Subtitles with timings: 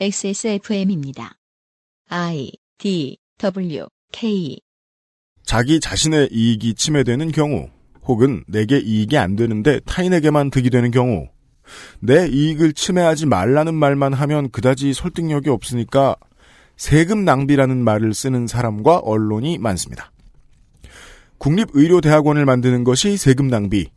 [0.00, 1.34] XSFM입니다.
[2.08, 4.58] I D W K
[5.44, 7.68] 자기 자신의 이익이 침해되는 경우,
[8.02, 11.28] 혹은 내게 이익이 안 되는데 타인에게만 득이 되는 경우,
[12.00, 16.16] 내 이익을 침해하지 말라는 말만 하면 그다지 설득력이 없으니까
[16.76, 20.10] 세금 낭비라는 말을 쓰는 사람과 언론이 많습니다.
[21.38, 23.90] 국립의료대학원을 만드는 것이 세금 낭비,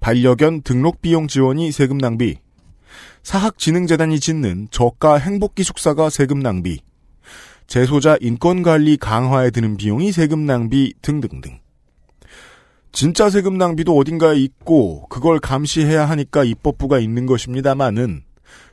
[0.00, 2.38] 반려견 등록 비용 지원이 세금 낭비,
[3.22, 6.80] 사학진흥재단이 짓는 저가 행복기숙사가 세금 낭비,
[7.66, 11.58] 재소자 인권관리 강화에 드는 비용이 세금 낭비 등등등.
[12.92, 18.22] 진짜 세금 낭비도 어딘가에 있고 그걸 감시해야 하니까 입법부가 있는 것입니다만은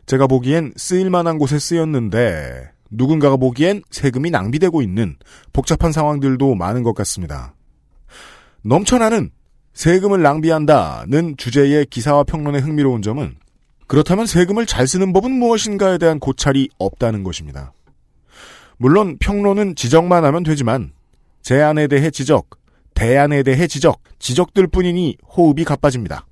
[0.05, 5.17] 제가 보기엔 쓰일만한 곳에 쓰였는데 누군가가 보기엔 세금이 낭비되고 있는
[5.51, 7.53] 복잡한 상황들도 많은 것 같습니다.
[8.62, 9.31] 넘쳐나는
[9.73, 13.35] 세금을 낭비한다는 주제의 기사와 평론의 흥미로운 점은
[13.93, 17.73] 그렇다면 세금을 잘 쓰는 법은 무엇인가에 대한 고찰이 없다는 것입니다.
[18.77, 20.93] 물론 평론은 지적만 하면 되지만
[21.43, 22.49] 제안에 대해 지적,
[22.95, 26.26] 대안에 대해 지적, 지적들 뿐이니 호흡이 가빠집니다.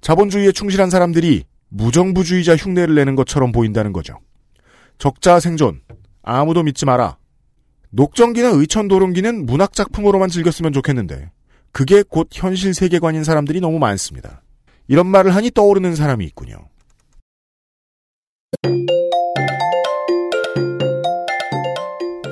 [0.00, 4.18] 자본주의에 충실한 사람들이 무정부주의자 흉내를 내는 것처럼 보인다는 거죠.
[4.96, 5.82] 적자 생존,
[6.22, 7.18] 아무도 믿지 마라.
[7.90, 11.32] 녹정기나 의천도룡기는 문학작품으로만 즐겼으면 좋겠는데
[11.70, 14.40] 그게 곧 현실 세계관인 사람들이 너무 많습니다.
[14.90, 16.56] 이런 말을 하니 떠오르는 사람이 있군요.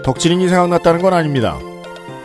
[0.02, 1.56] 덕질인이 생각났다는 건 아닙니다.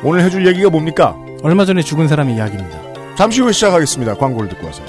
[0.04, 1.16] 오늘 해줄 얘기가 뭡니까?
[1.44, 3.16] 얼마 전에 죽은 사람의 이야기입니다.
[3.16, 4.16] 잠시 후에 시작하겠습니다.
[4.16, 4.88] 광고를 듣고 와서요.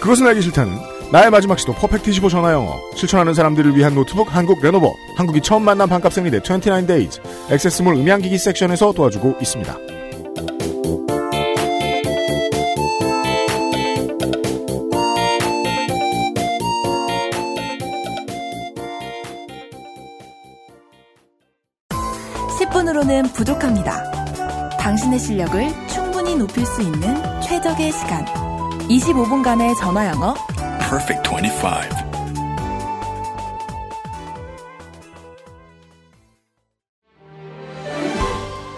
[0.00, 0.78] 그것은 알기 싫다는
[1.10, 5.88] 나의 마지막 시도 퍼펙트 15 전화영어 실천하는 사람들을 위한 노트북 한국 레노버 한국이 처음 만난
[5.88, 7.20] 반값 생리대 29days
[7.50, 9.76] 액세스몰 음향기기 섹션에서 도와주고 있습니다.
[23.10, 24.76] 십 분으로는 부족합니다.
[24.78, 28.24] 당신의 실력을 충분히 높일 수 있는 최적의 시간.
[28.88, 30.34] 25분간의 전화 영어.
[30.78, 31.68] Perfect 25.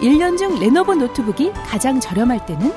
[0.01, 2.73] 일년중 레노버 노트북이 가장 저렴할 때는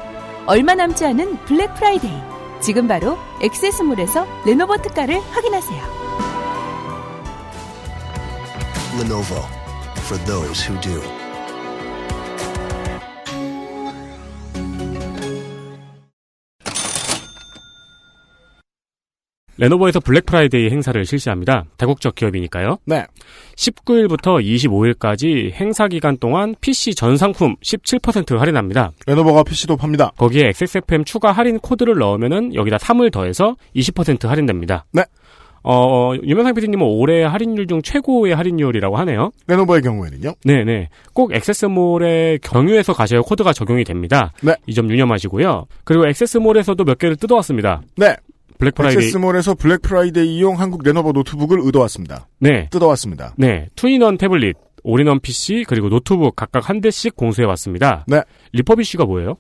[0.47, 2.23] 얼마 남지 않은 블랙 프라이데이.
[2.61, 5.83] 지금 바로 액세스몰에서 레노버 특가를 확인하세요.
[9.01, 9.43] Lenovo
[10.05, 11.26] for those who do.
[19.59, 21.65] 레노버에서 블랙 프라이데이 행사를 실시합니다.
[21.79, 22.79] 다국적 기업이니까요.
[22.85, 23.05] 네.
[23.57, 28.93] 19일부터 25일까지 행사 기간 동안 PC 전 상품 17% 할인합니다.
[29.07, 30.13] 레노버가 PC도 팝니다.
[30.19, 34.85] 거기에 XSFM 추가 할인 코드를 넣으면은 여기다 3을 더해서 20% 할인됩니다.
[34.93, 35.03] 네.
[35.69, 39.33] 어, 유명상 PD님은 올해 할인율 중 최고의 할인율이라고 하네요.
[39.49, 40.35] 레노버의 경우에는요.
[40.45, 40.91] 네네.
[41.13, 44.33] 꼭 액세스몰에 경유해서 가셔야 코드가 적용이 됩니다.
[44.43, 44.55] 네.
[44.69, 45.67] 이 점 유념하시고요.
[45.83, 47.83] 그리고 액세스몰에서도 몇 개를 뜯어왔습니다.
[47.97, 48.15] 네.
[48.59, 49.05] 블랙 프라이데이.
[49.05, 52.29] 액세스몰에서 블랙 프라이데이용 한국 레노버 노트북을 뜯어왔습니다.
[52.39, 52.69] 네.
[52.71, 53.35] 뜯어왔습니다.
[53.37, 53.69] 네.
[53.77, 58.05] two-in-one 태블릿, all-in-one PC, 그리고 노트북 각각 한 대씩 공수해왔습니다.
[58.07, 58.23] 네.
[58.53, 59.37] refurbish가 뭐예요?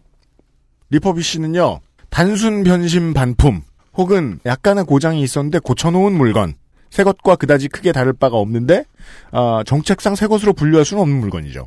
[0.90, 1.80] refurbish는요.
[2.10, 3.62] 단순 변심 반품
[3.94, 6.54] 혹은 약간의 고장이 있었는데 고쳐놓은 물건
[6.90, 8.84] 새 것과 그다지 크게 다를 바가 없는데
[9.32, 11.66] 아, 정책상 새 것으로 분류할 수는 없는 물건이죠.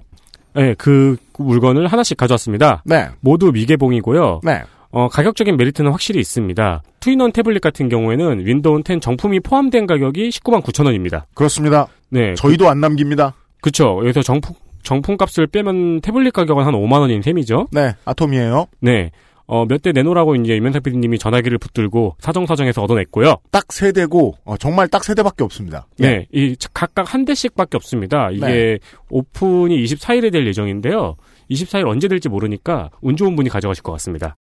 [0.55, 2.81] 네, 그 물건을 하나씩 가져왔습니다.
[2.85, 3.09] 네.
[3.19, 4.41] 모두 미개봉이고요.
[4.43, 4.63] 네.
[4.91, 6.81] 어, 가격적인 메리트는 확실히 있습니다.
[6.99, 11.27] two-in-one 태블릿 같은 경우에는 윈도우 10 정품이 포함된 가격이 19만 9천 원입니다.
[11.35, 11.87] 그렇습니다.
[12.09, 12.33] 네.
[12.35, 13.33] 저희도 안 남깁니다.
[13.61, 17.67] 그, 쵸 여기서 정품, 정품 값을 빼면 태블릿 가격은 한 5만 원인 셈이죠.
[17.71, 17.93] 네.
[18.05, 18.65] 아톰이에요.
[18.79, 19.11] 네.
[19.45, 23.37] 어, 몇 대 내놓으라고 이제 유명상 PD님이 전화기를 붙들고 사정사정해서 얻어냈고요.
[23.51, 25.87] 딱 세 대고 어, 정말 딱 세 대밖에 없습니다.
[25.97, 26.27] 네.
[26.31, 28.29] 이 각각 한 대씩밖에 없습니다.
[28.31, 28.79] 이게 네.
[29.09, 31.15] 오픈이 24일에 될 예정인데요.
[31.49, 34.35] 24일 언제 될지 모르니까 운 좋은 분이 가져가실 것 같습니다.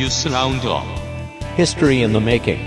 [0.00, 0.82] 뉴스 라운드업
[1.58, 2.58] History in the making.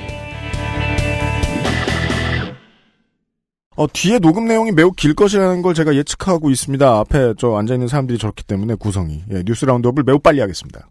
[3.75, 6.99] 어, 뒤에 녹음 내용이 매우 길 것이라는 걸 제가 예측하고 있습니다.
[6.99, 9.23] 앞에 저 앉아있는 사람들이 저렇기 때문에 구성이.
[9.31, 10.87] 예, 뉴스 roundup을 매우 빨리 하겠습니다.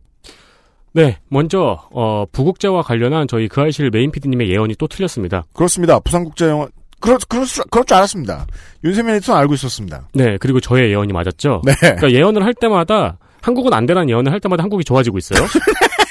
[0.92, 5.44] 네, 먼저 어, 부국제와 관련한 저희 그 알실 메인 PD님의 예언이 또 틀렸습니다.
[5.52, 6.00] 그렇습니다.
[6.00, 6.66] 부산국제영화
[6.98, 8.48] 그렇 그럴 수 그럴 줄 알았습니다.
[8.82, 10.08] 윤세민 에디터는 알고 있었습니다.
[10.12, 11.62] 네, 그리고 저의 예언이 맞았죠.
[11.64, 11.72] 네.
[11.78, 15.46] 그러니까 예언을 할 때마다 한국은 안 되라는 예언을 할 때마다 한국이 좋아지고 있어요.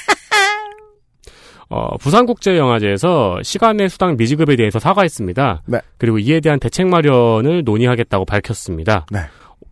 [1.72, 5.62] 어, 부산국제영화제에서 시간의 수당 미지급에 대해서 사과했습니다.
[5.64, 5.80] 네.
[5.96, 9.06] 그리고 이에 대한 대책 마련을 논의하겠다고 밝혔습니다.
[9.10, 9.20] 네.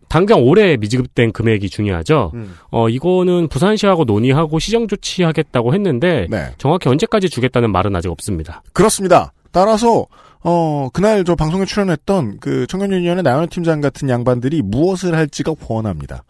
[0.09, 2.31] 당장 올해 미지급된 금액이 중요하죠.
[2.33, 2.55] 음.
[2.71, 6.49] 어, 이거는 부산시하고 논의하고 시정 조치하겠다고 했는데 네.
[6.57, 8.63] 정확히 언제까지 주겠다는 말은 아직 없습니다.
[8.73, 9.31] 그렇습니다.
[9.51, 10.07] 따라서
[10.43, 16.23] 어 그날 저 방송에 출연했던 그 청년유니언의 나연호 팀장 같은 양반들이 무엇을 할지가 훤합니다.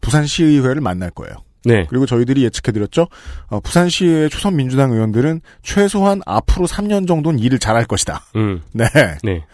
[0.00, 1.34] 부산시의회를 만날 거예요.
[1.64, 1.86] 네.
[1.88, 3.08] 그리고 저희들이 예측해드렸죠.
[3.48, 8.22] 어, 부산시의 초선 민주당 의원들은 최소한 앞으로 3년 정도는 일을 잘할 것이다.
[8.36, 8.62] 음.
[8.72, 8.86] 네.
[9.22, 9.44] 네.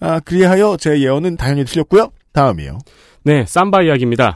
[0.00, 2.10] 아, 그리하여 제 예언은 당연히 틀렸고요.
[2.32, 2.78] 다음이요.
[3.24, 4.34] 네, 삼바 이야기입니다.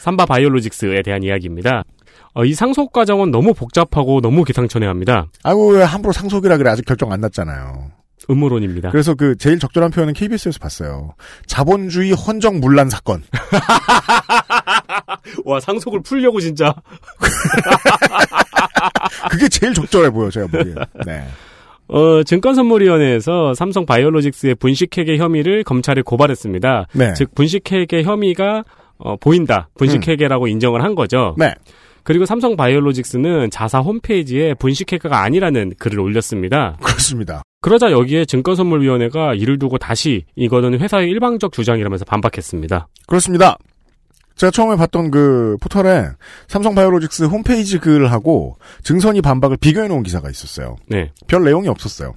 [0.00, 1.82] 삼바 바이올로직스에 대한 이야기입니다.
[2.34, 5.26] 어, 이 상속 과정은 너무 복잡하고 너무 기상천외합니다.
[5.42, 7.90] 아이고 왜 함부로 상속이라 그래 아직 결정 안 났잖아요.
[8.30, 8.90] 음모론입니다.
[8.90, 11.14] 그래서 그 제일 적절한 표현은 KBS에서 봤어요.
[11.46, 13.22] 자본주의 헌정 문란 사건.
[15.44, 16.74] 와, 상속을 풀려고 진짜.
[19.30, 20.74] 그게 제일 적절해 보여 제가 보기에.
[21.06, 21.24] 네.
[21.88, 26.86] 어, 증권선물위원회에서 삼성 바이올로직스의 분식회계 혐의를 검찰에 고발했습니다.
[26.92, 27.14] 네.
[27.14, 28.64] 즉 분식회계 혐의가
[28.98, 29.68] 어, 보인다.
[29.78, 31.34] 분식회계라고 인정을 한 거죠.
[31.38, 31.54] 네.
[32.08, 36.78] 그리고 삼성 바이올로직스는 자사 홈페이지에 분식회계가 아니라는 글을 올렸습니다.
[36.82, 37.42] 그렇습니다.
[37.60, 42.88] 그러자 여기에 증권선물위원회가 이를 두고 다시 이거는 회사의 일방적 주장이라면서 반박했습니다.
[43.06, 43.58] 그렇습니다.
[44.36, 46.06] 제가 처음에 봤던 그 포털에
[46.46, 50.76] 삼성 바이오로직스 홈페이지 글하고 증선이 반박을 비교해 놓은 기사가 있었어요.
[50.86, 51.12] 네.
[51.26, 52.14] 별 내용이 없었어요.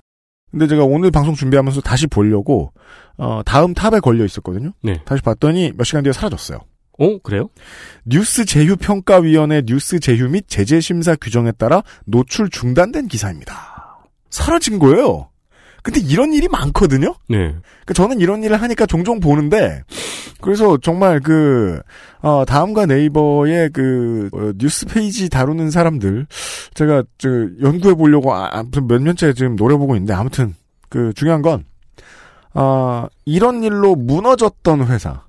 [0.51, 2.71] 근데 제가 오늘 방송 준비하면서 다시 보려고
[3.17, 4.71] 어, 다음 top에 걸려 있었거든요.
[4.83, 5.01] 네.
[5.03, 6.59] 다시 봤더니 몇 시간 뒤에 사라졌어요.
[7.01, 7.49] 어, 그래요?
[8.05, 13.97] 뉴스 제휴 평가위원회 뉴스 제휴 및 제재 심사 규정에 따라 노출 중단된 기사입니다.
[14.29, 15.29] 사라진 거예요.
[15.81, 17.15] 근데 이런 일이 많거든요.
[17.27, 17.37] 네.
[17.37, 19.81] 그러니까 저는 이런 일을 하니까 종종 보는데
[20.41, 21.81] 그래서 정말 그
[22.21, 26.27] 어, 다음과 네이버의 그 어, 뉴스 페이지 다루는 사람들
[26.75, 27.29] 제가 저
[27.63, 30.53] 연구해 보려고 아, 몇 년째 지금 노려보고 있는데 아무튼
[30.87, 31.65] 그 중요한 건
[32.53, 35.23] 어, 이런 일로 무너졌던 회사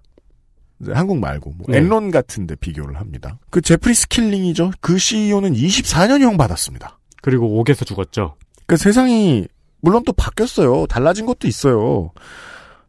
[0.89, 1.79] 한국 말고 뭐 네.
[1.79, 3.39] 엔론 같은데 비교를 합니다.
[3.51, 4.73] 그 제프리 스킬링이죠.
[4.81, 6.99] 그 CEO는 24년형 받았습니다.
[7.23, 8.35] 그리고 옥에서 죽었죠.
[8.67, 9.47] 그 세상이
[9.81, 10.87] 물론 또 바뀌었어요.
[10.87, 12.11] 달라진 것도 있어요.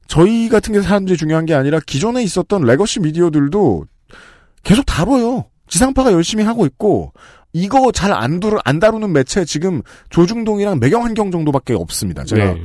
[0.07, 3.85] 저희 같은 게 사람들이 중요한 게 아니라 기존에 있었던 legacy 미디어들도
[4.63, 5.45] 계속 다뤄요.
[5.67, 7.13] 지상파가 열심히 하고 있고
[7.53, 12.23] 이거 잘안 다루 안 다루는 매체 지금 조중동이랑 매경환경 정도밖에 없습니다.
[12.23, 12.61] 제가 네.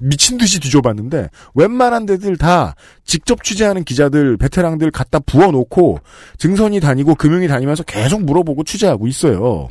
[0.00, 6.00] 미친 듯이 뒤져봤는데 웬만한 데들 다 직접 취재하는 기자들 베테랑들 갖다 부어놓고
[6.38, 9.68] 증선이 다니고 금융이 다니면서 계속 물어보고 취재하고 있어요.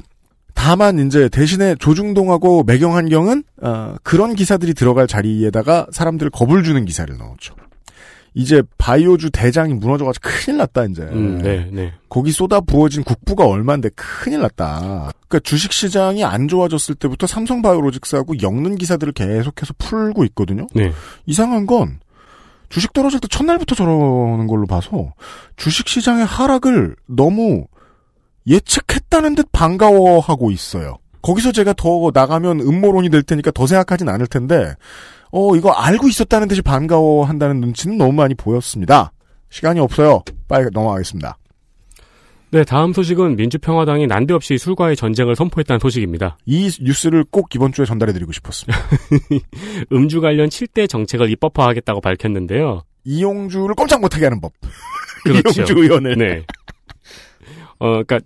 [0.54, 7.56] 다만 이제 대신에 조중동하고 매경환경은 어, 그런 기사들이 들어갈 자리에다가 사람들 겁을 주는 기사를 넣었죠.
[8.37, 11.01] 이제 바이오주 대장이 무너져가지고 큰일 났다 이제.
[11.01, 11.93] 음, 네, 네.
[12.07, 15.09] 거기 쏟아 부어진 국부가 얼마인데 큰일 났다.
[15.27, 20.67] 그러니까 주식 시장이 안 좋아졌을 때부터 삼성 바이오로직스하고 엮는 기사들을 계속해서 풀고 있거든요.
[20.75, 20.93] 네.
[21.25, 21.99] 이상한 건
[22.69, 25.13] 주식 떨어질 때 첫날부터 저러는 걸로 봐서
[25.55, 27.65] 주식 시장의 하락을 너무
[28.45, 30.99] 예측했다는 듯 반가워하고 있어요.
[31.23, 34.75] 거기서 제가 더 나가면 음모론이 될 테니까 더 생각하진 않을 텐데
[35.31, 39.12] 어 이거 알고 있었다는 듯이 반가워한다는 눈치는 너무 많이 보였습니다.
[39.50, 40.24] 시간이 없어요.
[40.47, 41.38] 빨리 넘어가겠습니다.
[42.50, 46.38] 네, 다음 소식은 민주평화당이 난데없이 술과의 전쟁을 선포했다는 소식입니다.
[46.45, 48.79] 이 뉴스를 꼭 이번 주에 전달해드리고 싶었습니다.
[49.91, 52.83] 음주 관련 7대 정책을 입법화하겠다고 밝혔는데요.
[53.03, 54.53] 이용주를 꼼짝 못하게 하는 법.
[55.25, 55.50] 그렇죠.
[55.62, 56.18] 이용주 의원을.
[56.18, 56.44] 네.
[57.80, 58.19] 어, 그니까,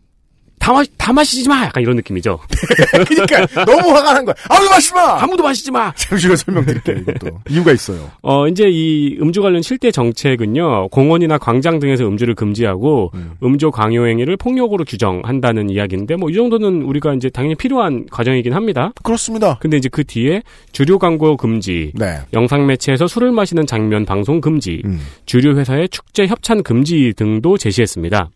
[0.62, 1.66] 다, 마, 다 마시지 마!
[1.66, 2.40] 약간 이런 느낌이죠.
[3.10, 4.36] 그러니까 너무 화가 난 거야.
[4.48, 5.20] 아무 마시지 마.
[5.20, 5.92] 아무도 마시지 마!
[5.96, 6.98] 잠시 후에 설명드릴게요.
[6.98, 8.12] 이것도 이유가 있어요.
[8.22, 13.58] 어, 이제 이 음주 관련 7대 정책은요, 공원이나 광장 등에서 음주를 금지하고, 음.
[13.58, 18.94] 주 강요 행위를 폭력으로 규정한다는 이야기인데, 뭐, 이 정도는 우리가 이제 당연히 필요한 과정이긴 합니다.
[19.04, 19.58] 그렇습니다.
[19.60, 22.20] 근데 이제 그 뒤에 주류 광고 금지, 네.
[22.34, 25.00] 영상 매체에서 술을 마시는 장면 방송 금지, 음.
[25.26, 28.30] 주류 회사의 축제 협찬 금지 등도 제시했습니다.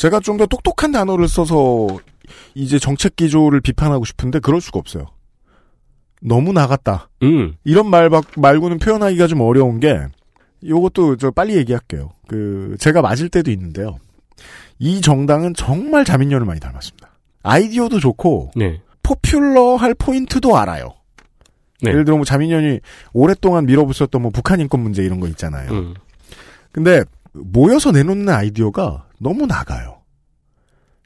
[0.00, 1.86] 제가 좀 더 똑똑한 단어를 써서
[2.54, 5.04] 이제 정책 기조를 비판하고 싶은데 그럴 수가 없어요.
[6.22, 7.10] 너무 나갔다.
[7.22, 7.54] 음.
[7.64, 10.00] 이런 말 말고는 표현하기가 좀 어려운 게
[10.66, 12.12] 요것도 저 빨리 얘기할게요.
[12.28, 13.98] 그 제가 맞을 때도 있는데요.
[14.78, 17.10] 이 정당은 정말 자민련을 많이 닮았습니다.
[17.42, 18.80] 아이디어도 좋고 네.
[19.02, 20.94] 포퓰러 할 포인트도 알아요.
[21.82, 21.90] 네.
[21.90, 22.80] 예를 들어 뭐 자민련이
[23.12, 25.70] 오랫동안 밀어붙였던 뭐 북한 인권 문제 이런 거 있잖아요.
[25.72, 25.94] 음.
[26.72, 29.98] 근데 모여서 내놓는 아이디어가 너무 나가요.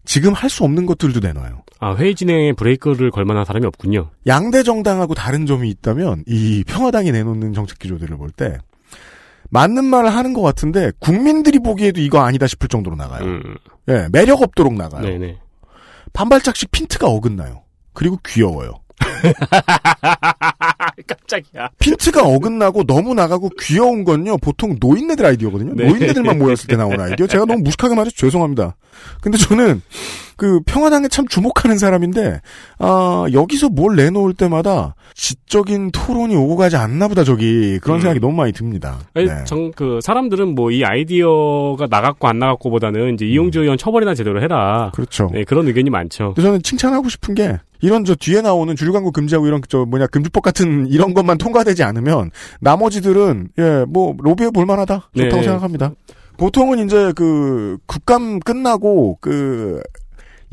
[0.05, 1.63] 지금 할 수 없는 것들도 내놔요.
[1.81, 4.11] 아, 회의 진행에 브레이크를 걸 만한 사람이 없군요.
[4.27, 8.59] 양대 정당하고 다른 점이 있다면 이 평화당이 내놓는 정책 기조들을 볼 때
[9.51, 13.25] 맞는 말을 하는 것 같은데 국민들이 보기에도 이거 아니다 싶을 정도로 나가요.
[13.25, 13.57] 음.
[13.89, 15.03] 예, 매력 없도록 나가요.
[15.03, 15.39] 네네.
[16.13, 17.63] 반발짝씩 핀트가 어긋나요.
[17.93, 18.81] 그리고 귀여워요.
[21.07, 21.69] 깜짝이야.
[21.79, 25.75] 핀트가 어긋나고 너무 나가고 귀여운 건요 보통 노인네들 아이디어거든요.
[25.75, 25.89] 네.
[25.89, 27.27] 노인네들만 모였을 때 나오는 아이디어.
[27.27, 28.77] 제가 너무 무식하게 말해서 죄송합니다.
[29.21, 29.83] 근데 저는
[30.37, 32.41] 그 평화당에 참 주목하는 사람인데
[32.79, 38.01] 아 여기서 뭘 내놓을 때마다 지적인 토론이 오고 가지 않나 보다 저기 그런 음.
[38.01, 38.99] 생각이 너무 많이 듭니다.
[39.15, 39.45] 아니, 네.
[39.45, 44.43] 정, 그, 사람들은 뭐, 이 아이디어가 나갔고 안 나갔고 보다는 이제 이용주 의원 처벌이나 제대로
[44.43, 44.91] 해라.
[44.95, 45.31] 그렇죠.
[45.33, 46.35] 네, 그런 의견이 많죠.
[46.37, 50.43] 저는 칭찬하고 싶은 게 이런 저 뒤에 나오는 주류 광고 금지하고 이런 저 뭐냐 금주법
[50.43, 55.43] 같은 이런 것만 통과되지 않으면 나머지들은 예 뭐 로비해 볼 만하다 좋다고 네.
[55.43, 55.93] 생각합니다.
[56.37, 59.81] 보통은 이제 그 국감 끝나고 그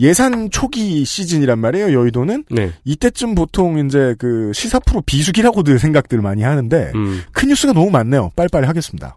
[0.02, 2.72] 예산 초기 시즌이란 말이에요 여의도는 네.
[2.84, 7.22] 이때쯤 보통 이제 그 시사 프로 비수기라고들 생각들을 많이 하는데 음.
[7.32, 8.32] 큰 뉴스가 너무 많네요.
[8.36, 9.16] 빨리빨리 하겠습니다.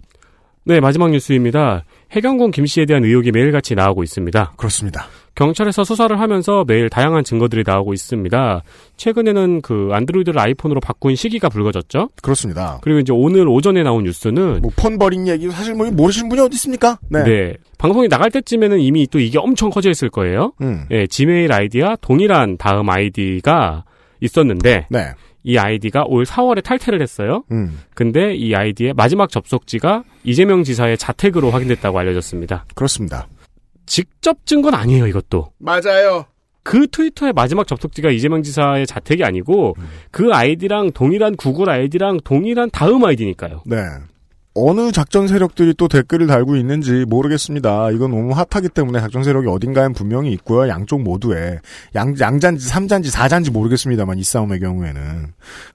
[0.64, 1.84] 네, 마지막 뉴스입니다.
[2.12, 4.54] 해경공 김 씨에 대한 의혹이 매일같이 나오고 있습니다.
[4.56, 5.08] 그렇습니다.
[5.34, 8.62] 경찰에서 수사를 하면서 매일 다양한 증거들이 나오고 있습니다.
[8.96, 12.10] 최근에는 그 안드로이드를 아이폰으로 바꾼 시기가 불거졌죠.
[12.22, 12.78] 그렇습니다.
[12.82, 16.98] 그리고 이제 오늘 오전에 나온 뉴스는 뭐폰 버린 얘기 사실 뭐 모르시는 분이 어디 있습니까?
[17.08, 17.24] 네.
[17.24, 17.54] 네.
[17.78, 20.52] 방송이 나갈 때쯤에는 이미 또 이게 엄청 커져 있을 거예요.
[20.60, 20.86] 음.
[20.90, 23.84] 예, 지메일 아이디와 동일한 다음 아이디가
[24.20, 25.12] 있었는데 네.
[25.42, 27.44] 이 아이디가 올 4월에 탈퇴를 했어요.
[27.52, 27.80] 음.
[27.94, 32.64] 근데 이 아이디의 마지막 접속지가 이재명 지사의 자택으로 확인됐다고 알려졌습니다.
[32.74, 33.26] 그렇습니다.
[33.86, 35.52] 직접 증거는 아니에요, 이것도.
[35.58, 36.26] 맞아요.
[36.62, 39.76] 그 트위터의 마지막 접속지가 이재명 지사의 자택이 아니고
[40.10, 43.62] 그 아이디랑 동일한 구글 아이디랑 동일한 다음 아이디니까요.
[43.66, 43.76] 네.
[44.56, 47.90] 어느 작전 세력들이 또 댓글을 달고 있는지 모르겠습니다.
[47.90, 50.68] 이건 너무 핫하기 때문에 작전 세력이 어딘가엔 분명히 있고요.
[50.68, 51.58] 양쪽 모두에.
[51.96, 55.26] 양, 양잔지, 삼잔지, 사잔지 모르겠습니다만, 이 싸움의 경우에는.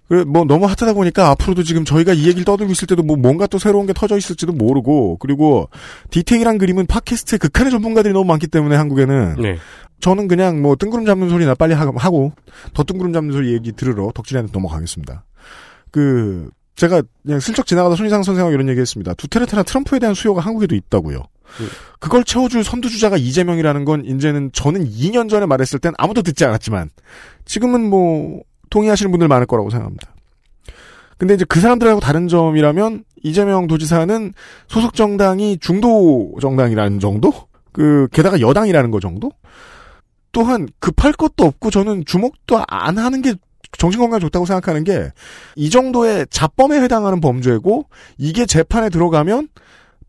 [0.08, 3.48] 그, 뭐, 너무 핫하다 보니까 앞으로도 지금 저희가 이 얘기를 떠들고 있을 때도 뭐 뭔가
[3.48, 5.68] 또 새로운 게 터져 있을지도 모르고, 그리고
[6.12, 9.36] 디테일한 그림은 팟캐스트의 극한의 전문가들이 너무 많기 때문에 한국에는.
[9.42, 9.58] 네.
[10.00, 12.32] 저는 그냥 뭐 뜬구름 잡는 소리나 빨리 하- 하고
[12.74, 15.26] 더 뜬구름 잡는 소리 얘기 들으러 덕질한테 넘어가겠습니다.
[15.92, 19.14] 그 제가 그냥 슬쩍 지나가다 손희상 선생하고 이런 얘기했습니다.
[19.16, 21.22] 두테르테나 트럼프에 대한 수요가 한국에도 있다고요.
[22.00, 26.90] 그걸 채워줄 선두주자가 이재명이라는 건 이제는 저는 2년 전에 말했을 땐 아무도 듣지 않았지만
[27.44, 30.16] 지금은 뭐 동의하시는 분들 많을 거라고 생각합니다.
[31.18, 34.34] 근데 이제 그 사람들하고 다른 점이라면 이재명 도지사는
[34.70, 37.34] 소속 정당이 중도 정당이라는 정도?
[37.74, 39.32] 그 게다가 여당이라는 거 정도?
[40.32, 43.34] 또한 급할 것도 없고 저는 주목도 안 하는 게
[43.78, 45.12] 정신건강에 좋다고 생각하는 게
[45.56, 47.86] 이 정도의 자범에 해당하는 범죄고
[48.18, 49.50] 이게 재판에 들어가면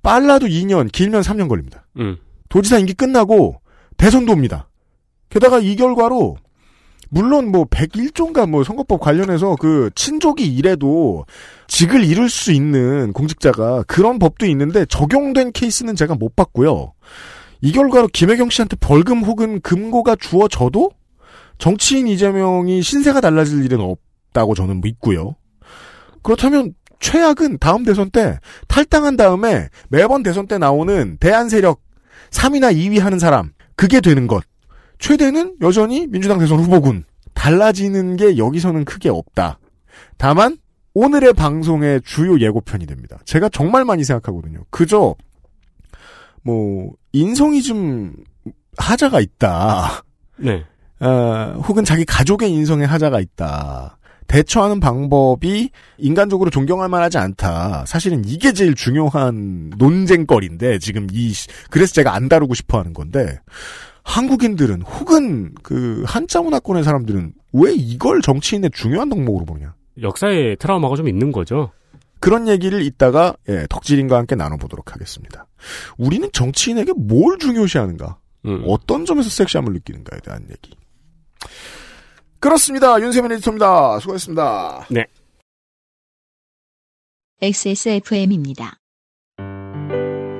[0.03, 1.87] 빨라도 2년 길면 3년 걸립니다.
[1.99, 2.17] 음.
[2.49, 3.61] 도지사 임기 끝나고
[3.97, 4.69] 대선도 옵니다.
[5.29, 6.37] 게다가 이 결과로
[7.09, 11.27] 물론 뭐 101조인가 뭐 선거법 관련해서 그 친족이 이래도
[11.67, 16.93] 직을 잃을 수 있는 공직자가 그런 법도 있는데 적용된 케이스는 제가 못 봤고요.
[17.61, 20.93] 이 결과로 김혜경 씨한테 벌금 혹은 금고가 주어져도
[21.61, 25.37] 정치인 이재명이 신세가 달라질 일은 없다고 저는 믿고요.
[26.23, 31.81] 그렇다면 최악은 다음 대선 때 탈당한 다음에 매번 대선 때 나오는 대안 세력
[32.31, 34.43] 3위나 2위 하는 사람 그게 되는 것.
[34.99, 37.05] 최대는 여전히 민주당 대선 후보군.
[37.35, 39.59] 달라지는 게 여기서는 크게 없다.
[40.19, 40.59] 다만
[40.93, 43.19] 오늘의 방송의 주요 예고편이 됩니다.
[43.25, 44.65] 제가 정말 많이 생각하거든요.
[44.71, 45.15] 그저
[46.43, 48.15] 뭐 인성이 좀
[48.77, 50.03] 하자가 있다.
[50.37, 50.65] 네.
[51.01, 53.97] 어, 혹은 자기 가족의 인성에 하자가 있다.
[54.27, 57.85] 대처하는 방법이 인간적으로 존경할 만하지 않다.
[57.87, 63.41] 사실은 이게 제일 중요한 논쟁거리인데 지금 이 시- 그래서 제가 안 다루고 싶어 하는 건데
[64.05, 69.75] 한국인들은 혹은 그 한자 문화권의 사람들은 왜 이걸 정치인의 중요한 덕목으로 보냐.
[70.01, 71.73] 역사에 트라우마가 좀 있는 거죠.
[72.21, 75.47] 그런 얘기를 이따가 예, 덕질인과 함께 나눠보도록 하겠습니다.
[75.99, 78.19] 우리는 정치인에게 뭘 중요시하는가?
[78.47, 78.63] 음.
[78.67, 80.71] 어떤 점에서 섹시함을 느끼는가에 대한 얘기.
[82.39, 83.01] 그렇습니다.
[83.01, 83.99] 윤세민 에디터입니다.
[84.01, 84.87] 수고했습니다.
[84.91, 85.07] 네.
[87.43, 88.77] XSFM입니다.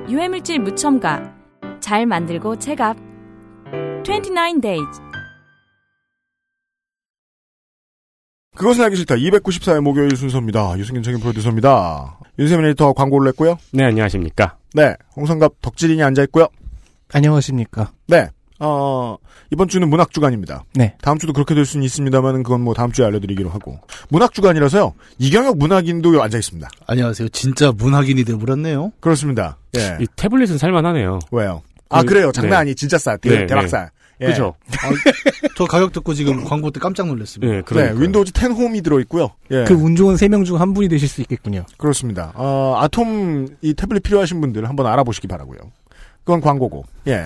[0.09, 1.35] 유해물질 무첨가
[1.79, 2.97] 잘 만들고 체갑
[4.03, 5.01] 29 days
[8.55, 9.15] 그것은 알기 싫다.
[9.15, 10.77] 294회 목요일 순서입니다.
[10.77, 12.19] 유승균 책임 프로듀서입니다.
[12.37, 13.57] 윤세민 에디터 광고를 냈고요.
[13.71, 14.57] 네, 안녕하십니까.
[14.73, 14.95] 네.
[15.15, 16.47] 홍성갑 덕질인이 앉아있고요.
[17.13, 17.91] 안녕하십니까.
[18.07, 18.29] 네.
[18.63, 19.17] 어,
[19.51, 20.63] 이번 주는 문학 주간입니다.
[20.75, 20.95] 네.
[21.01, 23.79] 다음 주도 그렇게 될 수는 있습니다만 그건 뭐 다음 주에 알려드리기로 하고.
[24.09, 24.93] 문학 주간이라서요.
[25.17, 26.69] 이경혁 문학인도 앉아 있습니다.
[26.85, 27.29] 안녕하세요.
[27.29, 28.91] 진짜 문학인이 돼버렸네요.
[28.99, 29.57] 그렇습니다.
[29.77, 29.97] 예.
[29.99, 31.19] 이 태블릿은 살만하네요.
[31.31, 31.63] 왜요?
[31.89, 32.31] 아, 그- 그래요.
[32.31, 32.55] 장난 네.
[32.57, 32.75] 아니.
[32.75, 33.17] 진짜 싸.
[33.17, 33.89] 대, 네, 대박싸.
[34.21, 34.27] 예.
[34.27, 34.53] 그죠?
[35.57, 37.51] 저 가격 듣고 지금 광고 때 깜짝 놀랐습니다.
[37.51, 37.63] 네, 네.
[37.65, 37.99] 그러니까.
[37.99, 39.31] 윈도우즈 10 홈이 들어있고요.
[39.49, 39.63] 예.
[39.63, 41.65] 그운 좋은 세명중 한 분이 되실 수 있겠군요.
[41.77, 42.31] 그렇습니다.
[42.35, 45.57] 어, 아톰 이 태블릿 필요하신 분들 한번 알아보시기 바라고요.
[46.23, 46.85] 그건 광고고.
[47.07, 47.25] 예.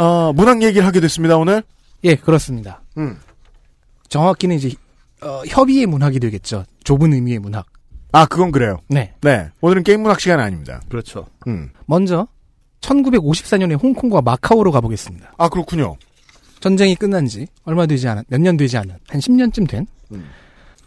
[0.00, 1.62] 어, 문학 얘기를 하게 됐습니다, 오늘.
[2.04, 2.80] 예, 그렇습니다.
[2.96, 3.18] 음.
[4.08, 4.70] 정확히는 이제
[5.22, 6.64] 어, 협의의 문학이 되겠죠.
[6.84, 7.66] 좁은 의미의 문학.
[8.12, 8.78] 아, 그건 그래요.
[8.88, 9.12] 네.
[9.20, 9.50] 네.
[9.60, 10.80] 오늘은 게임 문학 시간 아닙니다.
[10.88, 11.26] 그렇죠.
[11.46, 11.70] 음.
[11.86, 12.26] 먼저
[12.80, 15.34] 1954년에 홍콩과 마카오로 가보겠습니다.
[15.36, 15.96] 아, 그렇군요.
[16.60, 20.26] 전쟁이 끝난 지 얼마 되지 않은 몇 년 되지 않은 한 10년쯤 된 음.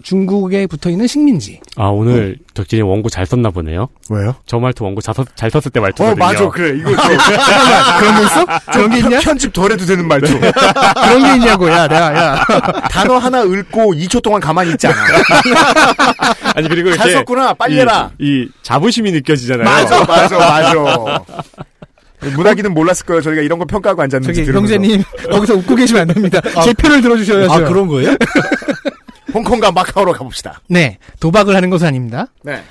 [0.04, 1.60] 중국에 붙어 있는 식민지.
[1.78, 3.88] 아 오늘 덕진이 원고 잘 썼나 보네요.
[4.10, 4.36] 왜요?
[4.46, 6.16] 저 말투 원고 잘, 썼, 잘 썼을 때 어, 말투거든요.
[6.24, 6.50] 맞아.
[6.50, 6.78] 그래.
[6.78, 6.98] 이거 좀
[8.00, 8.46] 그런 게 있어?
[8.72, 9.20] 그런 게 있냐?
[9.22, 10.28] 편집 덜 해도 되는 말투.
[10.38, 12.46] 그런 게 있냐고, 야, 내가, 야.
[12.92, 14.98] 단어 하나 읽고 2초 동안 가만히 있지 않아.
[16.56, 17.54] 아니 그리고 잘 이렇게 썼구나.
[17.54, 18.12] 빨리 이- 해라.
[18.20, 19.64] 이 자부심이 느껴지잖아요.
[19.64, 21.20] 맞아, 맞아, 맞아.
[22.36, 23.22] 문학이는 몰랐을 거예요.
[23.22, 24.28] 저희가 이런 거 평가하고 앉았는지.
[24.34, 24.74] 저기, 들으면서.
[24.76, 26.40] 형제님, 거기서 웃고 계시면 안 됩니다.
[26.64, 27.52] 제 표를 들어주셔야죠.
[27.54, 28.16] 아, 그런 거예요?
[29.34, 30.62] 홍콩과 마카오로 가봅시다.
[30.70, 32.28] 네, 도박을 하는 것은 아닙니다.
[32.44, 32.62] 네.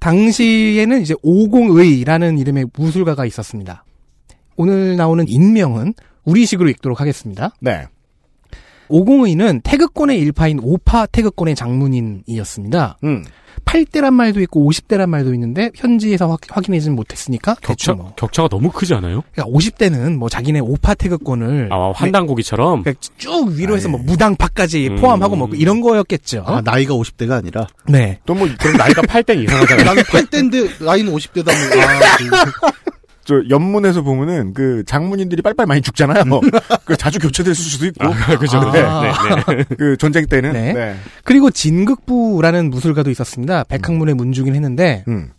[0.00, 3.84] 당시에는 이제 오공의라는 이름의 무술가가 있었습니다.
[4.56, 7.54] 오늘 나오는 인명은 우리식으로 읽도록 하겠습니다.
[7.60, 7.86] 네.
[8.90, 12.98] 오공의는 태극권의 일파인 오파 태극권의 장문인이었습니다.
[13.04, 13.24] 음.
[13.64, 18.12] 8대란 말도 있고 50대란 말도 있는데 현지에서 확, 확인하지는 못했으니까 격차 대충 뭐.
[18.16, 19.22] 격차가 너무 크지 않아요?
[19.32, 24.04] 그러니까 50대는 뭐 자기네 오파 태극권을 아 환단고기처럼 그러니까 쭉 위로 해서 아, 뭐 예.
[24.04, 24.96] 무당파까지 음.
[24.96, 26.44] 포함하고 뭐 이런 거였겠죠.
[26.46, 27.66] 아, 나이가 50대가 아니라.
[27.86, 28.18] 네.
[28.24, 29.84] 또 뭐, 그럼 나이가 8대 이상하잖아요.
[29.84, 31.44] 나는 8대인데 나이는 50대다.
[31.44, 31.82] 뭐.
[31.82, 32.70] 아, 그-
[33.24, 36.24] 저, 연문에서 보면은, 그, 장문인들이 빨빨 많이 죽잖아요.
[36.84, 38.06] 그 자주 교체될 수도 있고.
[38.06, 38.58] 아, 그죠.
[38.58, 38.72] 아.
[38.72, 39.64] 네, 네, 네.
[39.76, 40.52] 그, 전쟁 때는.
[40.52, 40.72] 네.
[40.72, 40.96] 네.
[41.24, 43.64] 그리고 진극부라는 무술가도 있었습니다.
[43.64, 45.30] 백학문의 문주긴 했는데 음.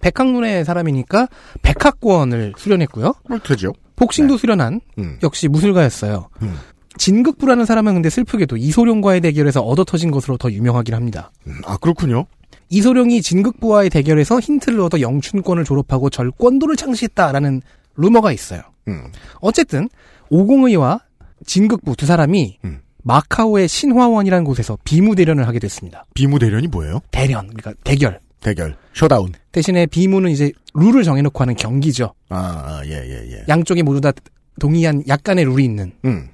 [0.00, 1.28] 백학문의 사람이니까
[1.62, 3.14] 백학권을 수련했고요.
[3.28, 3.72] 뭐, 되죠.
[3.96, 5.18] 복싱도 수련한 음.
[5.22, 6.28] 역시 무술가였어요.
[6.42, 6.54] 음.
[6.98, 11.30] 진극부라는 사람은 근데 슬프게도 이소룡과의 대결에서 얻어 터진 것으로 더 유명하긴 합니다.
[11.46, 12.26] 음, 아, 그렇군요.
[12.70, 17.62] 이소룡이 진극부와의 대결에서 힌트를 얻어 영춘권을 졸업하고 절권도를 창시했다라는
[17.96, 18.62] 루머가 있어요.
[18.88, 19.10] 음.
[19.40, 19.88] 어쨌든
[20.30, 21.00] 오공의와
[21.46, 22.80] 진극부 두 사람이 음.
[23.02, 26.04] 마카오의 신화원이라는 곳에서 비무 대련을 하게 됐습니다.
[26.14, 27.00] 비무 대련이 뭐예요?
[27.10, 28.20] 대련, 그러니까 대결.
[28.40, 28.76] 대결.
[28.92, 29.32] 셔다운.
[29.52, 32.12] 대신에 비무는 이제 룰을 정해놓고 하는 경기죠.
[32.28, 33.44] 아, 아, 예, 예, 예.
[33.48, 34.12] 양쪽이 모두 다
[34.60, 35.92] 동의한 약간의 룰이 있는.
[36.04, 36.28] 음.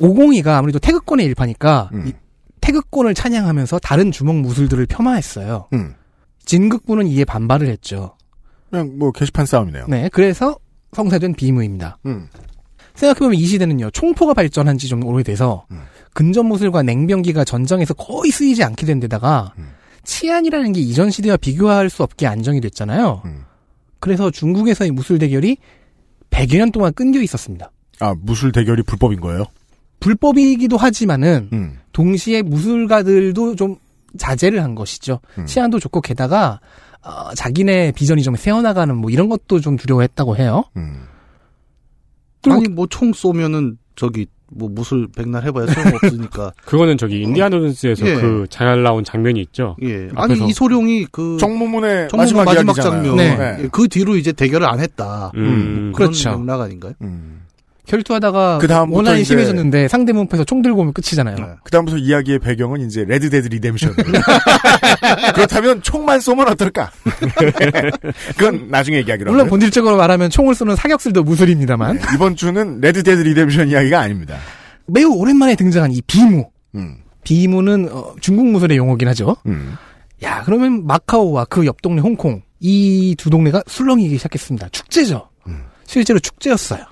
[0.00, 2.12] 오공이가 아무래도 태극권의 일파니까 음.
[2.64, 5.68] 이 태극권을 찬양하면서 다른 주먹 무술들을 폄하했어요.
[5.74, 5.94] 음.
[6.46, 8.16] 진극부는 이에 반발을 했죠.
[8.70, 9.86] 그냥 뭐, 게시판 싸움이네요.
[9.88, 10.56] 네, 그래서
[10.92, 11.98] 성사된 비무입니다.
[12.06, 12.28] 음.
[12.94, 15.82] 생각해보면 이 시대는요, 총포가 발전한 지 좀 오래돼서, 음.
[16.14, 19.70] 근접무술과 냉병기가 전장에서 거의 쓰이지 않게 된 데다가, 음.
[20.04, 23.22] 치안이라는 게 이전 시대와 비교할 수 없게 안정이 됐잖아요.
[23.24, 23.44] 음.
[24.00, 25.56] 그래서 중국에서의 무술 대결이
[26.30, 27.70] 100여 년 동안 끊겨 있었습니다.
[28.00, 29.44] 아, 무술 대결이 불법인 거예요?
[30.00, 31.78] 불법이기도 하지만은, 음.
[31.92, 33.76] 동시에 무술가들도 좀
[34.18, 35.20] 자제를 한 것이죠.
[35.38, 35.46] 음.
[35.46, 36.60] 치안도 좋고, 게다가,
[37.02, 40.64] 어, 자기네 비전이 좀 세워나가는 뭐 이런 것도 좀 두려워했다고 해요.
[40.76, 41.04] 음.
[42.48, 46.52] 아니, 뭐 총 쏘면은 저기 뭐 무술 백날 해봐야 소용없으니까.
[46.64, 48.14] 그거는 저기 인디아나 존스에서 예.
[48.16, 49.76] 그잘 나온 장면이 있죠.
[49.82, 50.08] 예.
[50.08, 51.38] 앞에서- 아니, 이소룡이 그.
[51.40, 52.74] 정무문의 정무문 마지막, 마지막.
[52.74, 53.16] 장면.
[53.16, 53.58] 네.
[53.62, 55.32] 예, 그 뒤로 이제 대결을 안 했다.
[55.36, 55.92] 음.
[55.94, 56.38] 그런 그렇죠.
[56.38, 56.92] 맥락 아닌가요?
[57.02, 57.40] 음.
[57.86, 61.36] 결투하다가 그 다음부터 원한이 이제- 심해졌는데 상대문 앞에서 총 들고 오면 끝이잖아요.
[61.36, 61.44] 네.
[61.62, 63.94] 그 다음부터 이야기의 배경은 이제 레드 데드 리뎀션.
[65.34, 66.90] 그렇다면 총만 쏘면 어떨까?
[68.36, 69.50] 그건 나중에 얘기하기로 물론 하고요.
[69.50, 74.36] 본질적으로 말하면 총을 쏘는 사격술도 무술입니다만 이번 주는 레드 데드 리뎀션 이야기가 아닙니다.
[74.86, 76.48] 매우 오랜만에 등장한 이 비무.
[76.74, 76.96] 음.
[77.22, 79.36] 비무는 어, 중국 무술의 용어긴 하죠.
[79.46, 79.76] 음.
[80.22, 84.68] 야 그러면 마카오와 그 옆 동네 홍콩 이 두 동네가 술렁이기 시작했습니다.
[84.70, 85.28] 축제죠.
[85.46, 85.64] 음.
[85.86, 86.84] 실제로 축제였어요.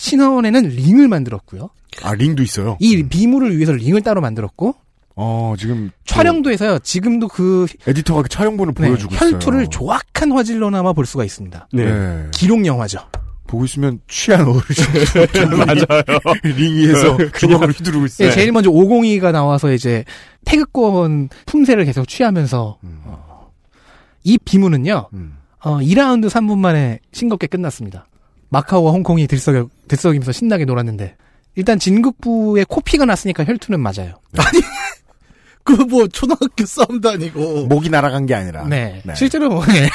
[0.00, 1.68] 신화원에는 링을 만들었고요.
[2.02, 2.78] 아, 링도 있어요.
[2.80, 4.74] 이 비무를 위해서 링을 따로 만들었고
[5.14, 5.90] 어, 지금.
[6.06, 6.78] 촬영도 해서요.
[6.78, 9.32] 지금도 그또 에디터가 그 촬영본을 네, 보여주고 있어요.
[9.32, 11.68] 혈투를 조악한 화질로나마 볼 수가 있습니다.
[11.74, 11.84] 네.
[11.84, 12.26] 네.
[12.32, 13.00] 기록 영화죠.
[13.46, 14.84] 보고 있으면 취한 어르신.
[15.58, 16.00] 맞아요.
[16.44, 18.28] 링 위에서 주먹을 휘두르고 있어요.
[18.28, 20.04] 예, 제일 먼저 502가 나와서 이제
[20.46, 23.00] 태극권 품새를 계속 취하면서 음.
[23.04, 23.50] 어,
[24.24, 25.08] 이 비무는요.
[25.12, 25.36] 음.
[25.62, 28.06] 어, 2라운드 3분 만에 싱겁게 끝났습니다.
[28.50, 31.16] 마카오와 홍콩이 들썩여, 들썩이면서 신나게 놀았는데
[31.56, 34.20] 일단 진극부의 코피가 났으니까 혈투는 맞아요.
[35.64, 37.66] 그뭐 초등학교 싸움도 아니고.
[37.66, 38.66] 목이 날아간 게 아니라.
[38.66, 39.02] 네.
[39.14, 39.88] 실제로 뭐, 예.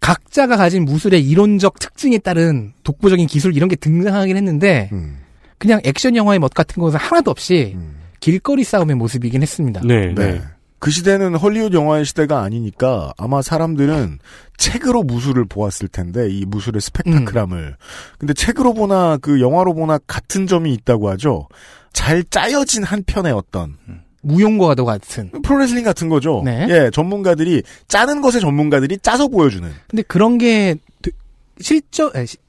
[0.00, 5.18] 각자가 가진 무술의 이론적 특징에 따른 독보적인 기술 이런 게 등장하긴 했는데 음.
[5.58, 7.96] 그냥 액션 영화의 멋 같은 것은 하나도 없이 음.
[8.20, 9.80] 길거리 싸움의 모습이긴 했습니다.
[9.84, 10.40] 네, 네.
[10.76, 10.78] 네.
[10.78, 14.18] 그 시대는 헐리우드 영화의 시대가 아니니까 아마 사람들은
[14.56, 17.76] 책으로 무술을 보았을 텐데 이 무술의 스펙타클함을
[18.18, 21.48] 근데 책으로 보나 그 영화로 보나 같은 점이 있다고 하죠.
[21.92, 23.76] 잘 짜여진 한 편의 어떤
[24.22, 25.30] 무용과도 같은.
[25.42, 26.42] 프로레슬링 같은 거죠.
[26.44, 26.66] 네.
[26.68, 29.68] 예, 전문가들이 짜는 것의 전문가들이 짜서 보여주는.
[29.88, 30.76] 근데 그런 게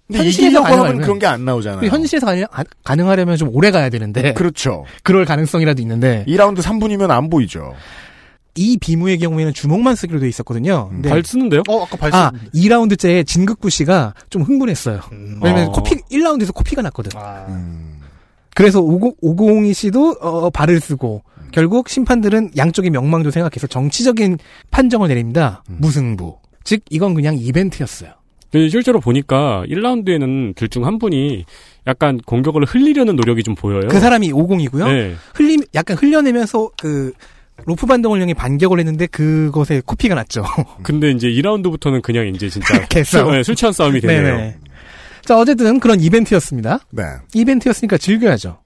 [0.08, 1.80] 근데 현실에서 이기려고 하면 가능하려면 그런 게 안 나오잖아요.
[1.82, 4.86] 근데 현실에서 가능, 아- 가능 하려면 좀 오래 가야 되는데 그렇죠.
[5.04, 7.74] 그럴 가능성이라도 있는데 2라운드 3분이면 안 보이죠.
[8.58, 10.90] 이 비무의 경우에는 주먹만 쓰기로 돼 있었거든요.
[10.90, 11.62] 근데 발 쓰는데요?
[11.70, 12.52] 어, 아까 발 아, 쓰는데.
[12.60, 15.00] 2라운드째에 진극부 씨가 좀 흥분했어요.
[15.42, 15.72] 왜냐면 어.
[15.72, 17.12] 코피 1라운드에서 코피가 났거든.
[17.16, 18.00] 아, 음.
[18.56, 24.38] 그래서 50, 502 씨도 어, 발을 쓰고 결국 심판들은 양쪽의 명망도 생각해서 정치적인
[24.72, 25.64] 판정을 내립니다.
[25.68, 26.38] 무승부.
[26.64, 28.12] 즉 이건 그냥 이벤트였어요.
[28.52, 31.46] 근데 실제로 보니까 1라운드에는 둘 중 한 분이
[31.86, 33.88] 약간 공격을 흘리려는 노력이 좀 보여요.
[33.90, 34.86] 그 사람이 50이고요.
[34.88, 35.16] 네.
[35.36, 37.14] 흘림 약간 흘려내면서 그
[37.66, 40.44] 로프 반동을 형이 반격을 했는데 그것에 코피가 났죠.
[40.84, 43.28] 근데 이제 2라운드부터는 그냥 이제 진짜 개싸움.
[43.28, 44.38] 술, 네, 술 취한 싸움이 되네요.
[44.38, 44.58] 네네.
[45.26, 46.80] 자 어쨌든 그런 이벤트였습니다.
[46.92, 47.04] 네.
[47.34, 48.60] 이벤트였으니까 즐겨야죠.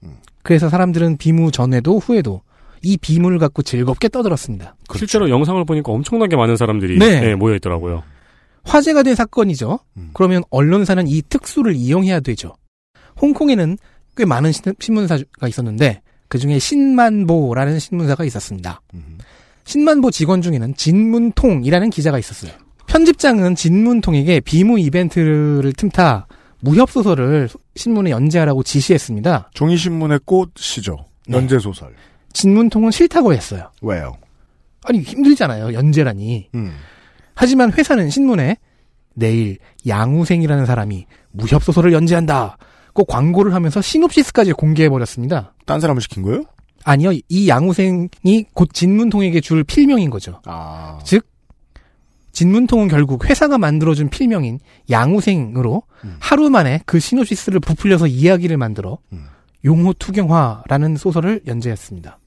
[0.44, 2.42] 그래서 사람들은 비무 전에도 후에도
[2.82, 4.76] 이 비무를 갖고 즐겁게 떠들었습니다.
[4.96, 7.20] 실제로 영상을 보니까 엄청나게 많은 사람들이 네.
[7.20, 8.02] 네, 모여 있더라고요.
[8.64, 9.80] 화제가 된 사건이죠.
[10.14, 12.54] 그러면 언론사는 이 특수를 이용해야 되죠.
[13.20, 13.76] 홍콩에는
[14.16, 16.02] 꽤 많은 신- 신문사가 있었는데
[16.32, 18.80] 그 중에 신만보라는 신문사가 있었습니다.
[19.64, 22.52] 신만보 직원 중에는 진문통이라는 기자가 있었어요.
[22.86, 26.26] 편집장은 진문통에게 비무 이벤트를 틈타
[26.60, 29.50] 무협 소설을 신문에 연재하라고 지시했습니다.
[29.52, 31.04] 종이 신문의 꽃이죠.
[31.28, 31.36] 네.
[31.36, 31.94] 연재 소설.
[32.32, 33.70] 진문통은 싫다고 했어요.
[33.82, 34.16] 왜요?
[34.84, 35.74] 아니 힘들잖아요.
[35.74, 36.48] 연재라니.
[36.54, 36.72] 음.
[37.34, 38.56] 하지만 회사는 신문에
[39.12, 42.56] 내일 양우생이라는 사람이 무협 소설을 연재한다.
[42.92, 45.54] 꼭 광고를 하면서 시놉시스까지 공개해 버렸습니다.
[45.66, 46.44] 딴 사람을 시킨 거예요?
[46.84, 50.40] 아니요, 이 양우생이 곧 진문통에게 줄 필명인 거죠.
[50.46, 50.98] 아.
[51.04, 51.26] 즉
[52.32, 54.58] 진문통은 결국 회사가 만들어준 필명인
[54.90, 55.82] 양우생으로
[56.18, 58.98] 하루 만에 그 시놉시스를 부풀려서 이야기를 만들어
[59.64, 62.18] 용호 투경화라는 소설을 연재했습니다.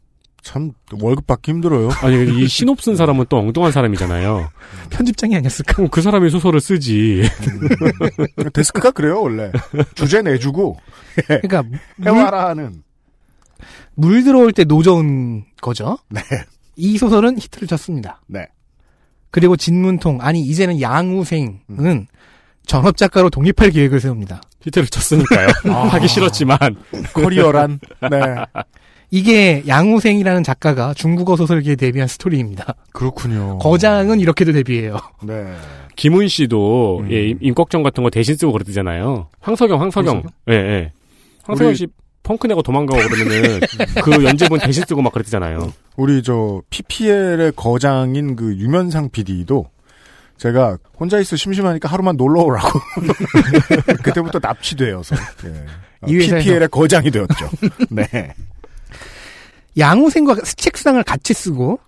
[0.46, 1.90] 참 월급 받기 힘들어요.
[2.02, 4.52] 아니 이 신옵 쓴 사람은 또 엉뚱한 사람이잖아요.
[4.92, 5.88] 편집장이 아니었을까?
[5.90, 7.24] 그 사람이 소설을 쓰지.
[8.54, 9.52] 데스크가 그래요 원래
[9.96, 10.78] 주제 내주고
[11.26, 12.84] 그러니까 물, 해와라는
[13.96, 15.98] 물 들어올 때 노저은 거죠.
[16.10, 16.22] 네.
[16.76, 18.22] 이 소설은 히트를 쳤습니다.
[18.28, 18.46] 네.
[19.32, 22.08] 그리고 진문통 아니 이제는 양우생은
[22.68, 24.42] 전업 작가로 독립할 계획을 세웁니다.
[24.62, 25.48] 히트를 쳤으니까요.
[25.90, 26.58] 하기 싫었지만
[27.14, 27.80] 커리어란
[28.12, 28.36] 네
[29.20, 32.76] 이게 양우생이라는 작가가 중국어 소설계에 데뷔한 스토리입니다.
[32.92, 33.58] 그렇군요.
[33.60, 34.98] 거장은 이렇게도 데뷔해요.
[35.24, 35.46] 네.
[35.96, 39.28] 김훈 씨도 예, 임- 임꺽정 같은 거 대신 쓰고 그러잖아요.
[39.40, 40.24] 황석영, 황석영.
[40.50, 40.92] 예, 예.
[41.46, 41.88] 황석영 우리- 씨
[42.24, 43.60] 펑크 내고 도망가고 그러면은
[44.04, 45.72] 그 연재본 대신 쓰고 막 그랬잖아요.
[45.96, 49.68] 우리 저 PPL의 거장인 그 유면상 PD도
[50.38, 52.68] 제가 혼자 있어 심심하니까 하루만 놀러 오라고
[54.04, 56.12] 그때부터 납치되어서 예.
[56.12, 57.50] 이 PPL의 거장이 되었죠.
[57.90, 58.34] 네.
[59.78, 61.80] 양우생과 책상을 같이 쓰고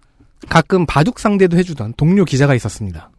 [0.50, 3.10] 가끔 바둑 상대도 해주던 동료 기자가 있었습니다.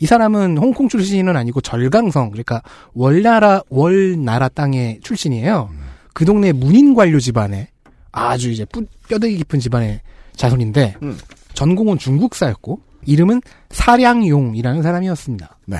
[0.00, 2.62] 이 사람은 홍콩 출신은 아니고 절강성, 그러니까
[2.94, 5.70] 월나라, 월나라 땅의 출신이에요.
[6.12, 7.68] 그 동네 문인 관료 집안에
[8.10, 10.00] 아주 이제 뿌- 뼈대기 깊은 집안의
[10.36, 11.18] 자손인데 음.
[11.54, 15.58] 전공은 중국사였고 이름은 사량용이라는 사람이었습니다.
[15.66, 15.78] 네.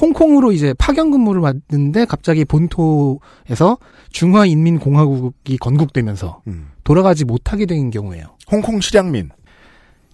[0.00, 3.78] 홍콩으로 이제 파견 근무를 받는데 갑자기 본토에서
[4.10, 6.68] 중화인민공화국이 건국되면서 음.
[6.84, 8.36] 돌아가지 못하게 된 경우예요.
[8.50, 9.30] 홍콩 실향민.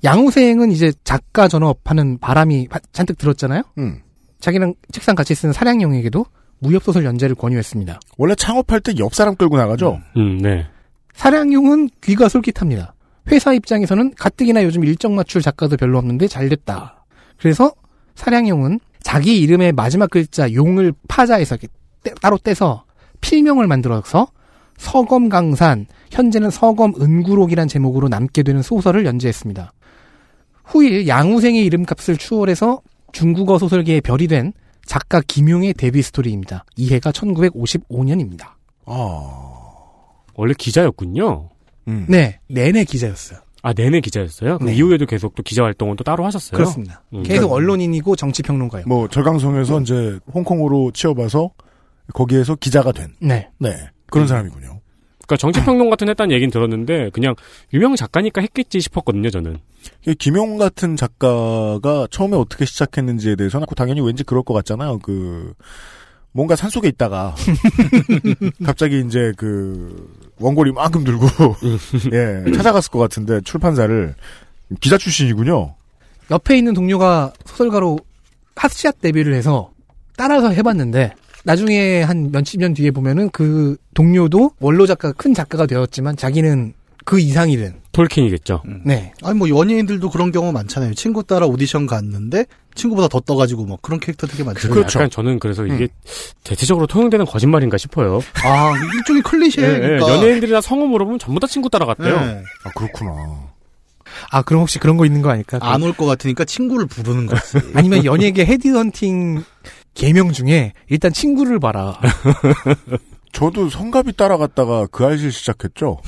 [0.05, 3.62] 양우생은 이제 작가 전업하는 바람이 바- 잔뜩 들었잖아요.
[3.79, 4.01] 음.
[4.40, 6.25] 자기랑 책상 같이 쓰는 사량용에게도
[6.59, 8.01] 무협소설 연재를 권유했습니다.
[8.18, 10.01] 원래 창업할 때 옆 사람 끌고 나가죠.
[10.16, 10.66] 음, 네.
[11.14, 12.95] 사량용은 귀가 솔깃합니다.
[13.31, 17.05] 회사 입장에서는 가뜩이나 요즘 일정 맞출 작가도 별로 없는데 잘 됐다.
[17.38, 17.73] 그래서
[18.16, 20.93] 사량용은 자기 이름의 마지막 글자 용을
[21.55, 21.69] 이렇게
[22.03, 22.85] 떼- 따로 떼서
[23.21, 24.29] 필명을 만들어서
[24.79, 29.73] 서검강산, 현재는 서검은구록이란 제목으로 남게 되는 소설을 연재했습니다.
[30.65, 32.81] 후일 양우생의 이름값을 추월해서
[33.12, 34.53] 중국어 소설계의 별이 된
[34.87, 36.65] 작가 김용의 데뷔 스토리입니다.
[36.77, 38.47] 이해가 1955년입니다.
[38.87, 39.29] 아.
[40.35, 41.51] 원래 기자였군요.
[41.88, 42.07] 음.
[42.09, 43.38] 네, 내내 기자였어요.
[43.62, 44.59] 아, 내내 기자였어요?
[44.61, 44.75] 네.
[44.75, 46.57] 이후에도 계속 또 기자 활동은 또 따로 하셨어요?
[46.57, 47.03] 그렇습니다.
[47.14, 47.22] 음.
[47.22, 48.85] 계속 언론인이고 정치 평론가요.
[48.87, 51.51] 뭐 절강성에서 이제 홍콩으로 취업와서
[52.12, 53.14] 거기에서 기자가 된.
[53.20, 53.48] 네.
[53.59, 53.77] 네.
[54.11, 54.81] 그런 사람이군요.
[55.27, 57.37] 그러니까 정치 평론 같은 했다는 얘기는 들었는데 그냥
[57.72, 59.59] 유명 작가니까 했겠지 싶었거든요, 저는.
[60.18, 64.98] 김용 같은 작가가 처음에 어떻게 시작했는지에 대해서는 당연히 왠지 그럴 것 같잖아요.
[64.98, 65.55] 그
[66.33, 67.35] 뭔가 산 속에 있다가
[68.64, 71.27] 갑자기 이제 그 원고를 이만큼 들고
[72.12, 74.14] 예 찾아갔을 것 같은데 출판사를
[74.81, 75.75] 기자 출신이군요.
[76.31, 77.99] 옆에 있는 동료가 소설가로
[78.57, 79.71] 핫샷 데뷔를 해서
[80.16, 81.12] 따라서 해봤는데
[81.45, 86.73] 나중에 한 몇십 년 뒤에 보면은 그 동료도 원로 작가 큰 작가가 되었지만 자기는
[87.05, 88.63] 그 이상이 된 톨킨이겠죠.
[88.85, 89.13] 네.
[89.23, 90.95] 아니 뭐 연예인들도 그런 경우 많잖아요.
[90.95, 94.75] 친구 따라 오디션 갔는데 친구보다 더 떠가지고 뭐 그런 캐릭터 되게 많잖아요.
[94.75, 94.99] 그렇죠.
[94.99, 95.89] 약간 저는 그래서 이게
[96.43, 98.21] 대체적으로 통용되는 거짓말인가 싶어요.
[98.45, 99.65] 아 일종의 클리셰.
[99.65, 99.79] 예, 예.
[99.79, 100.17] 그러니까.
[100.17, 102.21] 연예인들이나 성우 물어보면 전부 다 친구 따라갔대요.
[102.21, 102.43] 네.
[102.65, 103.13] 아 그렇구나.
[104.31, 105.59] 아, 그럼 혹시 그런 거 있는 거 아닐까?
[105.63, 107.59] 안 올 것 같으니까 친구를 부르는 거지.
[107.75, 109.43] 아니면 연예계 헤드헌팅
[109.95, 111.99] 개명 중에 일단 친구를 봐라.
[113.33, 115.99] 저도 성갑이 따라갔다가 그 알실 시작했죠.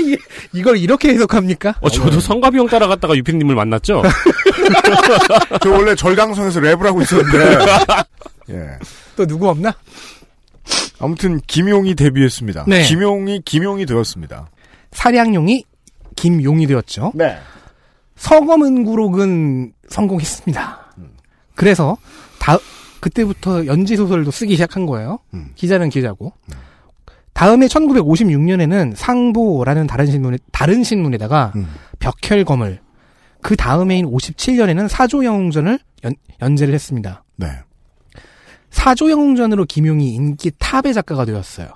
[0.00, 0.16] 이-
[0.52, 1.74] 이걸 이렇게 해석합니까?
[1.80, 4.02] 어, 저도 성가비 형 따라갔다가 유피님을 만났죠?
[5.62, 7.58] 저 원래 절강성에서 랩을 하고 있었는데.
[8.50, 8.68] 예.
[9.16, 9.72] 또 누구 없나?
[11.00, 12.64] 아무튼 김용이 데뷔했습니다.
[12.68, 12.82] 네.
[12.82, 14.48] 김용이 김용이 되었습니다.
[14.92, 15.64] 사량용이
[16.16, 17.12] 김용이 되었죠.
[17.14, 17.38] 네.
[18.16, 20.92] 서검은구록은 성공했습니다.
[21.54, 21.96] 그래서
[22.38, 22.58] 다
[23.00, 25.18] 그때부터 연지 소설도 쓰기 시작한 거예요.
[25.54, 26.32] 기자는 기자고.
[27.32, 31.52] 다음에 1956년에는 상보라는 다른 신문에 다른 신문에다가
[31.98, 32.80] 벽혈검을
[33.42, 37.24] 그 다음해인 57년에는 사조영웅전을 연, 연재를 했습니다.
[37.36, 37.46] 네.
[38.70, 41.68] 사조영웅전으로 김용이 인기 탑의 작가가 되었어요.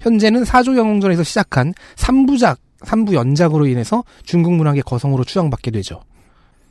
[0.00, 6.02] 현재는 사조영웅전에서 시작한 3부작, 3부 연작으로 인해서 중국 문학의 거성으로 추앙받게 되죠.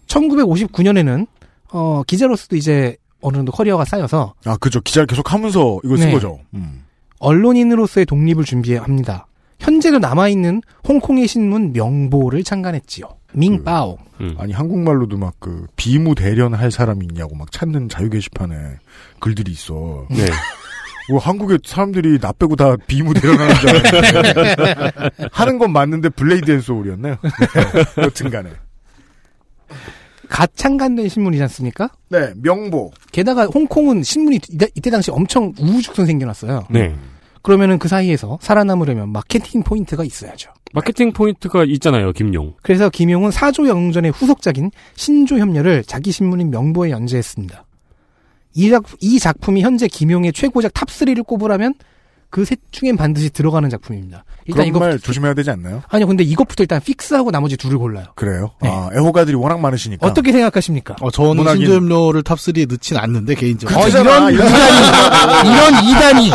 [0.08, 1.28] 1959년에는
[1.72, 4.82] 어, 기자로서도 이제 어느 정도 커리어가 쌓여서 아, 그죠.
[4.82, 6.14] 기자를 계속 하면서 이걸 쓴 네.
[6.14, 6.40] 거죠.
[6.54, 6.84] 음.
[7.20, 9.28] 언론인으로서의 독립을 준비합니다.
[9.60, 13.08] 현재도 남아있는 홍콩의 신문 명보를 창간했지요.
[13.34, 13.98] 밍바오.
[14.38, 18.56] 아니, 한국말로도 막 그, 비무 대련할 사람이 있냐고 막 찾는 자유 게시판에
[19.20, 20.06] 글들이 있어.
[20.10, 20.26] 네.
[21.10, 25.26] 뭐 한국에 사람들이 나 빼고 다 비무 대련하는 줄 알았는데.
[25.32, 27.16] 하는 건 맞는데 블레이드 앤 소울이었네요.
[27.22, 28.04] 네.
[28.04, 28.52] 여튼 간에.
[30.30, 31.90] 갓 창간된 신문이지 않습니까?
[32.10, 32.92] 네, 명보.
[33.12, 36.68] 게다가 홍콩은 신문이 이때, 이때 당시 엄청 우후죽순 생겨났어요.
[36.70, 36.96] 네.
[37.42, 40.52] 그러면은 그 사이에서 살아남으려면 마케팅 포인트가 있어야죠.
[40.74, 42.56] 마케팅 포인트가 있잖아요, 김용.
[42.62, 47.64] 그래서 김용은 사조 영웅전의 후속작인 신조협려를 자기 신문인 명보에 연재했습니다.
[48.56, 51.76] 이, 작, 이 작품이 현재 김용의 최고작 top 3를 꼽으라면
[52.30, 54.26] 그 셋 중엔 반드시 들어가는 작품입니다.
[54.46, 55.82] 일단 그런 이거 말 조심해야 되지 않나요?
[55.90, 58.06] 아니요, 근데 이것부터 일단 fix하고 나머지 둘을 골라요.
[58.16, 58.52] 그래요?
[58.62, 60.06] 아, 애호가들이 워낙 많으시니까.
[60.06, 60.10] 네.
[60.12, 60.96] 어떻게 생각하십니까?
[61.02, 61.62] 어, 저는 문학인.
[61.62, 63.80] 신조협려를 top 3에 넣진 않는데, 개인적으로.
[63.80, 64.36] 어, 이런 이단이,
[65.48, 66.30] 이런 이단이.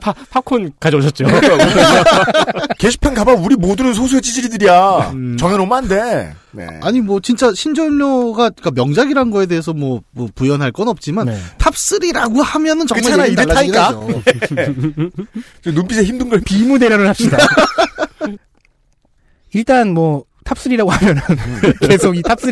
[0.00, 1.24] 파, 팝콘 가져오셨죠?
[2.78, 5.10] 게시판 가봐 우리 모두는 소수의 찌질이들이야.
[5.14, 5.36] 음.
[5.36, 6.34] 정해놓으면 안 돼.
[6.52, 6.66] 네.
[6.82, 11.38] 아니, 뭐, 진짜 신조협려가, 그러니까 명작이란 거에 대해서 뭐, 뭐 부연할 건 없지만, 네.
[11.58, 14.00] top 3라고 하면은 정말 그렇잖아, 이랬다니까.
[15.72, 17.38] 눈빛에 힘든 걸 비무대련을 합시다.
[19.54, 21.22] 일단 뭐 top 3라고 하면은
[21.88, 22.50] 계속 이 top 3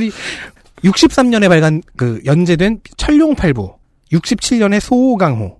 [0.84, 3.76] 63년에 발간 그 연재된 천룡팔부
[4.12, 5.59] 67년에 소오강호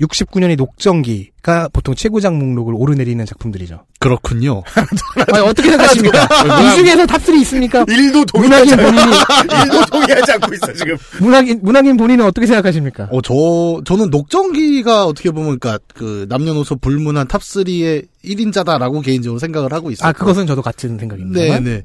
[0.00, 3.84] 69년에 녹정기가 보통 최고작 목록을 오르내리는 작품들이죠.
[3.98, 4.62] 그렇군요.
[5.32, 6.24] 아니, 어떻게 생각하십니까?
[6.62, 7.84] 이 중에서 top 3 있습니까?
[7.88, 9.00] 일도 동의하지 본인이
[9.64, 10.96] 일도 동의하지 않고 있어 지금.
[11.20, 13.08] 문학인 문학인 본인은 어떻게 생각하십니까?
[13.10, 19.72] 어, 저, 저는 녹정기가 어떻게 보면, 그니까, 그, 남녀노소 불문한 top 3의 1인자다라고 개인적으로 생각을
[19.72, 20.08] 하고 있어요.
[20.08, 21.58] 아 그것은 저도 같은 생각입니다.
[21.58, 21.82] 네네.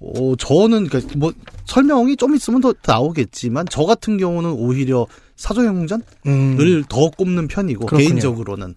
[0.00, 1.32] 어, 저는, 그, 뭐,
[1.64, 8.08] 설명이 좀 있으면 더 나오겠지만, 저 같은 경우는 오히려 사조영웅전을 음, 더 꼽는 편이고, 그렇군요.
[8.08, 8.74] 개인적으로는.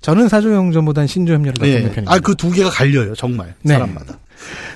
[0.00, 1.88] 저는 사조영전보단 신조협녀를 더 꼽는 네.
[1.90, 2.12] 편입니다.
[2.12, 3.54] 아, 그 두 개가 갈려요, 정말.
[3.62, 3.74] 네.
[3.74, 4.18] 사람마다.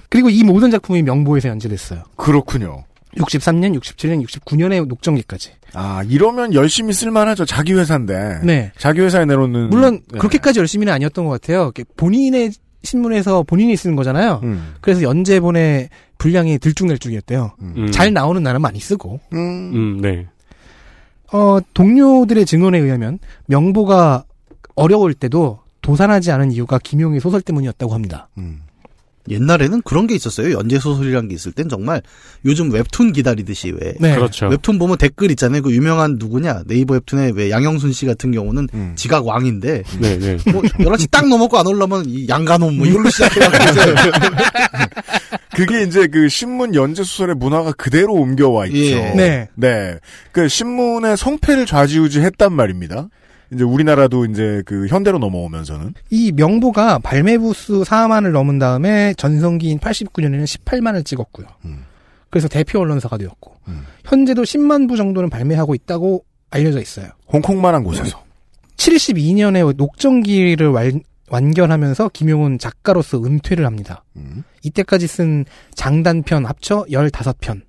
[0.09, 2.05] 그리고 이 모든 작품이 명보에서 연재됐어요.
[2.15, 2.85] 그렇군요.
[3.17, 5.51] 63년, 67년, 69년에 녹정기까지.
[5.73, 7.45] 아 이러면 열심히 쓸만하죠.
[7.45, 8.41] 자기 회사인데.
[8.45, 8.71] 네.
[8.79, 9.71] 자기 회사에 내놓는.
[9.71, 10.19] 물론 네.
[10.19, 11.63] 그렇게까지 열심히는 아니었던 것 같아요.
[11.63, 12.53] 이렇게 본인의
[12.85, 14.41] 신문에서 본인이 쓰는 거잖아요.
[14.45, 14.75] 음.
[14.81, 17.57] 그래서 연재본의 분량이 들쭉날쭉이었대요.
[17.63, 17.91] 음.
[17.91, 19.19] 잘 나오는 날은 많이 쓰고.
[19.33, 19.39] 음.
[19.75, 20.27] 음, 네.
[21.33, 24.25] 어, 동료들의 증언에 의하면 명보가
[24.75, 28.29] 어려울 때도 도산하지 않은 이유가 김용의 소설 때문이었다고 합니다.
[28.39, 28.63] 음.
[29.29, 30.53] 옛날에는 그런 게 있었어요.
[30.53, 32.03] 연재 소설이란 게 있을 땐 정말
[32.45, 33.95] 요즘 웹툰 기다리듯이 왜.
[33.99, 34.15] 네.
[34.15, 34.47] 그렇죠.
[34.47, 35.63] 웹툰 보면 댓글 있잖아요.
[35.63, 36.63] 그 유명한 누구냐.
[36.67, 38.93] 네이버 웹툰에 왜 양영순 씨 같은 경우는 음.
[38.97, 39.83] 지각 왕인데.
[40.01, 40.39] 네, 네.
[40.51, 43.81] 뭐 11시 딱 넘었고 안 올라오면 이 양가놈 뭐 이걸로 시작해가지고
[45.55, 48.79] 그게 이제 그 신문 연재 소설의 문화가 그대로 옮겨와 있죠.
[48.79, 49.15] 예.
[49.17, 49.49] 네.
[49.55, 49.99] 네.
[50.33, 53.09] 그 신문의 성패를 좌지우지했단 말입니다.
[53.57, 60.45] 이제 우리나라도 이제 그 현대로 넘어오면서는 이 명보가 발매 부수 4만을 넘은 다음에 전성기인 89년에는
[60.45, 61.47] 18만을 찍었고요.
[61.65, 61.85] 음.
[62.29, 63.85] 그래서 대표 언론사가 되었고 음.
[64.05, 67.09] 현재도 10만 부 정도는 발매하고 있다고 알려져 있어요.
[67.33, 68.23] 홍콩만한 곳에서
[68.77, 74.05] 72년에 녹정기를 완, 완결하면서 김용은 작가로서 은퇴를 합니다.
[74.17, 74.45] 음.
[74.63, 77.63] 이때까지 쓴 장단편 합쳐 15편.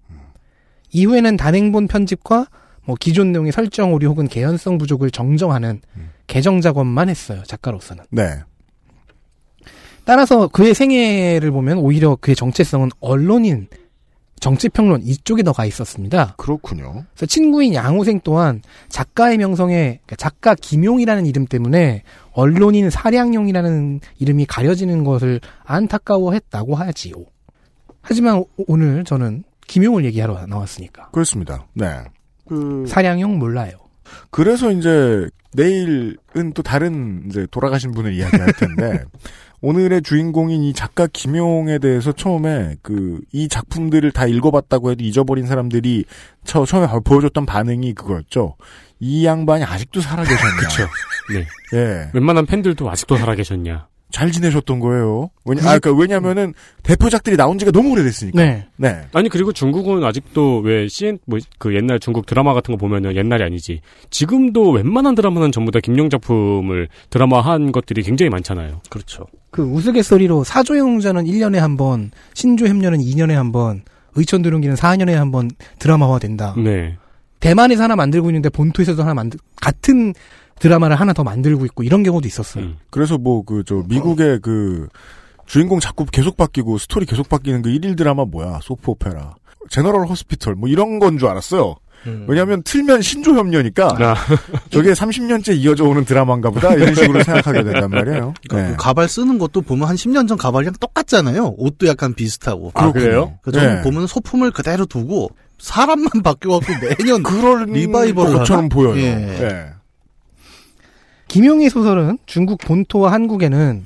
[0.92, 2.48] 이후에는 단행본 편집과
[2.88, 5.82] 뭐 기존 내용의 설정 오류 혹은 개연성 부족을 정정하는
[6.26, 7.44] 개정 작업만 했어요.
[7.46, 8.06] 작가로서는.
[8.10, 8.40] 네.
[10.06, 13.68] 따라서 그의 생애를 보면 오히려 그의 정체성은 언론인
[14.40, 16.36] 정치평론 이쪽에 더 가 있었습니다.
[16.38, 17.04] 그렇군요.
[17.14, 25.04] 그래서 친구인 양호생 또한 작가의 명성에 그러니까 작가 김용이라는 이름 때문에 언론인 사량용이라는 이름이 가려지는
[25.04, 27.16] 것을 안타까워했다고 하지요.
[28.02, 31.66] 하지만 오- 오늘 저는 김용을 얘기하러 나왔으니까 그렇습니다.
[31.74, 31.88] 네.
[32.48, 33.72] 그 사량용 몰라요.
[34.32, 39.04] 그래서 이제 내일은 또 다른 이제 돌아가신 분을 이야기할 텐데
[39.62, 46.06] 오늘의 주인공인 이 작가 김용에 대해서 처음에 그 이 작품들을 다 읽어봤다고 해도 잊어버린 사람들이
[46.44, 48.56] 처, 처음에 보여줬던 반응이 그거였죠.
[49.00, 50.56] 이 양반이 아직도 살아계셨냐.
[50.68, 50.88] 그쵸.
[51.34, 51.46] 네.
[51.78, 52.10] 예.
[52.14, 53.88] 웬만한 팬들도 아직도 살아계셨냐.
[54.18, 55.30] 잘 지내셨던 거예요.
[55.46, 58.42] 왜냐, 아, 그러니까 왜냐면은 대표작들이 나온 지가 너무 오래됐으니까.
[58.44, 58.66] 네.
[58.76, 59.02] 네.
[59.14, 63.82] 아니 그리고 중국은 아직도 왜 CN 뭐그 옛날 중국 드라마 같은 거 보면은 옛날이 아니지.
[64.10, 68.82] 지금도 웬만한 드라마는 전부 다 김용 작품을 드라마 한 것들이 굉장히 많잖아요.
[68.90, 69.28] 그렇죠.
[69.52, 73.84] 그 우스갯소리로 사조영전은 1년에 한 번, 신조협녀는 2년에 한 번,
[74.16, 76.56] 의천도룡기는 4년에 한 번 드라마화 된다.
[76.58, 76.98] 네.
[77.40, 80.16] 대만에서 하나 만들고 있는데 본토에서도 하나 만들 같은
[80.60, 82.64] 드라마를 하나 더 만들고 있고 이런 경우도 있었어요.
[82.66, 82.78] 음.
[82.90, 84.88] 그래서 뭐 그 저 미국의 그
[85.46, 89.36] 주인공 자꾸 계속 바뀌고 스토리 계속 바뀌는 그 일일 드라마 뭐야 soap opera
[89.70, 91.76] General Hospital 뭐 이런 건 줄 알았어요.
[92.28, 94.16] 왜냐하면 틀면 신조협려니까 아.
[94.72, 98.34] 저게 30년째 이어져 오는 드라마인가 보다 이런 식으로 생각하게 된단 말이에요.
[98.48, 98.76] 그러니까 네.
[98.78, 101.56] 그 가발 쓰는 것도 보면 한 10년 전 가발이랑 똑같잖아요.
[101.58, 102.72] 옷도 약간 비슷하고.
[102.76, 103.34] 아, 그래요?
[103.42, 103.82] 그래서 저는 네.
[103.82, 108.70] 보면 소품을 그대로 두고 사람만 바뀌어갖고 매년 그런 리바이벌을 것처럼 하나?
[108.70, 108.98] 보여요.
[108.98, 109.38] 예.
[109.42, 109.66] 예.
[111.28, 113.86] 김용의 소설은 중국 본토와 한국에는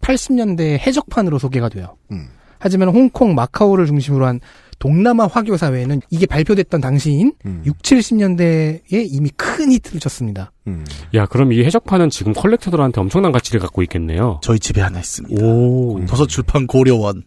[0.00, 1.96] 80년대 해적판으로 소개가 돼요.
[2.12, 2.28] 음.
[2.58, 4.40] 하지만 홍콩, 마카오를 중심으로 한
[4.78, 7.62] 동남아 화교 사회에는 이게 발표됐던 당시인 음.
[7.64, 10.50] 6, 70년대에 이미 큰 히트를 쳤습니다.
[10.66, 10.84] 음.
[11.14, 14.40] 야 그럼 이 해적판은 지금 컬렉터들한테 엄청난 가치를 갖고 있겠네요.
[14.42, 15.44] 저희 집에 하나 있습니다.
[15.44, 16.04] 오.
[16.06, 17.24] 도서 출판 고려원.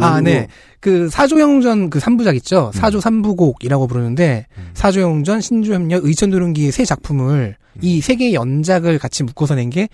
[0.00, 0.48] 아, 네.
[0.80, 2.70] 그 사조영전 그 3부작 있죠?
[2.74, 9.88] 사조 3부곡이라고 부르는데 사조영전, 신주협력, 의천도릉기의 세 작품을 이세 개의 연작을 같이 묶어서 낸 게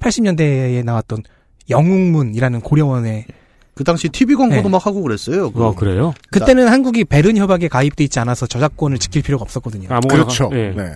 [0.00, 1.22] 80년대에 나왔던
[1.70, 3.24] 영웅문이라는 고려원의
[3.74, 4.68] 그 당시 TV 광고도 네.
[4.68, 5.50] 막 하고 그랬어요.
[5.50, 6.14] 그 아 그래요?
[6.30, 9.88] 그때는 한국이 베른 협약에 가입돼 있지 않아서 저작권을 지킬 필요가 없었거든요.
[9.90, 10.48] 아무거나 그렇죠.
[10.50, 10.70] 가- 예.
[10.76, 10.92] 네.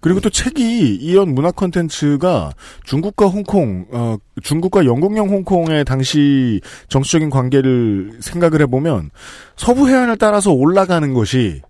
[0.00, 2.50] 그리고 또 책이 이연 문화 콘텐츠가
[2.84, 9.10] 중국과 홍콩, 어, 중국과 영국령 홍콩의 당시 정치적인 관계를 생각을 해보면
[9.56, 11.62] 서부 해안을 따라서 올라가는 것이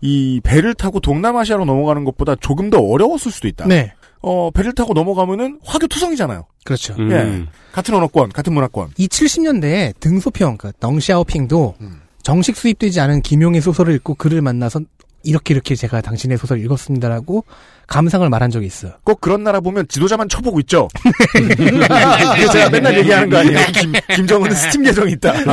[0.00, 3.66] 이 배를 타고 동남아시아로 넘어가는 것보다 조금 더 어려웠을 수도 있다.
[3.66, 3.92] 네.
[4.20, 6.46] 어, 배를 타고 넘어가면은 화교 투성이잖아요.
[6.64, 6.94] 그렇죠.
[6.98, 7.10] 음.
[7.10, 7.46] 예.
[7.72, 8.90] 같은 언어권, 같은 문화권.
[8.96, 12.00] 이 70년대에 등소평, 그 덩샤오핑도 음.
[12.22, 14.80] 정식 수입되지 않은 김용의 소설을 읽고 그를 만나서
[15.24, 17.44] 이렇게 이렇게 제가 당신의 소설을 읽었습니다라고
[17.86, 18.92] 감상을 말한 적이 있어요.
[19.04, 20.88] 꼭 그런 나라 보면 지도자만 쳐보고 있죠.
[21.36, 23.58] 이게 제가 맨날 얘기하는 거 아니에요.
[23.74, 25.32] 김, 김정은은 스팀 계정이 있다.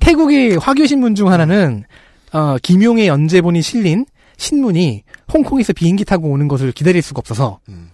[0.00, 1.84] 태국의 화교 신문 중 하나는
[2.32, 7.90] 어, 김용의 연재본이 실린 신문이 홍콩에서 비행기 타고 오는 것을 기다릴 수가 없어서 음.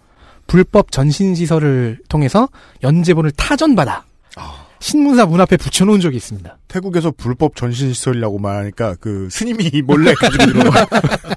[0.47, 2.49] 불법 전신 시설을 통해서
[2.83, 4.05] 연재본을 타전받아
[4.37, 4.64] 아.
[4.89, 6.59] 신문사 문 앞에 붙여놓은 적이 있습니다.
[6.69, 10.87] 태국에서 불법 전신시설이라고 말하니까 그 스님이 몰래 가지고 들어와.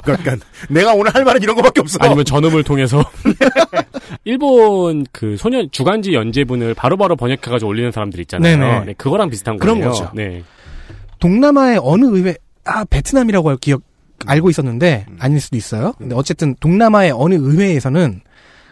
[0.09, 1.97] 약간 내가 오늘 할 말은 이런 거밖에 없어.
[2.01, 3.09] 아니면 전음을 통해서
[4.25, 8.57] 일본 그 소년 주간지 연재분을 바로바로 번역해가지고 올리는 사람들 있잖아요.
[8.57, 8.85] 네네.
[8.85, 9.91] 네, 그거랑 비슷한 그런 거예요.
[9.91, 10.11] 거죠.
[10.13, 10.43] 네.
[11.19, 13.81] 동남아의 어느 의회 아 베트남이라고 알- 기억
[14.25, 15.93] 알고 있었는데 아닐 수도 있어요.
[15.97, 18.19] 근데 어쨌든 동남아의 어느 의회에서는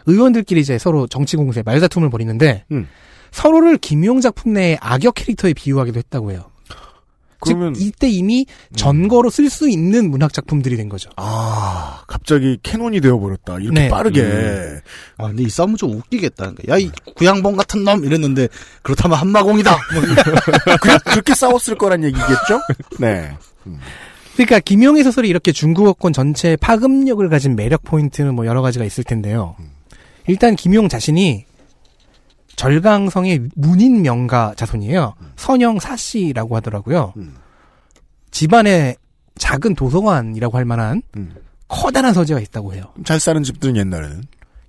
[0.04, 2.86] 의원들끼리 이제 서로 정치 공세 말다툼을 벌이는데 음.
[3.30, 6.50] 서로를 김용 작품 내의 악역 캐릭터에 비유하기도 했다고 해요.
[7.40, 11.10] 그러면 즉 이때 이미 전거로 쓸 수 있는 문학 작품들이 된 거죠.
[11.16, 13.58] 아 갑자기 캐논이 되어버렸다.
[13.58, 13.88] 이렇게 네.
[13.88, 14.22] 빠르게.
[14.22, 14.80] 음.
[15.18, 16.52] 아, 근데 이 싸움은 좀 웃기겠다.
[16.68, 18.04] 야, 이 구양봉 같은 놈!
[18.04, 18.48] 이랬는데,
[18.82, 19.70] 그렇다면 한마공이다!
[19.94, 20.02] 뭐
[20.80, 22.60] 그, 그렇게 싸웠을 거란 얘기겠죠?
[22.98, 23.36] 네.
[24.34, 29.56] 그러니까 김용의 소설이 이렇게 중국어권 전체에 파급력을 가진 매력 포인트는 뭐 여러 가지가 있을 텐데요.
[30.26, 31.46] 일단 김용 자신이
[32.56, 35.14] 절강성의 문인 명가 자손이에요.
[35.36, 37.12] 선영 사씨라고 하더라고요.
[37.16, 37.34] 음.
[38.30, 38.96] 집안에
[39.36, 41.34] 작은 도서관이라고 할 만한 음.
[41.68, 42.84] 커다란 서재가 있다고 해요.
[43.04, 44.22] 잘 사는 집들은 옛날에는.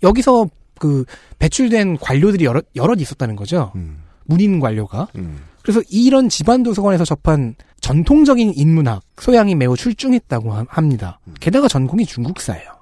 [0.03, 0.47] 여기서
[0.79, 1.05] 그
[1.39, 3.71] 배출된 관료들이 여러 여럿 있었다는 거죠.
[3.75, 4.03] 음.
[4.25, 5.07] 문인 관료가.
[5.15, 5.39] 음.
[5.63, 11.19] 그래서 이런 집안 도서관에서 접한 전통적인 인문학 소양이 매우 출중했다고 함- 합니다.
[11.39, 12.76] 게다가 전공이 중국사예요.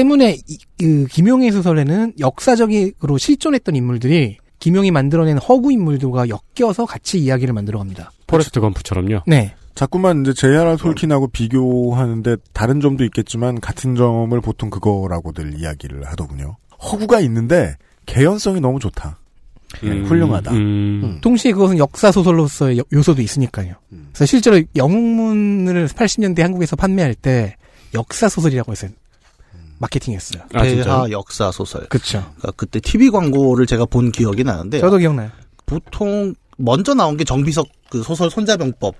[0.00, 7.54] 때문에 이, 그 김용의 소설에는 역사적으로 실존했던 인물들이 김용이 만들어낸 허구 인물들과 엮여서 같이 이야기를
[7.54, 8.12] 만들어갑니다.
[8.26, 9.22] Forrest Gump처럼요.
[9.26, 10.76] 네, 자꾸만 이제 J.R.R.
[10.76, 16.56] 톨킨하고 비교하는데 다른 점도 있겠지만 같은 점을 보통 그거라고들 이야기를 하더군요.
[16.82, 19.18] 허구가 있는데 개연성이 너무 좋다.
[19.82, 20.52] 음, 훌륭하다.
[20.52, 21.18] 음.
[21.22, 23.74] 동시에 그것은 역사 소설로서의 요- 요소도 있으니까요.
[24.12, 27.56] 그래서 실제로 영웅문을 80년대 한국에서 판매할 때
[27.94, 28.88] 역사 소설이라고 해서
[29.78, 30.42] 마케팅했어요.
[30.54, 30.62] 아?
[30.62, 31.86] 대하 역사 소설.
[31.88, 32.22] 그쵸.
[32.38, 35.30] 그러니까 그때 TV 광고를 제가 본 기억이 나는데 저도 기억나요.
[35.66, 38.94] 보통 먼저 나온 게 정비석 그 소설 손자병법.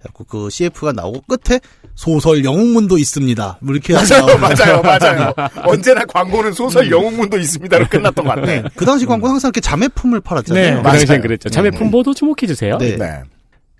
[0.00, 1.60] 그래갖고 그 CF가 나오고 끝에
[1.94, 3.58] 소설 영웅문도 있습니다.
[3.60, 5.34] 뭐 이렇게 맞아요, 맞아요, 맞아요.
[5.66, 8.62] 언제나 광고는 소설 영웅문도 있습니다로 끝났던 것 같네.
[8.62, 8.68] 네.
[8.74, 10.64] 그 당시 광고는 항상 이렇게 자매품을 팔았잖아요.
[10.64, 11.20] 네, 그 당시엔 맞아요.
[11.20, 11.50] 그랬죠.
[11.50, 12.78] 자매 품보도 주목해 주세요.
[12.78, 12.96] 네.
[12.96, 13.22] 네.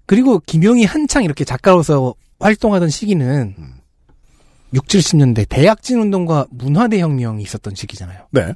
[0.05, 3.55] 그리고 김용이 한창 이렇게 작가로서 활동하던 시기는
[4.75, 8.27] 6, 70년대 대약진 운동과 문화대 혁명이 있었던 시기잖아요.
[8.31, 8.55] 네.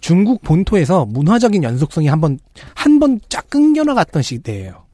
[0.00, 2.38] 중국 본토에서 문화적인 연속성이 한번
[2.74, 4.84] 한 번 쫙 끊겨 나갔던 시대예요.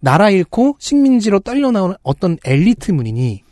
[0.00, 3.42] 나라 잃고 식민지로 떨려 나오는 어떤 엘리트 문인이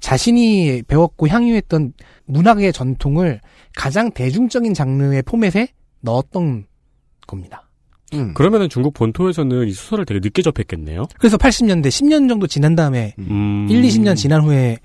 [0.00, 1.92] 자신이 배웠고 향유했던
[2.26, 3.40] 문학의 전통을
[3.76, 5.68] 가장 대중적인 장르의 포맷에
[6.00, 6.66] 넣었던
[7.26, 7.68] 겁니다.
[8.14, 8.34] 음.
[8.34, 11.06] 그러면은 중국 본토에서는 이 소설을 되게 늦게 접했겠네요.
[11.18, 13.66] 그래서 80년대 10년 정도 지난 다음에 음.
[13.70, 14.78] 1, 20년 지난 후에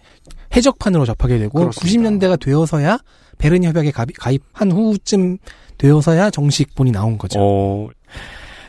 [0.55, 2.09] 해적판으로 접하게 되고 그렇습니다.
[2.09, 2.99] 90년대가 되어서야
[3.37, 5.37] 베른 협약에 가입- 가입한 후쯤
[5.77, 7.39] 되어서야 정식 본이 나온 거죠.
[7.39, 7.89] 어,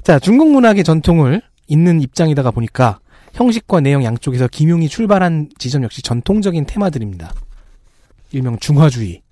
[0.02, 2.98] 자, 중국 문학의 전통을 잇는 입장이다가 보니까
[3.34, 7.32] 형식과 내용 양쪽에서 김용이 출발한 지점 역시 전통적인 테마들입니다.
[8.32, 9.22] 일명 중화주의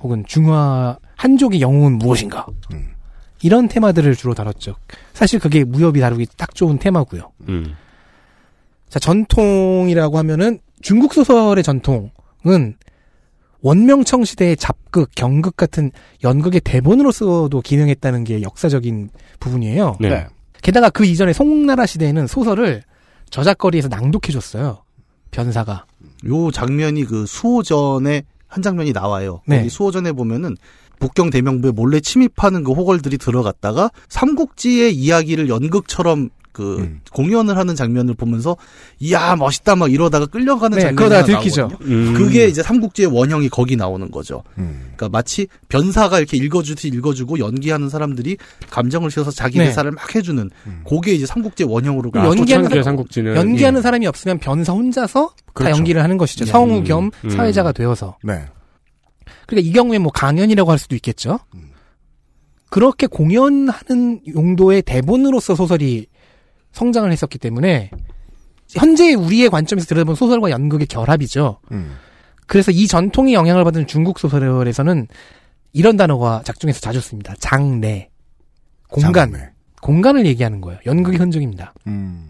[0.00, 2.90] 혹은 중화 한족의 영웅은 무엇인가 음.
[3.42, 4.76] 이런 테마들을 주로 다뤘죠.
[5.14, 7.32] 사실 그게 무협이 다루기 딱 좋은 테마고요.
[7.48, 7.74] 음.
[8.88, 12.10] 자, 전통이라고 하면은 중국 소설의 전통은
[13.60, 15.90] 원명청 시대의 잡극, 경극 같은
[16.22, 19.10] 연극의 대본으로서도 기능했다는 게 역사적인
[19.40, 19.96] 부분이에요.
[20.00, 20.08] 네.
[20.08, 20.26] 네.
[20.62, 22.82] 게다가 그 이전에 송나라 시대에는 소설을
[23.30, 24.82] 저작거리에서 낭독해줬어요.
[25.30, 25.86] 변사가.
[26.26, 29.42] 요 장면이 그 수호전에 한 장면이 나와요.
[29.46, 29.68] 네.
[29.68, 30.56] 수호전에 보면은
[31.00, 37.00] 북경 대명부에 몰래 침입하는 그 호걸들이 들어갔다가 삼국지의 이야기를 연극처럼 그 음.
[37.12, 38.56] 공연을 하는 장면을 보면서
[38.98, 41.70] 이야 멋있다 막 이러다가 끌려가는 네, 장면이 그러다가 하나 들키죠.
[41.82, 42.14] 음.
[42.14, 44.42] 그게 이제 삼국지의 원형이 거기 나오는 거죠.
[44.58, 44.90] 음.
[44.96, 48.38] 그러니까 마치 변사가 이렇게 읽어주듯이 읽어주고 연기하는 사람들이
[48.70, 49.66] 감정을 실어서 자기 네.
[49.66, 50.82] 대사를 막 해주는 음.
[50.84, 53.82] 그게 이제 삼국지의 원형으로 아, 연기하는 사람- 삼국지는 연기하는 예.
[53.82, 55.76] 사람이 없으면 변사 혼자서 다 그렇죠.
[55.76, 56.44] 연기를 하는 것이죠.
[56.44, 56.50] 네.
[56.50, 57.30] 성우 음, 겸 음.
[57.30, 58.16] 사회자가 되어서.
[58.24, 58.46] 네.
[59.46, 61.38] 그러니까 이 경우에 뭐 강연이라고 할 수도 있겠죠.
[61.54, 61.68] 음.
[62.68, 66.06] 그렇게 공연하는 용도의 대본으로서 소설이
[66.72, 67.90] 성장을 했었기 때문에
[68.70, 71.60] 현재 우리의 관점에서 들여다본 소설과 연극의 결합이죠.
[71.72, 71.96] 음.
[72.46, 75.06] 그래서 이 전통이 영향을 받은 중국 소설에서는
[75.72, 77.34] 이런 단어가 작중에서 자주 씁니다.
[77.38, 78.10] 장내.
[78.88, 79.32] 공간.
[79.32, 79.50] 장내.
[79.80, 80.80] 공간을 얘기하는 거예요.
[80.86, 81.72] 연극의 흔적입니다.
[81.86, 82.28] 음.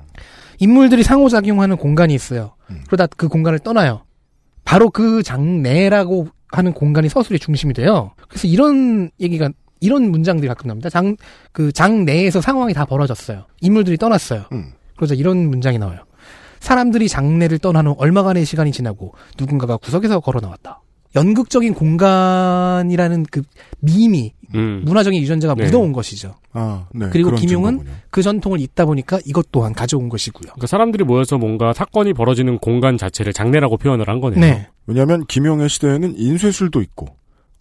[0.59, 2.55] 인물들이 상호작용하는 공간이 있어요.
[2.70, 2.82] 음.
[2.86, 4.03] 그러다 그 공간을 떠나요.
[4.64, 8.12] 바로 그 장내라고 하는 공간이 서술의 중심이 돼요.
[8.28, 9.51] 그래서 이런 얘기가
[9.81, 10.91] 이런 문장들이 가끔 나옵니다.
[10.91, 11.16] 장
[11.53, 13.45] 그 장 내에서 상황이 다 벌어졌어요.
[13.61, 14.45] 인물들이 떠났어요.
[14.53, 14.72] 음.
[14.97, 16.01] 그러자 이런 문장이 나와요.
[16.61, 20.81] 사람들이 장내를 떠난 후 얼마간의 시간이 지나고 누군가가 구석에서 걸어 나왔다.
[21.16, 23.43] 연극적인 공간이라는 그
[23.81, 24.83] 미미, 음.
[24.85, 25.64] 문화적인 유전자가 네.
[25.64, 26.35] 묻어온 것이죠.
[26.53, 27.09] 아, 네.
[27.11, 27.97] 그리고 김용은 증거군요.
[28.11, 30.51] 그 전통을 잇다 보니까 이것 또한 가져온 것이고요.
[30.53, 34.41] 그러니까 사람들이 모여서 뭔가 사건이 벌어지는 공간 자체를 장례라고 표현을 한 거네요.
[34.41, 34.68] 네.
[34.87, 37.07] 왜냐하면 김용의 시대에는 인쇄술도 있고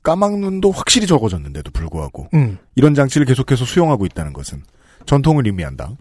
[0.08, 2.58] 까막눈도 확실히 적어졌는데도 불구하고 음.
[2.76, 4.64] 이런 장치를 계속해서 수용하고 있다는 것은
[5.06, 5.92] 전통을 의미한다.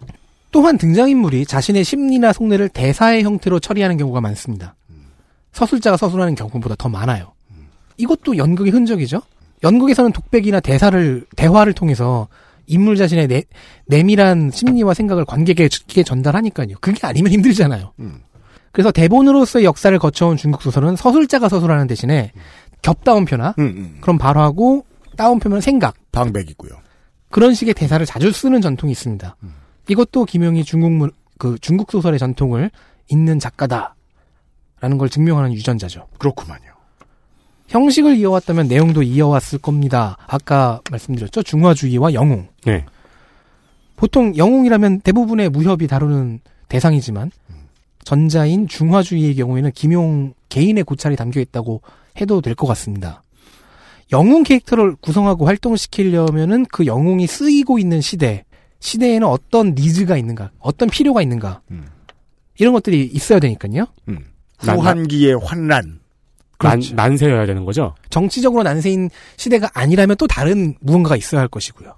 [0.53, 4.77] 또한 등장인물이 자신의 심리나 속내를 대사의 형태로 처리하는 경우가 많습니다.
[5.51, 7.33] 서술자가 서술하는 경우보다 더 많아요.
[7.97, 9.23] 이것도 연극의 흔적이죠.
[9.65, 12.29] 연극에서는 독백이나 대사를 대화를 통해서
[12.69, 13.43] 인물 자신의 내,
[13.87, 16.77] 내밀한 심리와 생각을 관객에게 전달하니까요.
[16.81, 17.93] 그게 아니면 힘들잖아요.
[17.99, 18.21] 음.
[18.77, 22.33] 그래서 대본으로서의 역사를 거쳐온 중국 소설은 서술자가 서술하는 대신에
[22.87, 23.99] 겹다운표나 음, 음.
[24.01, 24.85] 그럼 발화하고
[25.17, 26.71] 다운표면 생각 방백이고요.
[27.31, 29.37] 그런 식의 대사를 자주 쓰는 전통이 있습니다.
[29.89, 32.71] 이것도 김용이 중국 문, 그 중국 소설의 전통을
[33.09, 36.07] 잇는 작가다라는 걸 증명하는 유전자죠.
[36.19, 36.77] 그렇구만요.
[37.69, 40.17] 형식을 이어왔다면 내용도 이어왔을 겁니다.
[40.29, 41.43] 아까 말씀드렸죠.
[41.43, 42.49] 중화주의와 영웅.
[42.65, 42.85] 네.
[43.97, 47.33] 보통 영웅이라면 대부분의 무협이 다루는 대상이지만
[48.05, 51.83] 전자인 중화주의의 경우에는 김용 개인의 고찰이 담겨 있다고
[52.21, 53.23] 해도 될 것 같습니다.
[54.13, 58.45] 영웅 캐릭터를 구성하고 활동시키려면은 그 영웅이 쓰이고 있는 시대,
[58.81, 61.87] 시대에는 어떤 니즈가 있는가, 어떤 필요가 있는가, 음.
[62.59, 63.87] 이런 것들이 있어야 되니까요.
[64.09, 64.19] 음.
[64.65, 66.01] 난- 후한기의 환란.
[66.59, 66.95] 난, 그렇죠.
[66.95, 67.95] 난세여야 되는 거죠?
[68.09, 71.93] 정치적으로 난세인 시대가 아니라면 또 다른 무언가가 있어야 할 것이고요.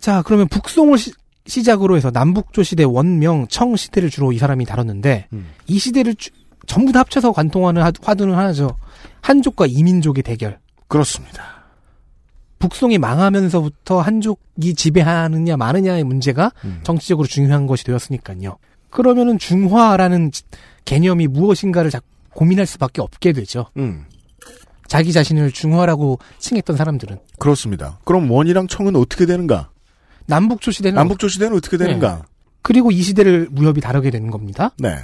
[0.00, 5.28] 자, 그러면 북송을 시, 작으로 해서 남북조 시대 원명 청 시대를 주로 이 사람이 다뤘는데
[5.32, 5.48] 음.
[5.66, 6.30] 이 시대를 주-
[6.66, 8.76] 전부 다 합쳐서 관통하는 하- 화두는 하나죠.
[9.22, 10.58] 한족과 이민족의 대결.
[10.88, 11.60] 그렇습니다.
[12.58, 16.80] 북송이 망하면서부터 한족이 지배하느냐 마느냐의 문제가 음.
[16.82, 18.58] 정치적으로 중요한 것이 되었으니까요.
[18.90, 20.42] 그러면은 중화라는 지-
[20.84, 22.00] 개념이 무엇인가를 자-
[22.34, 23.66] 고민할 수밖에 없게 되죠.
[23.76, 24.04] 음.
[24.88, 27.98] 자기 자신을 중화라고 칭했던 사람들은 그렇습니다.
[28.04, 29.70] 그럼 원이랑 청은 어떻게 되는가?
[30.26, 32.24] 남북조 시대는 남북조 시대는 어떻게 되는가?
[32.62, 34.72] 그리고 이 시대를 무협이 다루게 되는 겁니다.
[34.78, 34.96] 네.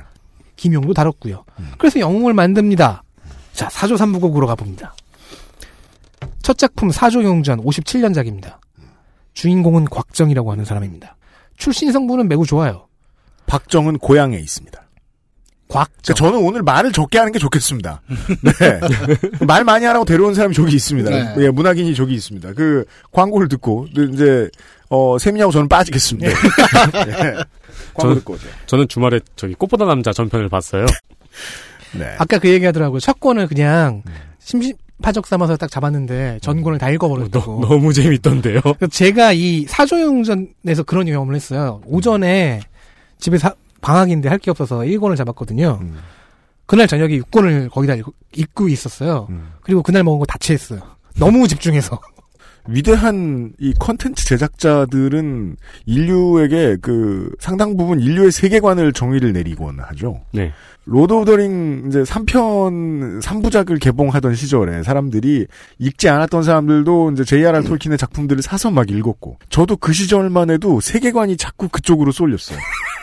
[0.56, 1.44] 김용도 다뤘고요.
[1.78, 3.02] 그래서 영웅을 만듭니다.
[3.52, 4.94] 자, 사조 삼부곡으로 가봅니다.
[6.42, 8.58] 첫 작품 사조 용전 57년작입니다.
[9.34, 11.16] 주인공은 곽정이라고 하는 사람입니다.
[11.56, 12.88] 출신 성분은 매우 좋아요.
[13.46, 14.86] 박정은 고향에 있습니다.
[15.68, 15.90] 곽.
[16.02, 18.00] 그러니까 저는 오늘 말을 적게 하는 게 좋겠습니다.
[18.08, 18.80] 네.
[19.46, 21.10] 말 많이 하라고 데려온 사람이 저기 있습니다.
[21.10, 21.34] 네.
[21.38, 22.52] 예, 문학인이 저기 있습니다.
[22.52, 24.48] 그 광고를 듣고 이제
[24.90, 26.30] 어 세민이하고 저는 빠지겠습니다.
[26.30, 27.34] 예.
[27.94, 28.52] 광고 저는.
[28.66, 30.86] 저는 주말에 저기 꽃보다 남자 전편을 봤어요.
[31.98, 32.14] 네.
[32.18, 33.00] 아까 그 얘기 하더라고요.
[33.00, 34.02] 첫 권을 그냥
[34.38, 37.60] 심시파적 삼아서 딱 잡았는데 전권을 다 읽어버렸다고.
[37.66, 38.60] 너, 무 재밌던데요.
[38.90, 41.80] 제가 이 사조용전에서 그런 경험을 했어요.
[41.86, 42.60] 오전에
[43.18, 45.78] 집에 사- 방학인데 할 게 없어서 1권을 잡았거든요.
[45.80, 45.98] 음.
[46.66, 49.26] 그날 저녁에 6권을 거기다 읽- 읽고 있었어요.
[49.30, 49.52] 음.
[49.62, 50.80] 그리고 그날 먹은 거 다 취했어요.
[51.18, 51.98] 너무 집중해서.
[52.68, 55.56] 위대한 이 컨텐츠 제작자들은
[55.86, 60.22] 인류에게 그 상당 부분 인류의 세계관을 정의를 내리곤 하죠.
[60.32, 60.52] 네.
[60.88, 65.46] Lord of the Ring 이제 3편 3부작을 개봉하던 시절에 사람들이
[65.78, 67.64] 읽지 않았던 사람들도 이제 J.R.R.
[67.64, 72.58] 톨킨의 작품들을 사서 막 읽었고 저도 그 시절만 해도 세계관이 자꾸 그쪽으로 쏠렸어요.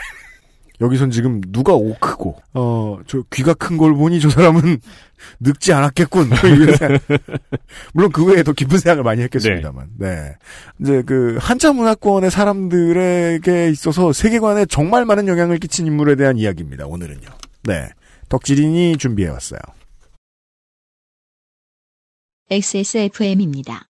[0.84, 4.80] 여기선 지금 누가 오크고 어 저 귀가 큰 걸 보니 저 사람은
[5.40, 6.30] 늙지 않았겠군.
[7.94, 9.90] 물론 그 외에 더 깊은 생각을 많이 했겠습니다만.
[9.98, 10.36] 네.
[10.82, 16.86] 이제 그 한자 문화권의 사람들에게 있어서 세계관에 정말 많은 영향을 끼친 인물에 대한 이야기입니다.
[16.88, 17.28] 오늘은요.
[17.64, 17.90] 네.
[18.30, 19.60] 덕질인이 준비해 왔어요.
[22.50, 23.86] XSFM입니다.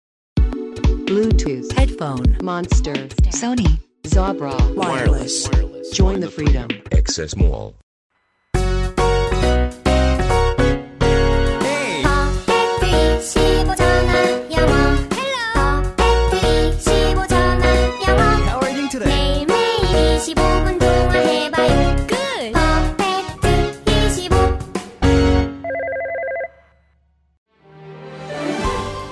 [1.06, 3.78] Bluetooth, headphone, Monster, Sony,
[4.08, 5.50] Zabra, wireless.
[5.92, 6.68] Join the freedom.
[6.92, 7.76] Access Mall.
[18.46, 19.46] How are you today?
[19.46, 21.96] 매일매일 25분 동안 해봐요.
[22.08, 22.54] Good.
[22.97, 23.47] Perfect
[23.92, 24.38] 25.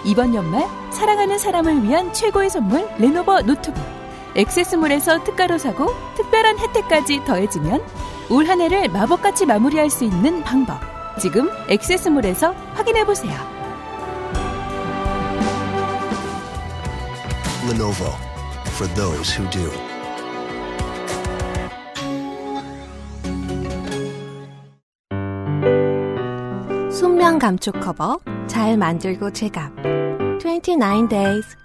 [0.06, 4.01] 이번 연말 사랑하는 사람을 위한 최고의 선물 레노버 노트북.
[4.36, 7.82] XS몰에서 특가로 사고 특별한 혜택까지 더해지면
[8.30, 10.80] 올 한 해를 마법같이 마무리할 수 있는 방법.
[11.20, 13.34] 지금 XS몰에서 확인해 보세요.
[17.68, 18.12] Lenovo
[18.76, 19.70] for those who do.
[26.92, 29.72] 순면 감촉 커버 잘 만들고 제갑
[30.40, 31.58] 29 days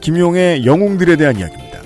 [0.00, 1.80] 김용의 영웅들에 대한 이야기입니다.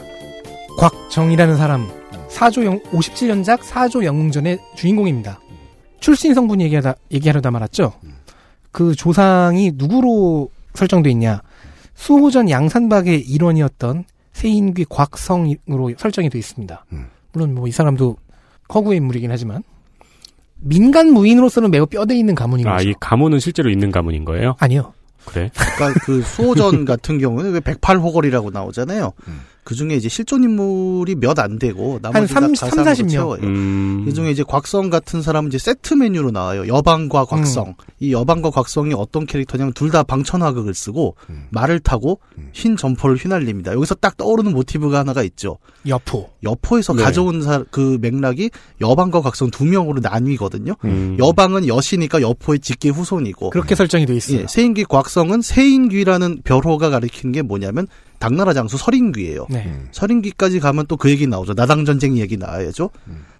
[0.78, 1.88] 곽정이라는 사람
[2.28, 5.40] 사조 영 57년작 사조 영웅전의 주인공입니다.
[6.00, 7.92] 출신 성분 얘기하다 얘기하려다 말았죠.
[8.72, 11.40] 그 조상이 누구로 설정돼 있냐?
[11.94, 16.84] 수호전 양산박의 일원이었던 세인귀 곽성으로 설정이 돼 있습니다.
[17.32, 18.16] 물론 뭐 이 사람도
[18.74, 19.62] 허구의 인물이긴 하지만
[20.58, 22.88] 민간 무인으로서는 매우 뼈대 있는 가문인 아, 거죠.
[22.88, 24.56] 이 가문은 실제로 있는 가문인 거예요?
[24.58, 24.92] 아니요.
[25.24, 25.50] 그래?
[25.76, 29.12] 그러니까 그 수호전 같은 경우는 왜 108호걸이라고 나오잖아요.
[29.64, 33.10] 그 중에 이제 실존 인물이 몇 안 되고 나머지 다 삼- 가상으로 30 명.
[33.10, 33.40] 채워요.
[33.42, 34.04] 음.
[34.06, 36.68] 이 중에 이제 곽성 같은 사람은 이제 세트 메뉴로 나와요.
[36.68, 37.68] 여방과 곽성.
[37.68, 37.74] 음.
[37.98, 41.14] 이 여방과 곽성이 어떤 캐릭터냐면 둘 다 방천화극을 쓰고
[41.50, 42.18] 말을 타고
[42.52, 43.72] 흰 점포를 휘날립니다.
[43.72, 45.58] 여기서 딱 떠오르는 모티브가 하나가 있죠.
[45.86, 46.30] 여포.
[46.42, 47.02] 여포에서 네.
[47.02, 48.50] 가져온 사- 그 맥락이
[48.80, 50.74] 여방과 곽성 두 명으로 나뉘거든요.
[50.84, 51.16] 음.
[51.18, 54.40] 여방은 여시니까 여포의 직계 후손이고 그렇게 설정이 돼 있어요.
[54.40, 57.86] 예, 세인귀 곽성은 세인귀라는 별호가 가리키는 게 뭐냐면
[58.18, 59.46] 당나라 장수 설인귀예요.
[59.50, 59.80] 네.
[59.92, 61.54] 설인귀까지 가면 또 그 얘기 나오죠.
[61.54, 62.90] 나당 전쟁 얘기 나와야죠.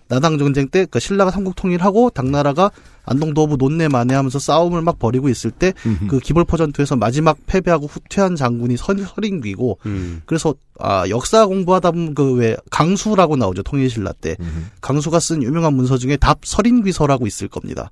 [0.07, 2.71] 나당 전쟁 때 그 신라가 삼국 통일하고 당나라가
[3.07, 5.73] 안동 도부 논내 만회하면서 싸움을 막 벌이고 있을 때
[6.09, 10.23] 그 기벌포 전투에서 마지막 패배하고 후퇴한 장군이 설, 설인귀고 음.
[10.27, 14.37] 그래서 아 역사 공부하다 보면 그 왜 강수라고 나오죠 통일신라 때
[14.83, 17.91] 강수가 쓴 유명한 문서 중에 답 설인귀서라고 있을 겁니다.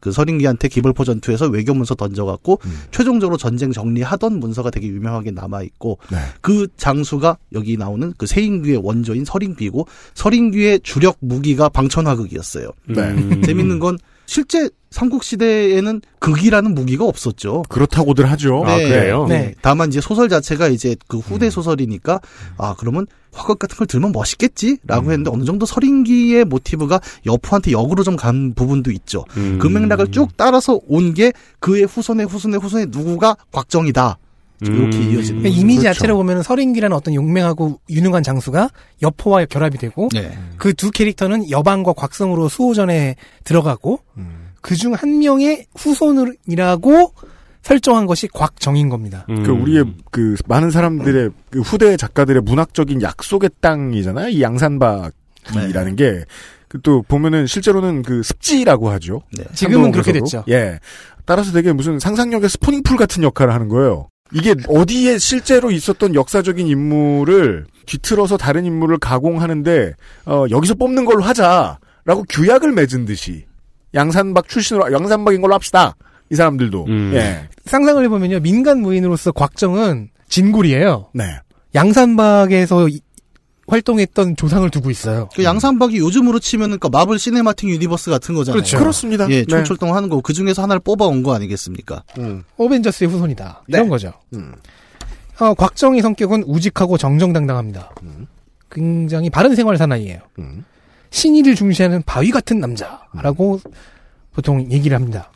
[0.00, 5.98] 그 설인귀한테 기벌포 전투에서 외교 문서 던져갖고 최종적으로 전쟁 정리하던 문서가 되게 유명하게 남아 있고
[6.40, 12.70] 그 장수가 여기 나오는 그 세인귀의 원조인 설인귀고 설인귀의 주력 무기가 방천화극이었어요.
[12.88, 13.02] 네.
[13.02, 13.42] 음.
[13.42, 13.98] 재밌는 건
[14.30, 17.64] 실제 삼국 시대에는 극이라는 무기가 없었죠.
[17.68, 18.62] 그렇다고들 하죠.
[18.64, 19.26] 아, 그래요?
[19.28, 19.54] 네.
[19.60, 22.20] 다만 이제 소설 자체가 이제 그 후대 소설이니까
[22.56, 28.04] 아 그러면 화극 같은 걸 들면 멋있겠지 라고 했는데 어느 정도 서린기의 모티브가 여포한테 역으로
[28.04, 29.24] 좀 간 부분도 있죠.
[29.36, 29.58] 음.
[29.60, 34.16] 그 맥락을 쭉 따라서 온 게 그의 후손의 후손의 후손의 누구가 곽정이다.
[34.62, 35.02] 이렇게 음.
[35.02, 35.60] 이어지는 그러니까 거죠.
[35.60, 35.98] 이미지 그렇죠.
[35.98, 38.70] 자체로 보면 서린기라는 어떤 용맹하고 유능한 장수가
[39.02, 40.36] 여포와 결합이 되고 네.
[40.58, 44.00] 그두 캐릭터는 여방과 곽성으로 수호전에 들어가고
[44.60, 47.14] 그중 한 명의 후손이라고
[47.62, 49.26] 설정한 것이 곽정인 겁니다.
[49.30, 49.42] 음.
[49.42, 54.28] 그 우리의 그 많은 사람들의 그 후대 작가들의 문학적인 약속의 땅이잖아요.
[54.28, 56.24] 이 양산박이라는 게.
[56.68, 59.22] 그또 보면은 실제로는 그 습지라고 하죠.
[59.54, 60.12] 지금은 그렇게.
[60.12, 60.44] 됐죠.
[60.48, 60.78] 예.
[61.24, 64.09] 따라서 되게 무슨 상상력의 스포닝풀 같은 역할을 하는 거예요.
[64.32, 69.94] 이게 어디에 실제로 있었던 역사적인 인물을 뒤틀어서 다른 인물을 가공하는데
[70.26, 73.44] 어, 여기서 뽑는 걸로 하자라고 규약을 맺은 듯이
[73.94, 75.96] 양산박 출신으로 양산박인 걸로 합시다.
[76.30, 77.10] 이 사람들도 음.
[77.14, 77.48] 예.
[77.64, 78.38] 상상을 해보면요.
[78.40, 81.10] 민간 무인으로서 곽정은 진굴이에요.
[81.12, 81.24] 네.
[81.74, 83.00] 양산박에서 이-
[83.70, 85.28] 활동했던 조상을 두고 있어요.
[85.34, 88.56] 그 양산박이 요즘으로 치면은 그 Marvel Cinematic Universe 같은 거잖아요.
[88.60, 88.78] 그렇죠.
[88.78, 89.24] 그렇습니다.
[89.30, 89.44] 예, 네.
[89.44, 90.20] 총출동 하는 거.
[90.20, 92.02] 그 중에서 하나를 뽑아온 거 아니겠습니까?
[92.58, 93.62] Avengers의 후손이다.
[93.68, 93.78] 네.
[93.78, 94.12] 이런 거죠.
[94.34, 94.52] 음.
[95.38, 97.92] 어, 곽정의 성격은 우직하고 정정당당합니다.
[98.70, 100.18] 굉장히 바른 생활 사나이예요.
[100.38, 100.64] 음.
[101.10, 103.60] 신의를 중시하는 바위 같은 남자라고
[104.32, 105.30] 보통 얘기를 합니다.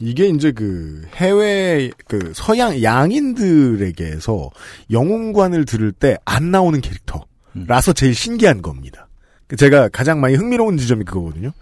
[0.00, 4.50] 이게 이제 그 해외 그 서양 양인들에게서
[4.92, 7.24] 영웅관을 들을 때 안 나오는 캐릭터
[7.66, 9.08] 라서 제일 신기한 겁니다.
[9.46, 11.52] 그 제가 가장 많이 흥미로운 지점이 그거거든요.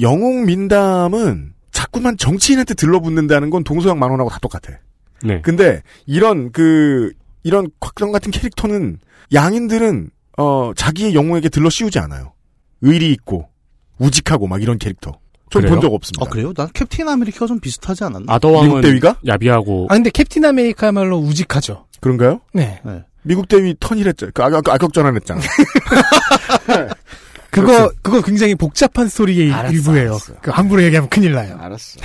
[0.00, 4.74] 영웅 민담은 자꾸만 정치인한테 들러붙는다는 건 동서양 만원하고 다 똑같아.
[5.22, 5.40] 네.
[5.42, 7.12] 근데 이런 그
[7.42, 8.98] 이런 곽정 같은 캐릭터는
[9.32, 12.32] 양인들은 어 자기의 영웅에게 들러 씌우지 않아요.
[12.80, 13.48] 의리 있고
[13.98, 15.12] 우직하고 막 이런 캐릭터.
[15.50, 15.74] 전 그래요?
[15.74, 16.26] 본적 없습니다.
[16.26, 16.52] 아, 그래요?
[16.54, 18.32] 난 캡틴 아메리카가 좀 비슷하지 않았나?
[18.32, 19.18] 아더왕은 미국 대위가?
[19.26, 21.86] 야비하고 아, 근데 캡틴 아메리카야말로 우직하죠.
[22.00, 22.40] 그런가요?
[22.54, 22.80] 네.
[23.22, 24.28] 미국 대위 턴이랬죠.
[24.34, 25.40] 그 악역, 악역 전환했잖아.
[27.50, 30.10] 그거, 그거 굉장히 복잡한 스토리의 알았어, 일부예요.
[30.10, 30.34] 알았어.
[30.40, 31.56] 그 함부로 얘기하면 큰일 나요.
[31.60, 31.98] 알았어.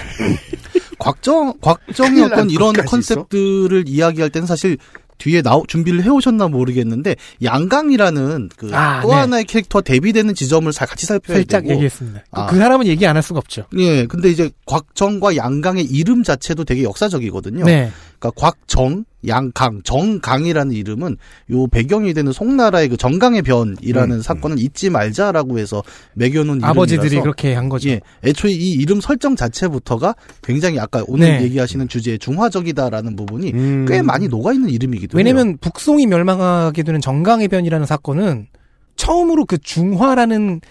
[0.97, 4.78] 곽정, 곽정이 어떤 난 이런 컨셉들을 이야기할 때는 사실
[5.18, 9.13] 뒤에 나오, 준비를 해오셨나 모르겠는데, 양강이라는 그또 아, 네.
[9.13, 11.74] 하나의 캐릭터와 대비되는 지점을 사- 같이 살펴야 살짝 되고.
[11.76, 12.20] 얘기했습니다.
[12.20, 12.45] 그- 아.
[12.47, 13.66] 그 사람은 얘기 안 할 수가 없죠.
[13.78, 17.63] 예, 근데 이제 곽정과 양강의 이름 자체도 되게 역사적이거든요.
[17.63, 17.91] 네.
[18.20, 21.18] 그러니까 곽정, 양강, 정강이라는 이름은
[21.51, 27.24] 요 배경이 되는 송나라의 그 정강의 변이라는 음, 사건을 잊지 말자라고 해서 매겨놓은 아버지들이 이름이라서
[27.24, 27.89] 그렇게 한 거죠.
[27.89, 31.43] 예, 애초에 이 이름 설정 자체부터가 굉장히 아까 오늘 네.
[31.43, 33.86] 얘기하시는 주제의 중화적이다라는 부분이 음.
[33.88, 35.24] 꽤 많이 녹아 있는 이름이기도 해요.
[35.24, 38.47] 왜냐면 북송이 멸망하게 되는 정강해변이라는 사건은
[38.95, 40.61] 처음으로 그 중화라는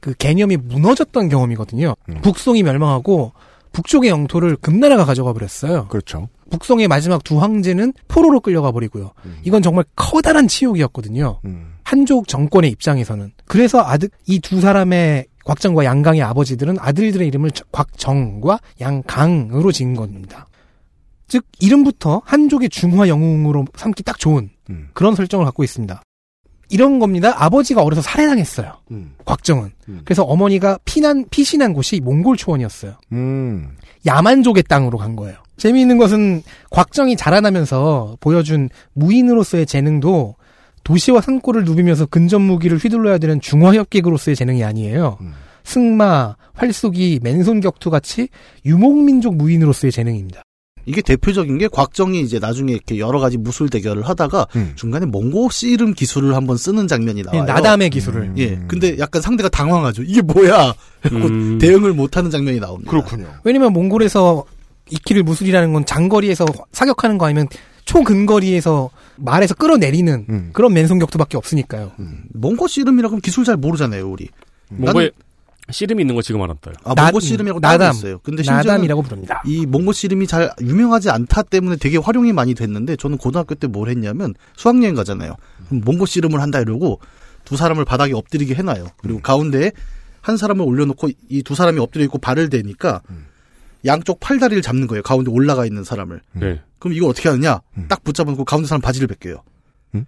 [0.00, 1.94] 그 개념이 무너졌던 경험이거든요.
[2.08, 2.20] 음.
[2.22, 3.32] 북송이 멸망하고
[3.72, 5.86] 북쪽의 영토를 금나라가 가져가 버렸어요.
[5.88, 6.28] 그렇죠.
[6.52, 9.12] 북송의 마지막 두 황제는 포로로 끌려가 버리고요.
[9.42, 11.40] 이건 정말 커다란 치욕이었거든요.
[11.46, 11.74] 음.
[11.82, 13.32] 한족 정권의 입장에서는.
[13.46, 20.46] 그래서 아들 이 두 사람의 곽정과 양강의 아버지들은 아들들의 이름을 저- 곽정과 양강으로 지은 겁니다.
[21.26, 24.88] 즉 이름부터 한족의 중화 영웅으로 삼기 딱 좋은 음.
[24.92, 26.02] 그런 설정을 갖고 있습니다.
[26.68, 27.34] 이런 겁니다.
[27.36, 28.72] 아버지가 어려서 살해당했어요.
[28.92, 29.14] 음.
[29.24, 29.72] 곽정은.
[29.88, 30.00] 음.
[30.04, 32.94] 그래서 어머니가 피난 피신한 곳이 몽골 초원이었어요.
[33.12, 33.76] 음.
[34.06, 35.36] 야만족의 땅으로 간 거예요.
[35.62, 40.34] 재미있는 것은 곽정이 자라나면서 보여준 무인으로서의 재능도
[40.82, 45.18] 도시와 산골을 누비면서 근접 무기를 휘둘러야 되는 중화협객으로서의 재능이 아니에요.
[45.20, 45.32] 음.
[45.62, 48.26] 승마, 활쏘기, 맨손 격투 같이
[48.64, 50.42] 유목민족 무인으로서의 재능입니다.
[50.84, 54.72] 이게 대표적인 게 곽정이 이제 나중에 이렇게 여러 가지 무술 대결을 하다가 음.
[54.74, 57.44] 중간에 몽고 씨름 기술을 한번 쓰는 장면이 나와요.
[57.44, 58.32] 나담의 기술을.
[58.38, 58.58] 예.
[58.66, 60.02] 근데 약간 상대가 당황하죠.
[60.02, 60.74] 이게 뭐야?
[61.12, 61.58] 음.
[61.62, 62.90] 대응을 못 하는 장면이 나옵니다.
[62.90, 63.28] 그렇군요.
[63.44, 64.44] 왜냐면 몽골에서
[64.92, 67.48] 이키를 무술이라는 건 장거리에서 사격하는 거 아니면
[67.84, 70.50] 초근거리에서 말에서 끌어내리는 음.
[70.52, 71.92] 그런 맨손 격투밖에 없으니까요.
[72.34, 74.28] 몽고 씨름이라고 하면 기술 잘 모르잖아요, 우리.
[74.68, 75.10] 뭔가에
[75.70, 76.74] 씨름이 있는 거 지금 알았어요.
[76.84, 77.92] 아, 나- 몽고 씨름이라고 나담.
[77.94, 78.18] 있어요.
[78.22, 79.42] 근데 나담이라고 부릅니다.
[79.46, 83.88] 이 몽고 씨름이 잘 유명하지 않다 때문에 되게 활용이 많이 됐는데 저는 고등학교 때 뭘
[83.88, 85.36] 했냐면 수학여행 가잖아요.
[85.68, 87.00] 그럼 몽고 씨름을 한다 이러고
[87.44, 88.86] 두 사람을 바닥에 엎드리게 해놔요.
[88.98, 89.72] 그리고 가운데에
[90.20, 93.00] 한 사람을 올려놓고 이 두 사람이 엎드려 있고 발을 대니까
[93.84, 95.02] 양쪽 팔다리를 잡는 거예요.
[95.02, 96.20] 가운데 올라가 있는 사람을.
[96.32, 96.60] 네.
[96.78, 97.60] 그럼 이걸 어떻게 하느냐?
[97.76, 97.86] 음.
[97.88, 99.42] 딱 붙잡아놓고 가운데 사람 바지를 벗겨요.
[99.94, 100.04] 음?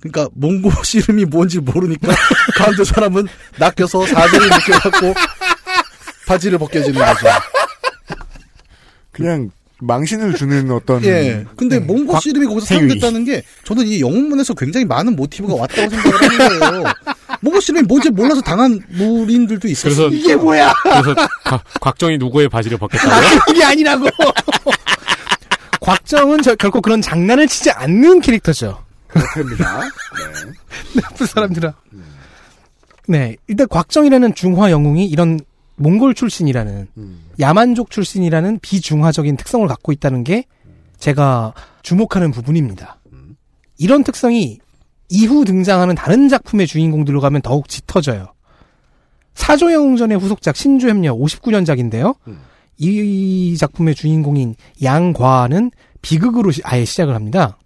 [0.00, 2.12] 그러니까 몽고 씨름이 뭔지 모르니까
[2.56, 3.26] 가운데 사람은
[3.58, 5.14] 낚여서 사지를 묶여갖고
[6.26, 7.26] 바지를 벗겨지는 거죠.
[9.10, 9.50] 그냥
[9.80, 11.44] 망신을 주는 어떤 예.
[11.56, 12.66] 근데 몽고 씨름이 거기서.
[12.66, 16.84] 사용됐다는 게 저는 이 영웅문에서 굉장히 많은 모티브가 왔다고 생각을 하는 거예요.
[17.42, 19.94] 몽고 씨는 뭔지 몰라서 당한 무인들도 있어요.
[19.94, 20.72] 그래서 이게 뭐야?
[20.82, 21.14] 그래서
[21.44, 23.40] 곽- 곽정이 누구의 바지를 벗겠다고요?
[23.46, 24.06] 그게 아니라고.
[25.80, 28.84] 곽정은 저, 결코 그런 장난을 치지 않는 캐릭터죠.
[29.08, 29.80] 그렇습니다.
[30.94, 31.74] 나쁜 사람들아.
[33.08, 35.40] 네, 일단 곽정이라는 중화 영웅이 이런
[35.76, 36.86] 몽골 출신이라는
[37.40, 40.44] 야만족 출신이라는 비중화적인 특성을 갖고 있다는 게
[40.98, 42.98] 제가 주목하는 부분입니다.
[43.78, 44.60] 이런 특성이
[45.12, 48.32] 이후 등장하는 다른 작품의 주인공들로 가면 더욱 짙어져요.
[49.34, 52.14] 사조영웅전의 후속작 신주협력 59년작인데요.
[52.78, 57.58] 이 작품의 주인공인 양과는 비극으로 시- 아예 시작을 합니다.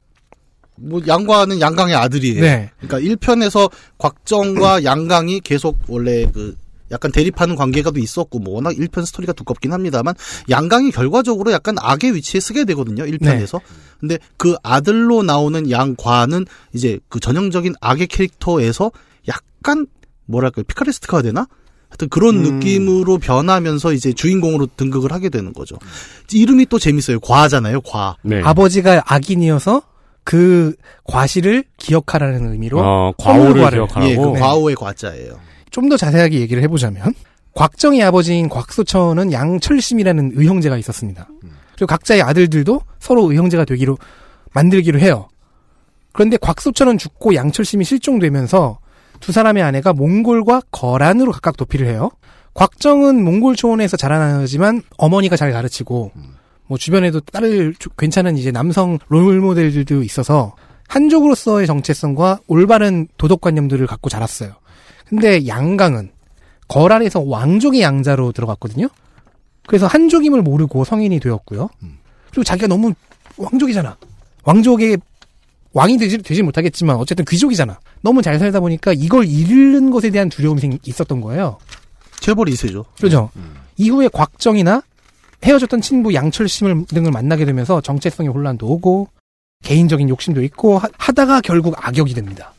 [0.79, 2.41] 뭐 양과는 양강의 아들이에요.
[2.41, 2.71] 네.
[2.81, 6.57] 그러니까 1편에서 곽정과 양강이 계속 원래 그
[6.91, 10.15] 약간 대립하는 관계가 도 있었고 뭐 워낙 1편 스토리가 두껍긴 합니다만
[10.49, 13.05] 양강이 결과적으로 약간 악의 위치에 쓰게 되거든요.
[13.05, 13.61] 1편에서.
[14.01, 18.93] 근데 그 아들로 나오는 양과는 이제 그 전형적인 악의 캐릭터에서
[19.29, 19.87] 약간
[20.27, 21.47] 뭐랄까 피카레스트가 되나?
[21.89, 25.79] 하여튼 그런 느낌으로 변하면서 이제 주인공으로 등극을 하게 되는 거죠.
[26.33, 27.21] 이름이 또 재밌어요.
[27.21, 27.81] 과잖아요.
[27.83, 28.17] 과.
[28.23, 28.43] 네.
[28.43, 29.83] 아버지가 악인이어서
[30.25, 30.75] 그
[31.05, 33.71] 과실을 기억하라는 의미로 어, 과오를.
[33.71, 34.11] 기억하라고?
[34.11, 34.41] 예, 그 네.
[34.41, 35.39] 과오의 과자예요.
[35.77, 37.13] 좀 더 자세하게 얘기를 해보자면
[37.55, 41.29] 곽정의 아버지인 곽소천은 양철심이라는 의형제가 있었습니다.
[41.75, 43.99] 그리고 각자의 아들들도 서로 의형제가 되기로
[44.55, 45.29] 만들기로 해요.
[46.13, 48.79] 그런데 곽소천은 죽고 양철심이 실종되면서
[49.21, 52.11] 두 사람의 아내가 몽골과 거란으로 각각 도피를 해요.
[52.55, 56.13] 곽정은 몽골 초원에서 자라나지만 어머니가 잘 가르치고
[56.69, 60.57] 뭐 주변에도 딸을 주- 괜찮은 이제 남성 롤 모델들도 있어서
[60.89, 64.53] 한족으로서의 정체성과 올바른 도덕관념들을 갖고 자랐어요.
[65.09, 66.11] 근데 양강은
[66.69, 68.89] 거란에서 왕족의 양자로 들어갔거든요.
[69.67, 71.69] 그래서 한족임을 모르고 성인이 되었고요.
[72.31, 72.93] 그리고 자기가 너무
[73.37, 73.97] 왕족이잖아.
[74.45, 74.99] 왕족의
[75.73, 77.79] 왕이 되지, 되지 못하겠지만 어쨌든 귀족이잖아.
[78.01, 81.59] 너무 잘 살다 보니까 이걸 잃는 것에 대한 두려움이 생- 있었던 거예요.
[82.21, 82.85] 재벌 2세죠.
[82.97, 83.31] 그렇죠.
[83.77, 84.83] 이후에 곽정이나
[85.45, 89.09] 헤어졌던 친부 양철심 등을 만나게 되면서 정체성의 혼란도 오고
[89.65, 92.53] 개인적인 욕심도 있고 하, 하다가 결국 악역이 됩니다.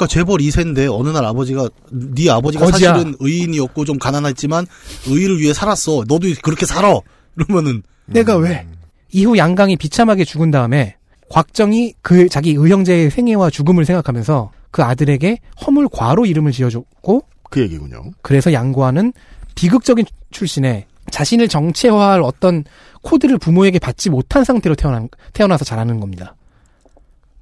[0.00, 2.94] 그러니까 재벌 2세인데 어느 날 아버지가 네 아버지가 거지야.
[2.94, 4.66] 사실은 의인이었고 좀 가난했지만
[5.06, 6.04] 의를 위해 살았어.
[6.08, 6.98] 너도 그렇게 살아.
[7.36, 8.66] 이러면은 내가 왜?
[9.12, 10.96] 이후 양강이 비참하게 죽은 다음에
[11.28, 18.02] 곽정이 그 자기 의형제의 생애와 죽음을 생각하면서 그 아들에게 허물과로 이름을 지어줬고 그 얘기군요.
[18.22, 19.12] 그래서 양과는
[19.54, 22.64] 비극적인 출신에 자신을 정체화할 어떤
[23.02, 26.36] 코드를 부모에게 받지 못한 상태로 태어난, 태어나서 자라는 겁니다.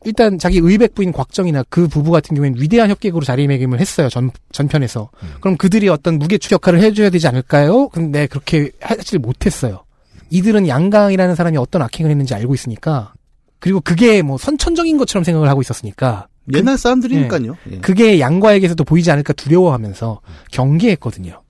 [0.04, 4.08] 일단 자기 의백 부인 곽정이나 그 부부 같은 경우에는 위대한 협객으로 자리매김을 했어요.
[4.08, 5.10] 전, 전편에서.
[5.40, 7.88] 그럼 그들이 어떤 무게추 역할을 해줘야 되지 않을까요?
[7.88, 9.84] 근데 그렇게 하질 못했어요.
[10.30, 13.12] 이들은 양강이라는 사람이 어떤 악행을 했는지 알고 있으니까
[13.60, 17.56] 그리고 그게 뭐 선천적인 것처럼 생각을 하고 있었으니까 옛날 사람들이니까요.
[17.70, 17.74] 예.
[17.74, 17.78] 예.
[17.80, 20.20] 그게 양과에게서도 보이지 않을까 두려워하면서
[20.52, 21.42] 경계했거든요.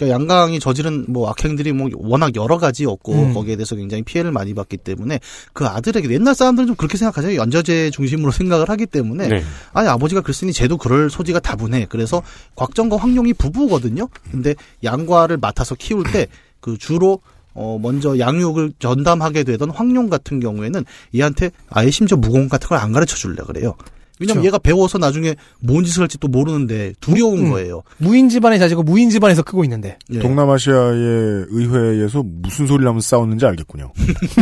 [0.00, 3.34] 그러니까 양강이 저지른 뭐 악행들이 뭐 워낙 여러 가지였고 음.
[3.34, 5.20] 거기에 대해서 굉장히 피해를 많이 받기 때문에
[5.52, 7.34] 그 아들에게 옛날 사람들은 좀 그렇게 생각하죠.
[7.34, 9.44] 연저제 중심으로 생각을 하기 때문에 네.
[9.74, 11.86] 아니 아버지가 그랬으니 쟤도 그럴 소지가 다분해.
[11.90, 12.22] 그래서
[12.56, 14.08] 곽정과 황룡이 부부거든요.
[14.30, 16.26] 근데 양과를 맡아서 키울 때
[16.60, 17.20] 그 주로
[17.52, 20.84] 어 먼저 양육을 전담하게 되던 황룡 같은 경우에는
[21.14, 23.74] 얘한테 아예 심지어 무공 같은 걸 안 가르쳐 줄래 그래요.
[24.20, 24.46] 왜냐면 그쵸.
[24.46, 27.50] 얘가 배워서 나중에 뭔 짓을 할지 또 모르는데 두려운 음.
[27.50, 27.82] 거예요.
[27.96, 29.98] 무인 집안의 자식고 무인 집안에서 크고 있는데.
[30.12, 30.18] 예.
[30.18, 33.92] 동남아시아의 의회에서 무슨 소리를 하면서 싸웠는지 알겠군요.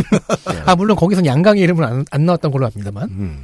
[0.65, 3.09] 아 물론 거기선 양강의 이름은 안, 안 나왔던 걸로 압니다만.
[3.09, 3.37] 음.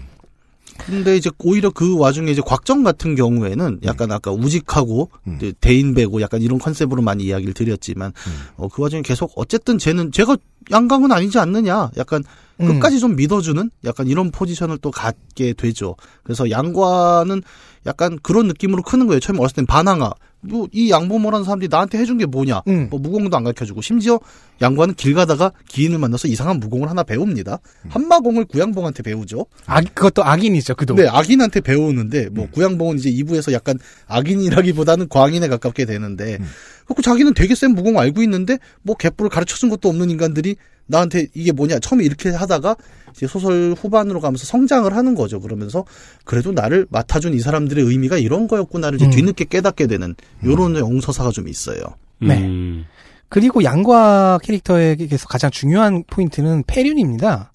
[0.85, 6.41] 근데 이제 오히려 그 와중에 이제 곽정 같은 경우에는 약간 아까 우직하고 이제 대인배고 약간
[6.41, 8.11] 이런 컨셉으로 많이 이야기를 드렸지만
[8.57, 10.35] 어, 그 와중에 계속 어쨌든 쟤는 제가
[10.71, 12.44] 양강은 아니지 않느냐 약간 음.
[12.57, 15.95] 끝까지 좀 믿어주는 약간 이런 포지션을 또 갖게 되죠.
[16.23, 17.41] 그래서 양과는
[17.85, 19.19] 약간 그런 느낌으로 크는 거예요.
[19.19, 20.11] 처음에 어렸을 땐 반항아.
[20.41, 22.61] 뭐 이 양보모라는 사람들이 나한테 해준 게 뭐냐.
[22.67, 22.87] 음.
[22.91, 24.19] 뭐 무공도 안 가르쳐주고 심지어
[24.61, 27.59] 양과는 길 가다가 기인을 만나서 이상한 무공을 하나 배웁니다.
[27.89, 29.47] 한마공을 구양봉한테 배우죠.
[29.65, 30.75] 악 그것도 악인이죠.
[30.75, 30.95] 그도.
[30.95, 36.37] 네, 악인한테 배우는데 뭐 구양봉은 이제 2부에서 약간 악인이라기보다는 광인에 가깝게 되는데
[36.85, 40.55] 그리고 자기는 되게 센 무공 알고 있는데 뭐 개뿔을 가르쳐준 것도 없는 인간들이
[40.87, 42.75] 나한테 이게 뭐냐 처음에 이렇게 하다가
[43.15, 45.39] 이제 소설 후반으로 가면서 성장을 하는 거죠.
[45.39, 45.85] 그러면서
[46.23, 49.11] 그래도 나를 맡아준 이 사람들의 의미가 이런 거였구나를 이제 음.
[49.11, 51.81] 뒤늦게 깨닫게 되는 요런 영서사가 좀 있어요.
[52.19, 52.41] 네.
[52.41, 52.85] 음.
[53.29, 57.51] 그리고 양과 캐릭터에게서 가장 중요한 포인트는 폐륜입니다.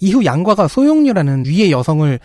[0.00, 2.18] 이후 양과가 소용녀라는 위의 여성을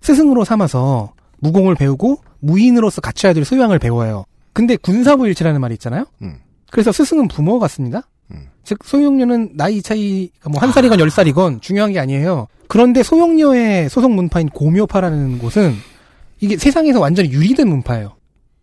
[0.00, 4.24] 스승으로 삼아서 무공을 배우고 무인으로서 갖춰야 될 소양을 배워요.
[4.52, 6.04] 근데 군사부일치라는 말이 있잖아요.
[6.22, 6.38] 음.
[6.70, 8.02] 그래서 스승은 부모 같습니다.
[8.64, 12.46] 즉 소용녀는 나이 차이가 뭐 한 살이건 열 살이건 중요한 게 아니에요.
[12.68, 15.74] 그런데 소용녀의 소속 문파인 고묘파라는 곳은
[16.40, 18.16] 이게 세상에서 완전히 유리된 문파예요.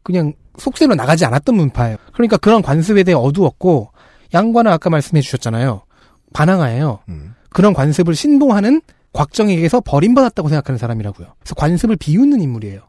[0.03, 1.97] 그냥 속세로 나가지 않았던 문파예요.
[2.13, 3.91] 그러니까 그런 관습에 대해 어두웠고
[4.33, 5.81] 양과는 아까 말씀해 주셨잖아요.
[6.33, 6.99] 반항하예요.
[7.49, 8.81] 그런 관습을 신봉하는
[9.13, 11.27] 곽정에게서 버림받았다고 생각하는 사람이라고요.
[11.39, 12.81] 그래서 관습을 비웃는 인물이에요.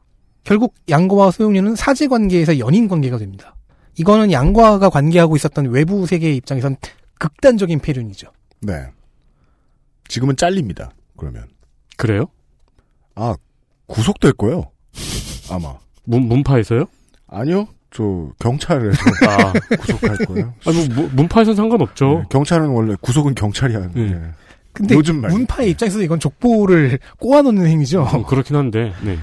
[0.45, 3.55] 결국 양과와 소용료는 사제 관계에서 연인 관계가 됩니다.
[3.97, 6.77] 이거는 양과가 관계하고 있었던 외부 세계의 입장에선
[7.19, 8.29] 극단적인 폐륜이죠.
[8.61, 8.87] 네.
[10.09, 10.91] 지금은 잘립니다.
[11.17, 11.47] 그러면.
[11.97, 12.27] 그래요?
[13.15, 13.35] 아,
[13.87, 14.71] 구속될 거예요.
[15.51, 15.75] 아마.
[16.05, 16.87] 문, 문파에서요?
[17.29, 17.67] 아니요.
[17.93, 19.53] 저, 경찰에서 아.
[19.77, 20.55] 구속할 거예요.
[20.65, 22.07] 아니, 뭐, 뭐, 문파에서는 상관없죠.
[22.21, 24.01] 네, 경찰은 원래 구속은 경찰이 하는데.
[24.01, 24.31] 네.
[24.73, 25.33] 근데 요즘 말.
[25.33, 28.05] 문파의 입장에서 이건 족보를 꼬아놓는 행위죠.
[28.15, 29.19] 음, 그렇긴 한데, 네.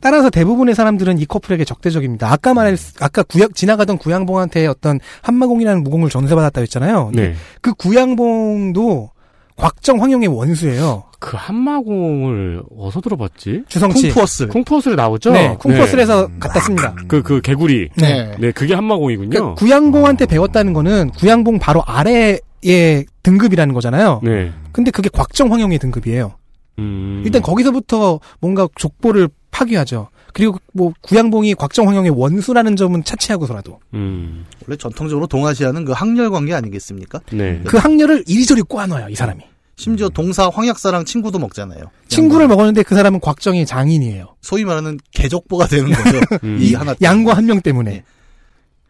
[0.00, 2.30] 따라서 대부분의 사람들은 이 커플에게 적대적입니다.
[2.32, 7.10] 아까 말했, 아까 구약, 지나가던 구양봉한테 어떤 한마공이라는 무공을 전세받았다고 했잖아요.
[7.14, 7.34] 네.
[7.60, 9.10] 그 구양봉도
[9.56, 11.04] 곽정 황용의 원수예요.
[11.18, 13.64] 그 한마공을 어디서 들어봤지?
[13.68, 14.08] 주성치.
[14.08, 14.48] 쿵푸어스.
[14.48, 15.32] 쿵푸어스를 나오죠?
[15.32, 16.94] 네, 쿵푸어스에서 갖다 씁니다.
[17.06, 17.90] 그, 그 개구리.
[17.96, 18.34] 네.
[18.38, 19.28] 네, 그게 한마공이군요.
[19.28, 24.20] 그러니까 구양봉한테 배웠다는 거는 구양봉 바로 아래의 등급이라는 거잖아요.
[24.22, 24.50] 네.
[24.72, 26.32] 근데 그게 곽정 황용의 등급이에요.
[26.78, 27.22] 음.
[27.26, 30.08] 일단 거기서부터 뭔가 족보를 파괴하죠.
[30.32, 34.46] 그리고 뭐 구양봉이 곽정 황용의 원수라는 점은 차치하고서라도 음.
[34.66, 37.20] 원래 전통적으로 동아시아는 그 항렬 관계 아니겠습니까?
[37.32, 37.60] 네.
[37.64, 39.42] 그 학렬을 이리저리 꼬아놔요 이 사람이.
[39.76, 41.80] 심지어 동사 황약사랑 친구도 먹잖아요.
[42.08, 44.36] 친구를 먹었는데 그 사람은 곽정의 장인이에요.
[44.42, 46.18] 소위 말하는 개족보가 되는 거죠.
[46.60, 48.04] 이 하나 양과 한 명 때문에.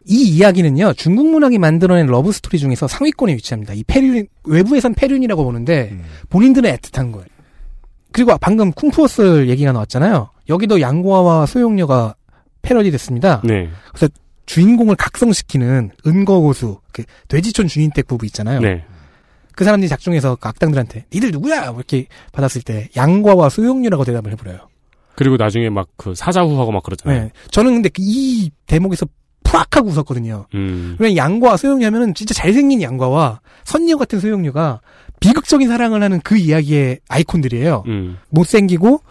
[0.07, 3.73] 이 이야기는요 중국 문학이 만들어낸 러브 스토리 중에서 상위권에 위치합니다.
[3.73, 5.95] 이 패륜 외부에선 패륜이라고 보는데
[6.29, 7.25] 본인들은 애틋한 거예요.
[8.11, 10.29] 그리고 방금 쿵푸허슬 얘기가 나왔잖아요.
[10.51, 12.13] 여기도 양과와 소용녀가
[12.61, 13.41] 패러디 됐습니다.
[13.43, 13.69] 네.
[13.89, 14.07] 그래서
[14.45, 18.59] 주인공을 각성시키는 은거고수 그 돼지촌 주인 댁 부부 있잖아요.
[18.59, 18.83] 네.
[19.53, 24.67] 그 사람들이 작중해서 그 악당들한테 니들 누구야 이렇게 받았을 때 양과와 소용류라고 대답을 해버려요.
[25.15, 27.23] 그리고 나중에 막 그 사자후하고 막 그러잖아요.
[27.23, 27.31] 네.
[27.51, 29.05] 저는 근데 그이 대목에서
[29.43, 30.47] 푸악 하고 웃었거든요.
[30.55, 30.95] 음.
[30.99, 34.81] 왜냐면 양과 소용류 하면은 진짜 잘생긴 양과와 선녀 같은 소용류가
[35.19, 37.83] 비극적인 사랑을 하는 그 이야기의 아이콘들이에요.
[37.87, 38.17] 음.
[38.29, 39.01] 못생기고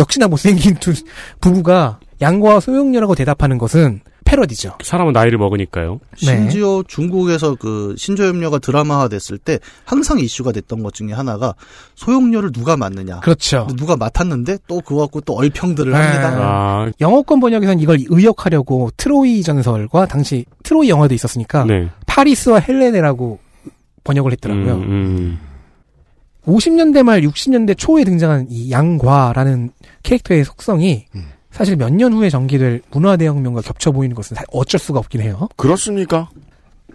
[0.00, 0.92] 역시나 못생긴 두
[1.40, 4.74] 부부가 양과와 소용류라고 대답하는 것은 패러디죠.
[4.82, 5.98] 사람은 나이를 먹으니까요.
[6.14, 11.54] 심지어 중국에서 그 신조염녀가 드라마화 됐을 때 항상 이슈가 됐던 것 중에 하나가
[11.96, 13.20] 소용녀를 누가 맡느냐.
[13.20, 13.66] 그렇죠.
[13.76, 15.98] 누가 맡았는데 또 그거 갖고 또 얼평들을 네.
[15.98, 16.36] 합니다.
[16.38, 21.88] 아, 영어권 번역에선 이걸 의역하려고 트로이 전설과 당시 트로이 영화도 있었으니까 네.
[22.06, 23.40] 파리스와 헬레네라고
[24.04, 24.74] 번역을 했더라고요.
[24.74, 25.49] 음, 음.
[26.46, 29.70] 50년대 말 60년대 초에 등장한 이 양과라는
[30.02, 31.06] 캐릭터의 속성이
[31.50, 35.48] 사실 몇 년 후에 전개될 문화대혁명과 겹쳐 보이는 것은 사- 어쩔 수가 없긴 해요.
[35.56, 36.30] 그렇습니까?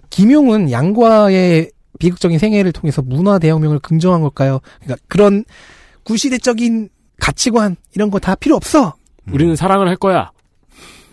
[0.09, 4.59] 김용은 양과의 비극적인 생애를 통해서 문화대혁명을 긍정한 걸까요?
[4.81, 5.43] 그러니까 그런
[6.03, 6.89] 구시대적인
[7.19, 8.93] 가치관 이런 거 다 필요 없어.
[9.31, 10.31] 우리는 사랑을 할 거야.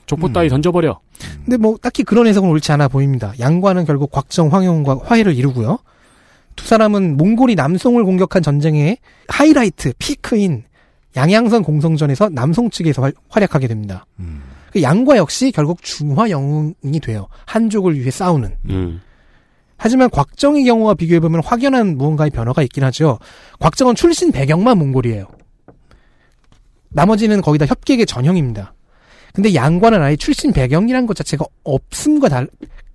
[0.06, 0.32] 족보 음.
[0.32, 1.00] 따위 던져버려.
[1.44, 3.32] 근데 뭐 딱히 그런 해석은 옳지 않아 보입니다.
[3.38, 5.78] 양과는 결국 곽정 황용과 화해를 이루고요.
[6.56, 8.98] 두 사람은 몽골이 남송을 공격한 전쟁의
[9.28, 10.64] 하이라이트, 피크인
[11.16, 14.06] 양양선 공성전에서 남송 측에서 활- 활약하게 됩니다.
[14.72, 17.28] 그 양과 역시 결국 중화 영웅이 돼요.
[17.46, 18.56] 한족을 위해 싸우는.
[18.70, 19.00] 음.
[19.76, 23.18] 하지만 곽정의 경우와 비교해보면 확연한 무언가의 변화가 있긴 하죠.
[23.58, 25.26] 곽정은 출신 배경만 몽골이에요.
[26.90, 28.74] 나머지는 거의 다 협객의 전형입니다.
[29.34, 32.48] 근데 양과는 아예 출신 배경이란 것 자체가 없음과 달,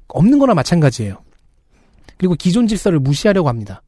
[0.08, 1.18] 없는 거나 마찬가지예요.
[2.18, 3.82] 그리고 기존 질서를 무시하려고 합니다.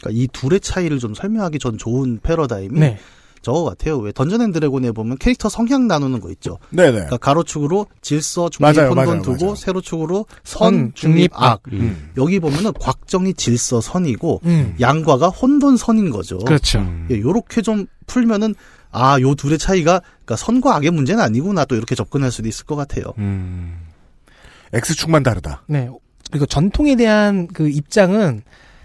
[0.00, 2.98] 그러니까 이 둘의 차이를 좀 설명하기 전 좋은 패러다임이 네.
[3.42, 3.98] 저거 같아요.
[3.98, 6.58] 왜 Dungeon and Dragon에 보면 캐릭터 성향 나누는 거 있죠.
[6.70, 6.92] 네네.
[6.92, 9.54] 그러니까 가로축으로 질서, 중립, 맞아요, 혼돈 맞아요, 두고 맞아요.
[9.54, 11.62] 세로축으로 선, 선, 중립, 악.
[11.72, 12.10] 음.
[12.18, 14.76] 여기 보면은 곽정이 질서 선이고 음.
[14.78, 16.38] 양과가 혼돈 선인 거죠.
[16.38, 16.86] 그렇죠.
[17.10, 18.54] 예, 요렇게 좀 풀면은
[18.90, 22.76] 아, 요 둘의 차이가 그러니까 선과 악의 문제는 아니구나 또 이렇게 접근할 수도 있을 것
[22.76, 23.04] 같아요.
[23.18, 23.89] 음.
[24.72, 25.62] X축만 다르다.
[25.66, 25.88] 네.
[26.30, 28.42] 그리고 전통에 대한 그 입장은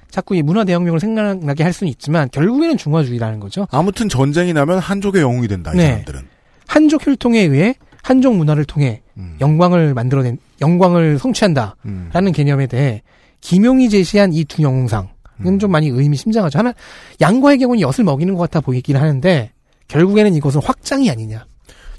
[0.09, 3.67] 자꾸 이 문화 대혁명을 생각나게 할 수는 있지만 결국에는 중화주의라는 거죠.
[3.71, 5.71] 아무튼 전쟁이 나면 한족의 영웅이 된다.
[5.73, 5.87] 이 네.
[5.87, 6.21] 사람들은.
[6.67, 9.01] 한족 혈통에 의해 한족 문화를 통해
[9.41, 12.31] 영광을 만들어낸 영광을 성취한다라는 음.
[12.33, 13.01] 개념에 대해
[13.41, 16.57] 김용이 제시한 이 두 영웅상은 좀 많이 의미심장하죠.
[16.59, 16.73] 하나
[17.21, 19.51] 양과의 경우는 엿을 먹이는 것 같아 보이긴 하는데
[19.87, 21.45] 결국에는 이것은 확장이 아니냐.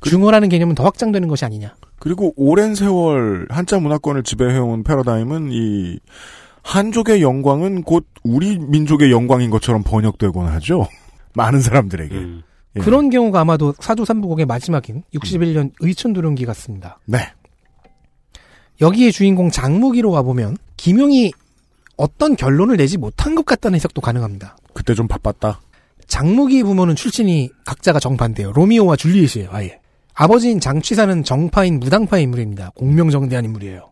[0.03, 1.75] 중어라는 개념은 더 확장되는 것이 아니냐.
[2.07, 5.99] 그리고 오랜 세월 한자 문화권을 지배해온 패러다임은 이
[6.63, 10.87] 한족의 영광은 곧 우리 민족의 영광인 것처럼 번역되곤 하죠.
[11.35, 12.15] 많은 사람들에게.
[12.15, 12.43] 음.
[12.77, 12.81] 예.
[12.81, 17.01] 그런 경우가 아마도 사조삼부곡의 마지막인 61년 의천도령기 같습니다.
[17.07, 17.19] 네.
[18.81, 21.33] 여기에 주인공 장무기로 와보면 김용이
[21.97, 24.57] 어떤 결론을 내지 못한 것 같다는 해석도 가능합니다.
[24.75, 25.61] 그때 좀 바빴다.
[26.07, 28.53] 장무기 부모는 출신이 각자가 정반대예요.
[28.53, 29.49] 로미오와 줄리엣이에요.
[29.51, 29.81] 아예.
[30.17, 32.73] 아버지인 장취사는 정파인 무당파의 인물입니다.
[32.75, 33.91] 공명정대한 인물이에요.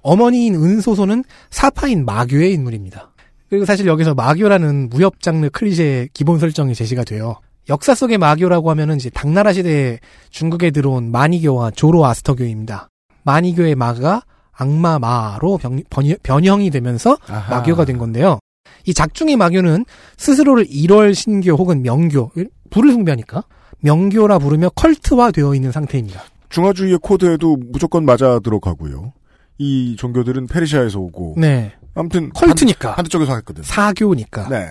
[0.00, 3.12] 어머니인 은소소는 사파인 마교의 인물입니다.
[3.50, 7.36] 그리고 사실 여기서 마교라는 무협 장르 클리셰 기본 설정이 제시가 돼요.
[7.68, 9.98] 역사 속의 마교라고 하면은 이제 당나라 시대에
[10.30, 12.88] 중국에 들어온 마니교와 조로아스터교입니다.
[13.24, 15.82] 마니교의 마가 악마 마로 변,
[16.22, 17.56] 변형, 이 되면서 아하.
[17.56, 18.38] 마교가 된 건데요.
[18.86, 19.84] 이 작중의 마교는
[20.16, 22.32] 스스로를 일월 신교 혹은 명교,
[22.70, 23.44] 불을 숭배하니까
[23.80, 26.22] 명교라 부르며 컬트화 되어 있는 상태입니다.
[26.48, 29.12] 중화주의의 코드에도 무조건 맞아 들어가고요.
[29.58, 31.34] 이 종교들은 페르시아에서 오고.
[31.38, 31.72] 네.
[31.94, 32.94] 아무튼 컬트니까.
[32.94, 33.62] 반대 쪽에서 했거든.
[33.62, 34.48] 사교니까.
[34.48, 34.66] 네.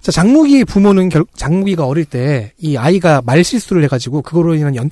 [0.00, 4.88] 자, 장무기의 부모는 결, 장무기가 어릴 때 이 아이가 말 실수를 해가지고 그거로 인한 연,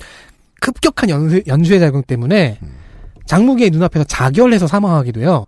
[0.61, 2.59] 급격한 연수, 연수의 작용 때문에
[3.25, 5.45] 장무기의 눈앞에서 자결해서 사망하게 돼요.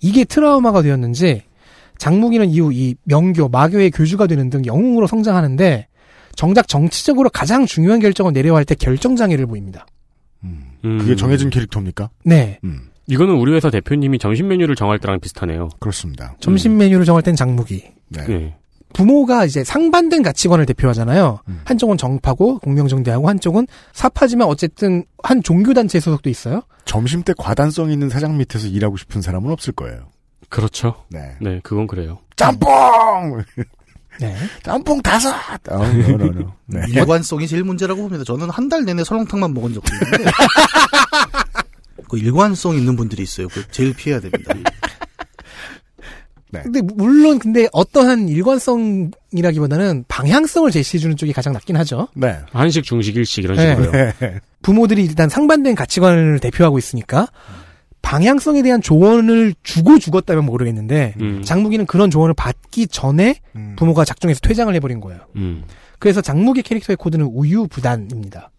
[0.00, 1.42] 이게 트라우마가 되었는지
[1.98, 5.86] 장무기는 이후 이 명교, 마교의 교주가 되는 등 영웅으로 성장하는데
[6.36, 9.86] 정작 정치적으로 가장 중요한 결정을 내려야 할 때 결정장애를 보입니다.
[10.82, 12.10] 그게 정해진 캐릭터입니까?
[12.24, 12.58] 네.
[12.64, 12.90] 음.
[13.06, 15.70] 이거는 우리 회사 대표님이 점심 메뉴를 정할 때랑 비슷하네요.
[15.80, 16.36] 그렇습니다.
[16.40, 17.84] 점심 메뉴를 정할 땐 장무기.
[18.08, 18.24] 네.
[18.26, 18.54] 네.
[18.92, 21.40] 부모가 이제 상반된 가치관을 대표하잖아요.
[21.48, 21.60] 음.
[21.64, 26.62] 한쪽은 정파고 공명정대하고 한쪽은 사파지만 어쨌든 한 종교단체에 소속도 있어요.
[26.84, 30.10] 점심 때 과단성 있는 사장 밑에서 일하고 싶은 사람은 없을 거예요.
[30.50, 30.94] 그렇죠.
[31.10, 31.34] 네.
[31.40, 32.18] 네, 그건 그래요.
[32.36, 32.68] 짬뽕!
[34.20, 34.34] 네.
[34.62, 35.30] 짬뽕 다섯!
[35.70, 36.52] 어, no, no, no.
[36.66, 36.80] 네.
[36.92, 38.24] 일관성이 제일 문제라고 봅니다.
[38.24, 40.30] 저는 한 달 내내 설렁탕만 먹은 적도 있는데
[42.08, 43.48] 그 일관성 있는 분들이 있어요.
[43.48, 44.54] 그 제일 피해야 됩니다.
[46.50, 46.60] 네.
[46.62, 52.06] 근데 물론 근데 어떠한 일관성이라기보다는 방향성을 제시해주는 쪽이 가장 낫긴 하죠.
[52.14, 52.38] 네.
[52.52, 53.74] 한식, 중식, 일식 이런 네.
[53.74, 54.12] 식으로요.
[54.62, 57.26] 부모들이 일단 상반된 가치관을 대표하고 있으니까
[58.04, 61.42] 방향성에 대한 조언을 주고 죽었다면 모르겠는데 음.
[61.42, 63.74] 장무기는 그런 조언을 받기 전에 음.
[63.76, 65.20] 부모가 작중에서 퇴장을 해버린 거예요.
[65.36, 65.64] 음.
[65.98, 68.50] 그래서 장무기 캐릭터의 코드는 우유부단입니다.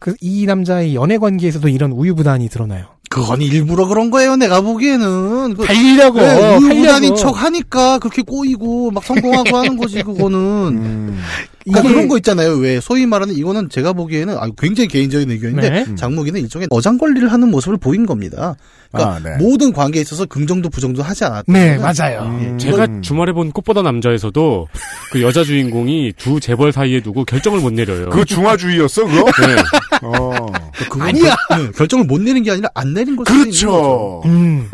[0.00, 2.86] 그 이 남자의 연애 관계에서도 이런 우유부단이 드러나요.
[3.10, 4.36] 그건 일부러 그런 거예요.
[4.36, 7.16] 내가 보기에는 그, 달려고 네, 우유부단인.
[7.16, 11.16] 척 하니까 그렇게 꼬이고 막 성공하고 하는 거지 그거는.
[11.68, 11.72] 음.
[11.72, 12.54] 그러니까 이게- 그런 거 있잖아요.
[12.56, 15.84] 왜 소위 말하는 이거는 제가 보기에는 아, 굉장히 개인적인 의견인데 네.
[15.88, 15.96] 음.
[15.96, 18.54] 장무기는 일종의 어장 관리를 하는 모습을 보인 겁니다.
[18.90, 19.36] 그러니까 아, 네.
[19.44, 21.52] 모든 관계에 있어서 긍정도 부정도 하지 않았다.
[21.52, 22.22] 네, 맞아요.
[22.22, 22.56] 음.
[22.58, 23.02] 제가 음.
[23.02, 24.66] 주말에 본 꽃보다 남자에서도
[25.12, 28.08] 그 여자 주인공이 두 재벌 사이에 두고 결정을 못 내려요.
[28.08, 29.24] 그거 중화주의였어, 그거?
[29.46, 29.56] 네.
[30.02, 30.46] 어.
[30.78, 31.34] 그건 아니야.
[31.48, 33.32] 결, 네, 결정을 못 내린 게 아니라 안 내린 있는 거죠.
[33.34, 34.22] 그렇죠.
[34.26, 34.68] 음,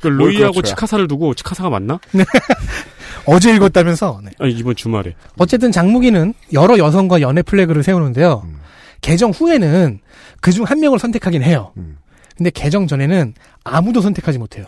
[0.00, 0.74] 그뭘 로이하고 그렇죠야.
[0.74, 1.98] 치카사를 두고 치카사가 맞나?
[3.26, 4.20] 어제 읽었다면서.
[4.24, 4.30] 네.
[4.38, 5.14] 아니, 이번 주말에.
[5.38, 8.42] 어쨌든 장무기는 여러 여성과 연애 플래그를 세우는데요.
[8.44, 8.58] 음.
[9.00, 10.00] 개정 후에는
[10.40, 11.72] 그중 한 명을 선택하긴 해요.
[11.76, 11.98] 음.
[12.36, 14.64] 근데 개정 전에는 아무도 선택하지 못해요.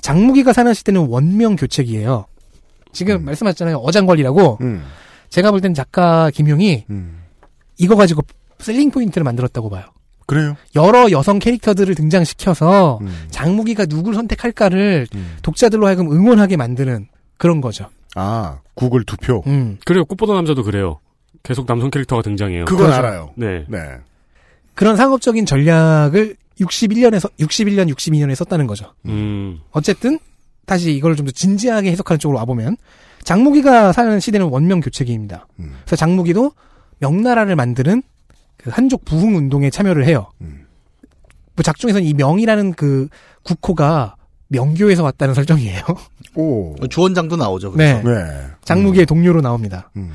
[0.00, 2.26] 장무기가 사는 시대는 원명 교책이에요.
[2.92, 3.76] 지금 말씀하셨잖아요.
[3.78, 4.58] 어장관리라고.
[4.60, 4.84] 음.
[5.30, 7.22] 제가 볼 땐 작가 김용이 음.
[7.76, 8.22] 이거 가지고
[8.58, 9.84] 셀링 포인트를 만들었다고 봐요.
[10.26, 10.56] 그래요.
[10.74, 13.26] 여러 여성 캐릭터들을 등장시켜서 음.
[13.30, 15.36] 장무기가 누굴 선택할까를 음.
[15.42, 17.08] 독자들로 하여금 응원하게 만드는
[17.38, 17.86] 그런 거죠.
[18.14, 19.42] 아, 구글 투표.
[19.46, 19.78] 음.
[19.84, 20.04] 그래요.
[20.04, 21.00] 꽃보다 남자도 그래요.
[21.42, 22.64] 계속 남성 캐릭터가 등장해요.
[22.66, 22.98] 그건 그렇죠.
[22.98, 23.30] 알아요.
[23.36, 23.64] 네.
[23.68, 23.78] 네.
[24.74, 28.92] 그런 상업적인 전략을 61년에서 61년 62년에 썼다는 거죠.
[29.06, 29.60] 음.
[29.70, 30.18] 어쨌든
[30.66, 32.76] 다시 이걸 좀 더 진지하게 해석하는 쪽으로 와보면
[33.22, 35.46] 장무기가 사는 시대는 원명 교체기입니다.
[35.60, 35.76] 음.
[35.84, 36.52] 그래서 장무기도
[36.98, 38.02] 명나라를 만드는
[38.56, 40.30] 그 한족 부흥 운동에 참여를 해요.
[40.40, 40.66] 음.
[41.54, 43.08] 뭐 작중에서는 이 명이라는 그
[43.42, 44.16] 국호가
[44.48, 45.82] 명교에서 왔다는 설정이에요.
[46.34, 46.74] 오.
[46.88, 47.74] 주원장도 나오죠.
[47.76, 48.00] 네.
[48.02, 48.24] 그래서.
[48.32, 48.46] 네.
[48.64, 49.90] 장무기의 동료로 나옵니다.
[49.96, 50.10] 음.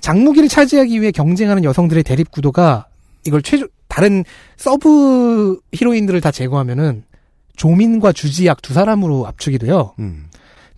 [0.00, 2.86] 장무기를 차지하기 위해 경쟁하는 여성들의 대립 구도가
[3.26, 4.24] 이걸 최종 다른
[4.56, 7.04] sub 히로인들을 다 제거하면은
[7.56, 9.94] 조민과 주지약 두 사람으로 압축이 돼요.
[9.98, 10.26] 음.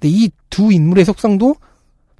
[0.01, 1.57] 근데 이 두 인물의 속성도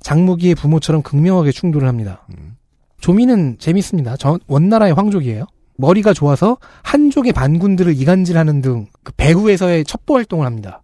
[0.01, 2.27] 장무기의 부모처럼 극명하게 충돌을 합니다.
[2.37, 2.57] 음.
[3.01, 4.17] 조민은 재밌습니다.
[4.17, 5.45] 저 원나라의 황족이에요.
[5.77, 10.83] 머리가 좋아서 한족의 반군들을 이간질하는 등 그 배후에서의 첩보 활동을 합니다.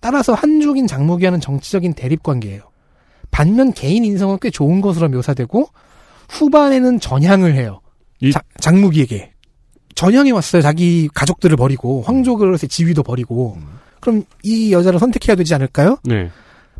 [0.00, 2.62] 따라서 한족인 장무기와는 정치적인 대립 관계예요.
[3.30, 5.66] 반면 개인 인성은 꽤 좋은 것으로 묘사되고
[6.28, 7.80] 후반에는 전향을 해요.
[8.20, 9.32] 이- 자- 장무기에게
[9.94, 10.62] 전향해 왔어요.
[10.62, 13.66] 자기 가족들을 버리고 황족으로서의 지위도 버리고 음.
[14.00, 15.98] 그럼 이 여자를 선택해야 되지 않을까요?
[16.04, 16.30] 네.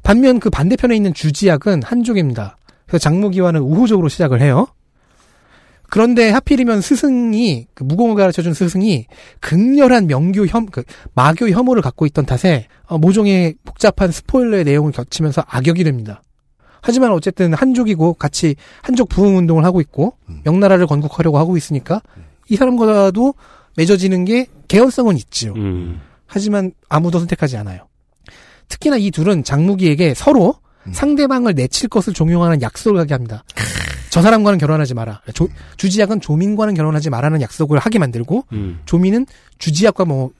[0.02, 2.56] 반면 그 반대편에 있는 주지약은 한족입니다.
[2.86, 4.66] 그래서 장무기와는 우호적으로 시작을 해요.
[5.94, 9.06] 그런데 하필이면 스승이 그 무공을 가르쳐준 스승이
[9.38, 10.82] 극렬한 명교 혐, 그
[11.14, 16.20] 마교 혐오를 갖고 있던 탓에 어, 모종의 복잡한 스포일러의 내용을 겹치면서 악역이 됩니다.
[16.82, 22.02] 하지만 어쨌든 한족이고 같이 한족 부흥 운동을 하고 있고 명나라를 건국하려고 하고 있으니까
[22.48, 23.34] 이 사람과도
[23.76, 25.52] 맺어지는 게 개연성은 있지요.
[25.54, 26.00] 음.
[26.26, 27.86] 하지만 아무도 선택하지 않아요.
[28.66, 30.56] 특히나 이 둘은 장무기에게 서로
[30.90, 33.44] 상대방을 내칠 것을 종용하는 약속을 하게 합니다.
[34.14, 35.22] 저 사람과는 결혼하지 마라.
[35.34, 38.78] 조- 주지약은 조민과는 결혼하지 마라는 약속을 하게 만들고 음.
[38.86, 39.26] 조민은
[39.58, 40.30] 주지약과 뭐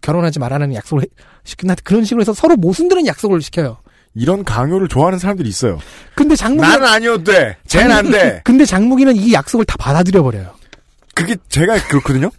[0.00, 1.06] 결혼하지 마라는 약속을 해-
[1.44, 1.74] 시킨다.
[1.84, 3.76] 그런 식으로 해서 서로 모순되는 약속을 시켜요.
[4.14, 5.78] 이런 강요를 좋아하는 사람들이 있어요.
[6.14, 7.58] 근데 장무기 나는 아니어도 돼.
[7.66, 8.40] 쟤는 안 돼.
[8.44, 10.54] 근데 장무기는 이 약속을 다 받아들여 버려요.
[11.14, 12.30] 그게 제가 그렇거든요.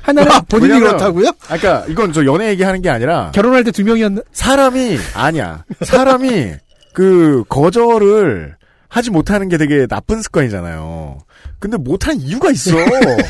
[0.00, 1.28] 하나는 본인이 왜냐면- 그렇다고요?
[1.50, 4.22] 아, 그러니까 이건 저 연애 얘기하는 게 아니라 결혼할 때 두 명이었나?
[4.32, 5.64] 사람이 아니야.
[5.82, 6.54] 사람이
[6.94, 8.56] 그 거절을
[8.94, 11.18] 하지 못하는 게 되게 나쁜 습관이잖아요.
[11.58, 12.76] 근데 못한 이유가 있어.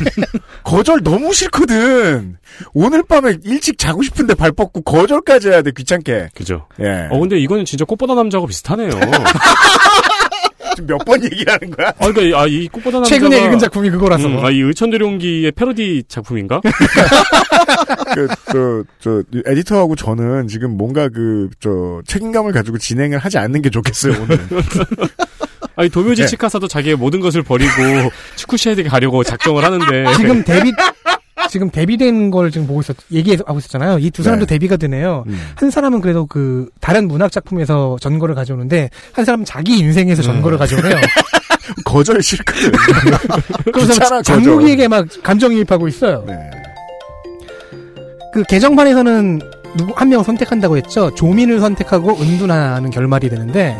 [0.62, 2.36] 거절 너무 싫거든.
[2.74, 6.28] 오늘 밤에 일찍 자고 싶은데 발 뻗고 거절까지 해야 돼 귀찮게.
[6.34, 6.66] 그죠.
[6.80, 7.08] 예.
[7.10, 8.90] 어 근데 이거는 진짜 꽃보다 남자하고 비슷하네요.
[10.76, 11.88] 지금 몇번 얘기하는 거야?
[11.98, 14.26] 아, 그러니까 아, 이 꽃보다 남자가 최근에 읽은 작품이 그거라서.
[14.26, 16.60] 음, 아, 이 의천대룡기의 패러디 작품인가?
[18.14, 23.70] 그, 저, 저, 에디터하고 저는 지금 뭔가 그, 저, 책임감을 가지고 진행을 하지 않는 게
[23.70, 24.38] 좋겠어요, 오늘.
[25.76, 26.28] 아니 도묘지 네.
[26.28, 27.72] 치카사도 자기의 모든 것을 버리고
[28.36, 30.72] 축구시에게 가려고 작정을 하는데 지금 데뷔
[31.50, 33.98] 지금 데뷔된 걸 지금 보고 있었 얘기하고 있었잖아요.
[33.98, 34.54] 이 두 사람도 네.
[34.54, 35.24] 데뷔가 되네요.
[35.26, 35.40] 음.
[35.56, 40.24] 한 사람은 그래도 그 다른 문학 작품에서 전거를 가져오는데 한 사람은 자기 인생에서 음.
[40.24, 40.96] 전거를 가져오네요.
[41.84, 42.72] 거절 싫거든.
[43.72, 46.24] 그래서 장무기에게 막 감정이입하고 있어요.
[46.26, 46.50] 네.
[48.32, 49.40] 그 개정판에서는
[49.76, 51.12] 누구 한 명 선택한다고 했죠.
[51.14, 53.76] 조민을 선택하고 은둔하는 결말이 되는데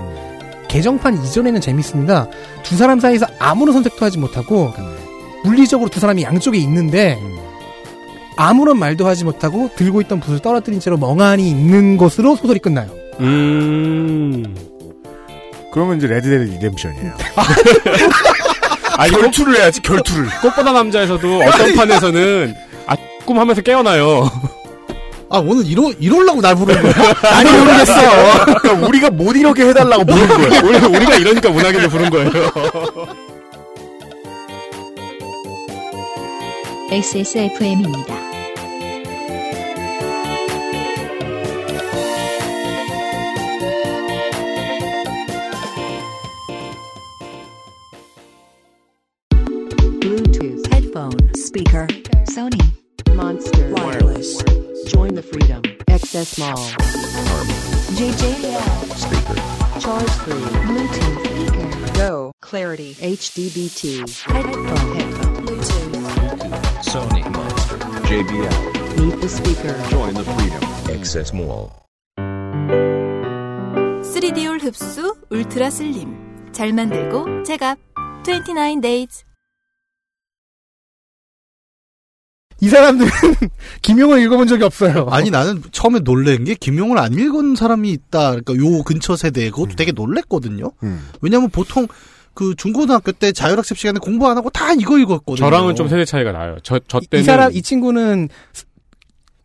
[0.75, 2.27] 개정판 이전에는 재밌습니다.
[2.65, 4.75] 두 사람 사이에서 아무런 선택도 하지 못하고
[5.45, 7.17] 물리적으로 두 사람이 양쪽에 있는데
[8.37, 12.91] 아무런 말도 하지 못하고 들고 있던 붓을 떨어뜨린 채로 멍하니 있는 것으로 소설이 끝나요.
[13.21, 14.57] 음.
[15.73, 17.13] 그러면 이제 Red Dead Redemption이에요.
[18.99, 20.27] 아니, 결투를 해야지, 결투를.
[20.43, 22.55] 꽃보다 남자에서도 어떤 판에서는
[22.87, 24.29] 아, 꿈 하면서 깨어나요.
[25.31, 27.15] 아 오늘 이러 이럴라고 날 부르는 거야?
[27.33, 27.95] 아니, 모르겠어.
[28.45, 30.61] 그러니까 우리가 못 이렇게 해달라고 부른 거야.
[30.63, 32.31] 우리가, 우리가 이러니까 문학인을 부른 거예요.
[36.91, 38.15] XSFM입니다.
[50.01, 51.87] Bluetooth headphone speaker
[52.29, 52.59] Sony
[53.14, 54.44] Monster Wireless
[54.88, 56.70] Join the freedom XS Mall
[57.98, 58.64] JJL
[58.96, 59.36] speaker
[59.80, 60.34] Charge 3
[60.70, 66.30] Bluetooth speaker Go Clarity HDBT headphone headphone Bluetooth
[66.90, 67.78] Sony Monster.
[68.10, 68.98] JBL.
[68.98, 70.64] Meet the speaker Join the freedom.
[70.90, 71.72] Access Mall.
[74.02, 77.78] 3D올 흡수 울트라 슬림 잘 만들고 제갑
[78.24, 79.24] 29 days
[82.65, 83.11] 이 사람들은
[83.83, 85.07] 김용을 읽어본 적이 없어요.
[85.11, 88.37] 아니 나는 처음에 놀란 게 김용을 안 읽은 사람이 있다.
[88.37, 90.71] 그러니까 요 근처 세대에 그것도 되게 놀랬거든요.
[90.83, 91.07] 음.
[91.21, 91.87] 왜냐면 보통
[92.33, 95.37] 그 중고등학교 때 자율학습 시간에 공부 안 하고 다 이거 읽었거든요.
[95.37, 96.57] 저랑은 좀 세대 차이가 나요.
[96.63, 97.25] 저, 저이 때는.
[97.25, 98.31] 사람 이 친구는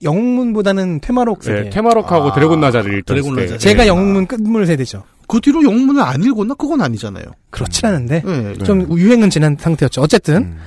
[0.02, 1.64] 영문보다는 퇴마록 세대.
[1.64, 3.42] 네, 테마록하고 아, 드래곤 나자를 읽던 드래곤 때.
[3.44, 3.58] 나자.
[3.58, 3.90] 제가 네.
[3.90, 5.04] 영문 끝물 세대죠.
[5.28, 6.54] 그 뒤로 영문을 안 읽었나?
[6.54, 7.26] 그건 아니잖아요.
[7.50, 8.54] 그렇진 않은데 네.
[8.64, 10.02] 좀 유행은 지난 상태였죠.
[10.02, 10.58] 어쨌든 음.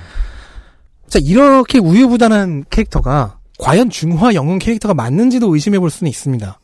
[1.13, 6.59] 자 이렇게 우유부단한 캐릭터가 과연 중화 영웅 캐릭터가 맞는지도 의심해 볼 수는 있습니다.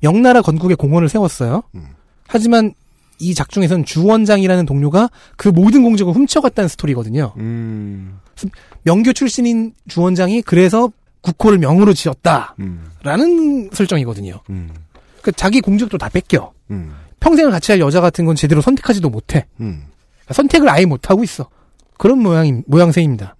[0.00, 1.64] 명나라 건국에 공원을 세웠어요.
[1.74, 1.88] 음.
[2.28, 2.72] 하지만
[3.18, 7.34] 이 작중에서는 주원장이라는 동료가 그 모든 공적을 훔쳐갔다는 스토리거든요.
[7.38, 8.20] 음.
[8.84, 13.70] 명교 출신인 주원장이 그래서 국호를 명으로 지었다라는 음.
[13.72, 14.40] 설정이거든요.
[14.50, 14.70] 음.
[15.20, 16.52] 그 자기 공적도 다 뺏겨.
[16.70, 16.94] 음.
[17.18, 19.46] 평생을 같이 할 여자 같은 건 제대로 선택하지도 못해.
[19.58, 19.86] 음.
[20.30, 21.48] 선택을 아예 못하고 있어.
[21.98, 23.34] 그런 모양, 모양새입니다.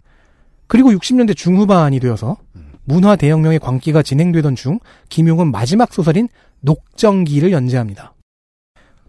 [0.71, 2.37] 그리고 60년대 중후반이 되어서
[2.85, 6.29] 문화 대혁명의 광기가 진행되던 중 김용은 마지막 소설인
[6.61, 8.15] 녹정기를 연재합니다.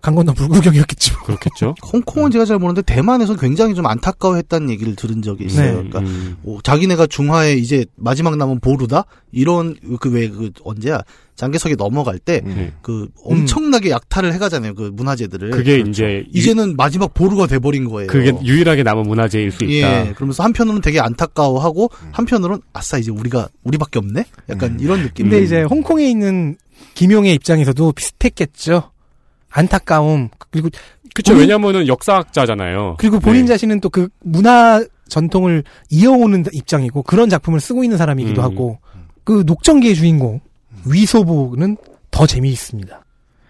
[0.01, 1.19] 간 건너 불구경이었겠죠.
[1.23, 1.75] 그렇겠죠.
[1.93, 5.67] 홍콩은 제가 잘 모르는데 대만에서 굉장히 좀 안타까워했다는 얘기를 들은 적이 있어요.
[5.67, 5.89] 네.
[5.89, 6.37] 그러니까 음.
[6.41, 11.01] 뭐 자기네가 중화에 이제 마지막 남은 보루다 이런 그왜그 언제야
[11.35, 12.71] 장개석에 넘어갈 때 네.
[12.81, 15.51] 그 엄청나게 약탈을 해가잖아요 그 문화재들을.
[15.51, 15.89] 그게 그렇죠.
[15.89, 18.07] 이제 이제는 마지막 보루가 돼버린 거예요.
[18.07, 20.07] 그게 유일하게 남은 문화재일 수 있다.
[20.07, 24.25] 예, 그러면서 한편으로는 되게 안타까워하고 한편으로는 아싸 이제 우리가 우리밖에 없네.
[24.49, 25.29] 약간 이런 느낌.
[25.29, 26.57] 근데 이제 홍콩에 있는
[26.93, 28.91] 김용의 입장에서도 비슷했겠죠.
[29.51, 30.69] 안타까움 그리고
[31.13, 31.33] 그쵸.
[31.33, 32.95] 본인- 왜냐면은 역사학자잖아요.
[32.97, 33.47] 그리고 본인 네.
[33.47, 38.43] 자신은 또 그 문화 전통을 이어오는 입장이고 그런 작품을 쓰고 있는 사람이기도 음.
[38.45, 38.79] 하고
[39.25, 40.39] 그 녹정기의 주인공
[40.85, 41.77] 위소보는
[42.11, 43.03] 더 재미있습니다.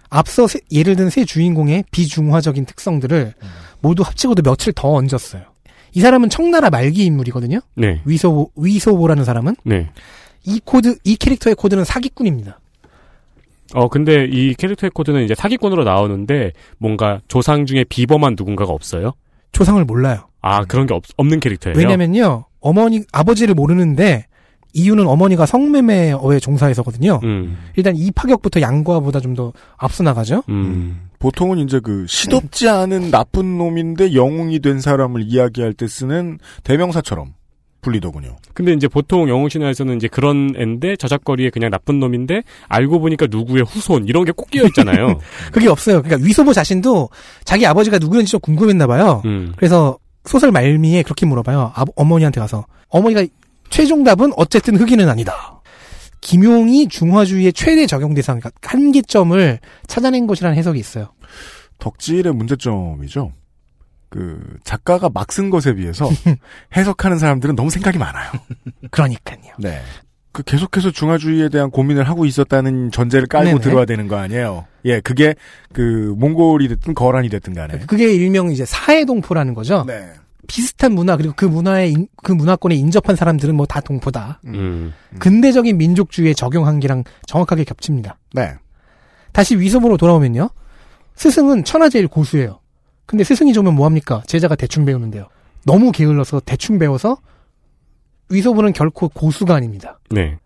[0.10, 3.34] 앞서 세- 예를 든 세 주인공의 비중화적인 특성들을
[3.80, 5.44] 모두 합치고도 며칠 더 얹었어요.
[5.94, 7.60] 이 사람은 청나라 말기 인물이거든요.
[7.76, 8.02] 네.
[8.06, 9.90] 위소보 위소보라는 사람은 네.
[10.46, 12.60] 이 코드 이 캐릭터의 코드는 사기꾼입니다.
[13.74, 19.14] 어, 근데 이 캐릭터의 코드는 이제 사기꾼으로 나오는데 뭔가 조상 중에 비범한 누군가가 없어요?
[19.52, 20.28] 조상을 몰라요.
[20.42, 21.78] 아, 그런 게 없, 없는 캐릭터예요?
[21.78, 24.26] 왜냐면요, 어머니, 아버지를 모르는데,
[24.74, 27.20] 이유는 어머니가 성매매에 종사해서거든요.
[27.24, 27.58] 음.
[27.76, 30.44] 일단 이 파격부터 양과보다 좀 더 앞서 나가죠.
[30.50, 31.10] 음.
[31.20, 37.34] 보통은 이제 그 시덥지 않은 나쁜 놈인데 영웅이 된 사람을 이야기할 때 쓰는 대명사처럼
[37.82, 38.38] 불리더군요.
[38.54, 43.64] 근데 이제 보통 영웅 신화에서는 이제 그런 앤데 저작거리에 그냥 나쁜 놈인데 알고 보니까 누구의
[43.64, 45.20] 후손 이런 게 꼭 끼어 있잖아요.
[45.52, 46.02] 그게 없어요.
[46.02, 47.10] 그러니까 위소보 자신도
[47.44, 49.22] 자기 아버지가 누구였는지 좀 궁금했나 봐요.
[49.26, 49.54] 음.
[49.58, 51.72] 그래서 소설 말미에 그렇게 물어봐요.
[51.76, 52.66] 아, 어머니한테 가서.
[52.90, 53.26] 어머니가
[53.70, 55.62] 최종 답은 어쨌든 흑인은 아니다.
[56.22, 61.10] 김용이 중화주의의 최대 적용 대상, 그러니까 한계점을 찾아낸 것이라는 해석이 있어요.
[61.80, 63.32] 덕질의 문제점이죠.
[64.12, 66.08] 그 작가가 막 쓴 것에 비해서
[66.76, 68.30] 해석하는 사람들은 너무 생각이 많아요.
[68.92, 69.40] 그러니까요.
[69.58, 69.82] 네.
[70.34, 73.60] 그 계속해서 중화주의에 대한 고민을 하고 있었다는 전제를 깔고 네네.
[73.62, 74.66] 들어야 되는 거 아니에요.
[74.86, 75.36] 예, 그게
[75.74, 77.80] 그 몽골이 됐든 거란이 됐든 간에.
[77.88, 79.84] 그게 일명 이제 사회 동포라는 거죠.
[79.88, 80.10] 네.
[80.48, 84.42] 비슷한 문화 그리고 그 문화에 인- 그 문화권에 인접한 사람들은 뭐 다 동포다.
[84.48, 84.94] 음.
[85.20, 88.18] 근대적인 민족주의의 적용 한계랑 정확하게 겹칩니다.
[88.34, 88.54] 네.
[89.34, 90.50] 다시 위섭으로 돌아오면요.
[91.16, 92.61] 스승은 천하제일 고수예요.
[93.12, 94.24] 근데 스승이 좋으면 뭐합니까?
[94.26, 95.28] 제자가 대충 배우는데요.
[95.66, 97.18] 너무 게을러서 대충 배워서
[98.30, 100.00] 위섭은 결코 고수가 아닙니다.
[100.10, 100.38] 네.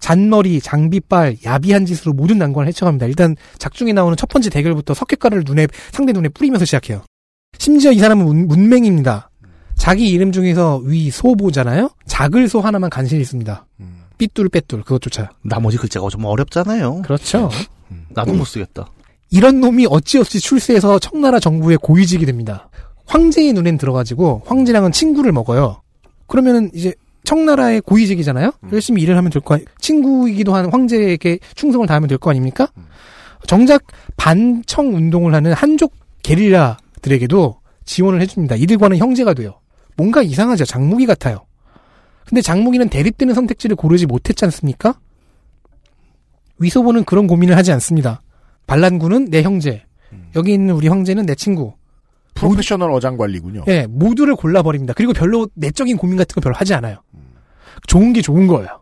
[0.00, 3.06] 잔머리, 장비빨, 야비한 짓으로 모든 난관을 헤쳐갑니다.
[3.06, 7.02] 일단 작중에 나오는 첫 번째 대결부터 석회가를 눈에 상대 눈에 뿌리면서 시작해요.
[7.56, 9.30] 심지어 이 사람은 문, 문맹입니다.
[9.76, 11.88] 자기 이름 중에서 위소보잖아요.
[12.04, 13.66] 작을 소 하나만 간신히 있습니다.
[14.18, 15.30] 삐뚤 빼뚤 그것조차.
[15.40, 17.00] 나머지 글자가 좀 어렵잖아요.
[17.00, 17.48] 그렇죠.
[18.10, 18.90] 나도 못 쓰겠다.
[19.34, 22.68] 이런 놈이 어찌어찌 출세해서 청나라 정부의 고위직이 됩니다.
[23.06, 25.82] 황제의 눈엔 들어가지고 황제랑은 친구를 먹어요.
[26.28, 26.94] 그러면은 이제
[27.24, 28.52] 청나라의 고위직이잖아요.
[28.72, 32.68] 열심히 일을 하면 될 거 아니 친구이기도 한 황제에게 충성을 다하면 될 거 아닙니까?
[33.48, 33.82] 정작
[34.16, 35.92] 반청 운동을 하는 한족
[36.22, 38.54] 게릴라들에게도 지원을 해줍니다.
[38.54, 39.58] 이들과는 형제가 돼요.
[39.96, 40.64] 뭔가 이상하죠.
[40.64, 41.44] 장무기 같아요.
[42.28, 44.94] 근데 장무기는 대립되는 선택지를 고르지 못했지 않습니까?
[46.58, 48.22] 위소보는 그런 고민을 하지 않습니다.
[48.66, 49.84] 반란군은 내 형제,
[50.36, 51.74] 여기 있는 우리 형제는 내 친구.
[52.34, 53.64] 프로페셔널 어장 관리군요.
[53.68, 54.92] 예, 모두를 골라버립니다.
[54.94, 56.96] 그리고 별로 내적인 고민 같은 거 별로 하지 않아요.
[57.86, 58.80] 좋은 게 좋은 거예요.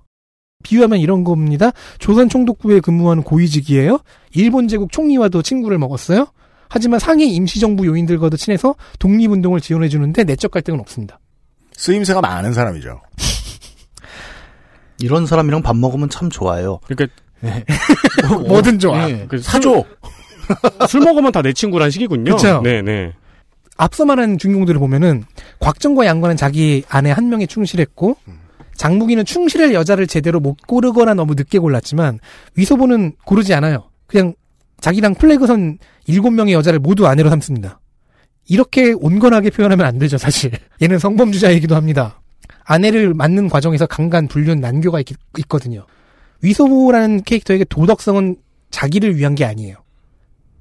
[0.63, 1.73] 비유하면 이런 겁니다.
[1.99, 3.99] 조선 총독부에 근무하는 고위직이에요.
[4.35, 6.29] 일본 제국 총리와도 친구를 먹었어요.
[6.69, 11.21] 하지만 상해 임시정부 요인들과도 친해서 독립운동을 지원해주는데 내적 갈등은 없습니다.
[11.73, 13.01] 쓰임새가 많은 사람이죠.
[15.01, 16.79] 이런 사람이랑 밥 먹으면 참 좋아요.
[16.87, 17.15] 그러니까
[18.49, 19.09] 뭐든 좋아.
[19.11, 19.27] 예.
[19.29, 19.85] 그 사줘.
[20.89, 22.37] 술 먹으면 다 내 친구란 식이군요.
[22.37, 22.61] 그쵸.
[22.63, 23.13] 네, 네.
[23.77, 25.25] 앞서 말한 주인공들을 보면은
[25.61, 28.17] 곽정과 양과는 자기 아내 한 명에 충실했고
[28.77, 32.19] 장무기는 충실할 여자를 제대로 못 고르거나 너무 늦게 골랐지만
[32.55, 33.89] 위소보는 고르지 않아요.
[34.07, 34.35] 그냥
[34.81, 37.81] 자기랑 플래그선 일곱 명의 여자를 모두 아내로 삼습니다.
[38.49, 40.51] 이렇게 온건하게 표현하면 안 되죠, 사실.
[40.83, 42.21] 얘는 성범주자이기도 합니다.
[42.65, 45.07] 아내를 맞는 과정에서 강간, 불륜, 난교가 있,
[45.39, 45.87] 있거든요.
[46.43, 48.37] 위소보라는 캐릭터에게 도덕성은
[48.71, 49.77] 자기를 위한 게 아니에요.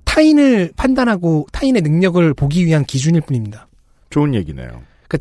[0.06, 3.68] 타인을 판단하고 타인의 능력을 보기 위한 기준일 뿐입니다.
[4.10, 4.68] 좋은 얘기네요.
[5.08, 5.18] 그러니까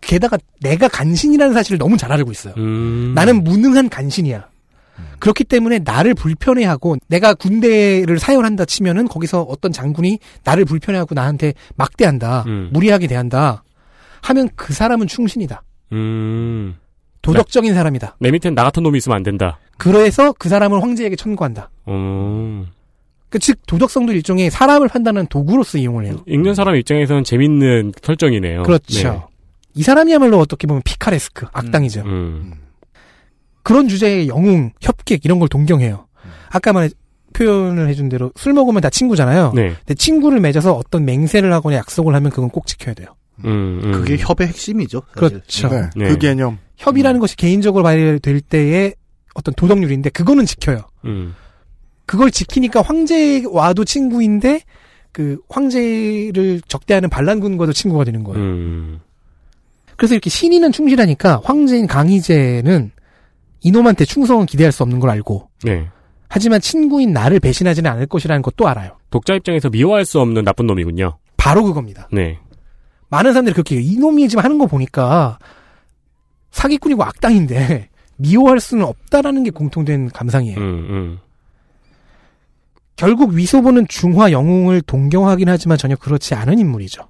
[0.00, 2.54] 게다가 내가 간신이라는 사실을 너무 잘 알고 있어요.
[2.56, 3.12] 음.
[3.14, 4.48] 나는 무능한 간신이야.
[5.18, 12.44] 그렇기 때문에 나를 불편해하고 내가 군대를 사열한다 치면은 거기서 어떤 장군이 나를 불편해하고 나한테 막대한다,
[12.46, 12.70] 음.
[12.72, 13.64] 무리하게 대한다
[14.22, 15.62] 하면 그 사람은 충신이다.
[17.30, 17.34] 음.
[17.34, 18.16] 도덕적인 사람이다.
[18.20, 19.58] 내 밑엔 나 같은 놈이 있으면 안 된다.
[19.76, 21.70] 그래서 그 사람을 황제에게 천구한다.
[21.88, 22.66] 음.
[23.30, 26.16] 그 즉 도덕성도 일종의 사람을 판단하는 도구로서 이용을 해요.
[26.26, 28.62] 읽는 사람 입장에서는 재밌는 설정이네요.
[28.62, 29.28] 그렇죠.
[29.74, 32.02] 이 사람이야말로 어떻게 보면 피카레스크 악당이죠.
[32.02, 32.08] 네.
[32.08, 32.54] 음.
[33.62, 36.06] 그런 주제의 영웅, 협객 이런 걸 동경해요.
[36.50, 36.88] 아까 말에
[37.34, 39.52] 표현을 해준 대로 술 먹으면 다 친구잖아요.
[39.54, 39.74] 네.
[39.76, 43.08] 근데 친구를 맺어서 어떤 맹세를 하거나 약속을 하면 그건 꼭 지켜야 돼요.
[43.44, 43.92] 음, 음.
[43.92, 45.02] 그게 협의 핵심이죠.
[45.14, 45.28] 사실.
[45.40, 45.68] 그렇죠.
[45.68, 46.08] 네, 네.
[46.08, 46.58] 그 개념.
[46.78, 48.94] 협의라는 것이 개인적으로 발휘될 때의
[49.34, 50.80] 어떤 도덕률인데 그거는 지켜요.
[51.04, 51.34] 음.
[52.06, 54.62] 그걸 지키니까 황제와도 친구인데
[55.12, 58.40] 그 황제를 적대하는 반란군과도 친구가 되는 거예요.
[58.40, 59.00] 음.
[59.96, 62.92] 그래서 이렇게 신인은 충실하니까 황제인 강희제는
[63.60, 65.88] 이놈한테 충성은 기대할 수 없는 걸 알고 네.
[66.28, 68.96] 하지만 친구인 나를 배신하지는 않을 것이라는 것도 알아요.
[69.10, 71.18] 독자 입장에서 미워할 수 없는 나쁜 놈이군요.
[71.36, 72.08] 바로 그겁니다.
[72.12, 72.38] 네.
[73.08, 73.80] 많은 사람들이 그렇게.
[73.80, 75.38] 이놈이 지금 하는 거 보니까
[76.58, 80.58] 사기꾼이고 악당인데 미워할 수는 없다라는 게 공통된 감상이에요.
[80.58, 81.18] 음, 음.
[82.96, 87.08] 결국 위소보는 중화 영웅을 동경하긴 하지만 전혀 그렇지 않은 인물이죠.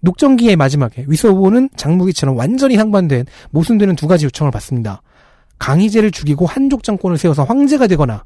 [0.00, 5.02] 녹정기의 마지막에 위소보는 장무기처럼 완전히 상반된 모순되는 두 가지 요청을 받습니다.
[5.58, 8.24] 강희제를 죽이고 한족 정권을 세워서 황제가 되거나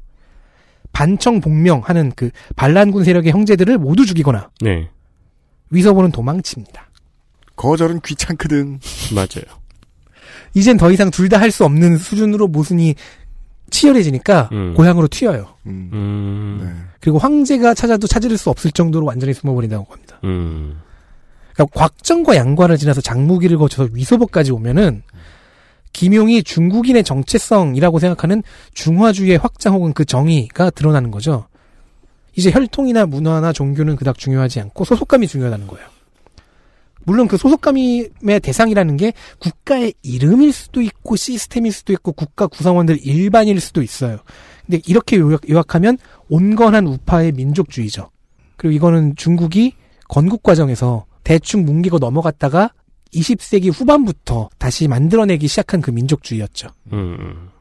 [0.93, 4.89] 반청 복명하는 그 반란군 세력의 형제들을 모두 죽이거나 네.
[5.69, 6.89] 위서보는 도망칩니다.
[7.57, 8.79] 거절은 귀찮거든.
[9.13, 9.66] 맞아요.
[10.57, 12.95] 이젠 더 이상 둘 다 할 수 없는 수준으로 모순이
[13.69, 14.73] 치열해지니까 음.
[14.75, 15.47] 고향으로 튀어요.
[15.65, 16.87] 음.
[16.99, 20.19] 그리고 황제가 찾아도 찾을 수 없을 정도로 완전히 숨어버린다고 합니다.
[20.23, 20.79] 음.
[21.53, 25.03] 그러니까 곽정과 양과를 지나서 장무기를 거쳐서 위소보까지 오면은
[25.93, 28.43] 김용이 중국인의 정체성이라고 생각하는
[28.73, 31.47] 중화주의의 확장 혹은 그 정의가 드러나는 거죠.
[32.35, 35.87] 이제 혈통이나 문화나 종교는 그닥 중요하지 않고 소속감이 중요하다는 거예요.
[37.07, 38.11] 물론 그 소속감의
[38.43, 44.17] 대상이라는 게 국가의 이름일 수도 있고 시스템일 수도 있고 국가 구성원들 일반일 수도 있어요.
[44.65, 45.97] 근데 이렇게 요약, 요약 하면
[46.27, 48.09] 온건한 우파의 민족주의죠.
[48.57, 49.73] 그리고 이거는 중국이
[50.09, 52.73] 건국 과정에서 대충 뭉개고 넘어갔다가
[53.13, 56.67] 20세기 후반부터 다시 만들어내기 시작한 그 민족주의였죠.
[56.91, 57.51] 음.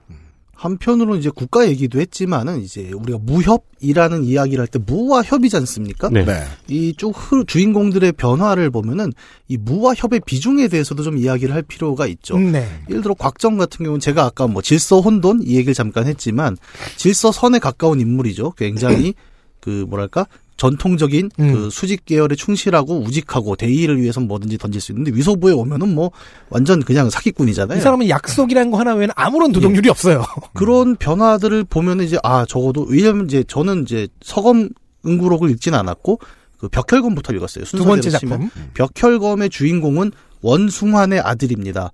[0.56, 6.08] 한편으로는 이제 국가 얘기도 했지만은 이제 우리가 무협이라는 이야기를 할 때 무와 협이지 않습니까?
[6.08, 6.24] 네.
[6.68, 7.14] 이쭉
[7.46, 9.12] 주인공들의 변화를 보면은
[9.48, 12.36] 이 무와 협의 비중에 대해서도 좀 이야기를 할 필요가 있죠.
[12.36, 12.66] 음, 네.
[12.88, 16.56] 예를 들어 곽정 같은 경우는 제가 아까 뭐 질서 혼돈 이 얘기를 잠깐 했지만
[16.96, 18.52] 질서 선에 가까운 인물이죠.
[18.52, 19.14] 굉장히
[19.60, 20.26] 그 뭐랄까
[20.56, 21.52] 전통적인 음.
[21.52, 26.10] 그 수직 계열에 충실하고 우직하고 대의를 위해서 뭐든지 던질 수 있는데 위소부에 오면은 뭐
[26.48, 27.78] 완전 그냥 사기꾼이잖아요.
[27.78, 30.24] 이 사람은 약속이라는 거 하나 외에는 아무런 도덕률이 없어요.
[30.54, 34.70] 그런 변화들을 보면 이제 아 적어도 왜냐면 이제 저는 이제 서검
[35.06, 36.20] 응구록을 읽진 않았고
[36.58, 37.64] 그 벽혈검부터 읽었어요.
[37.64, 38.10] 두 번째.
[38.10, 38.50] 작품.
[38.74, 41.92] 벽혈검의 주인공은 원숭환의 아들입니다.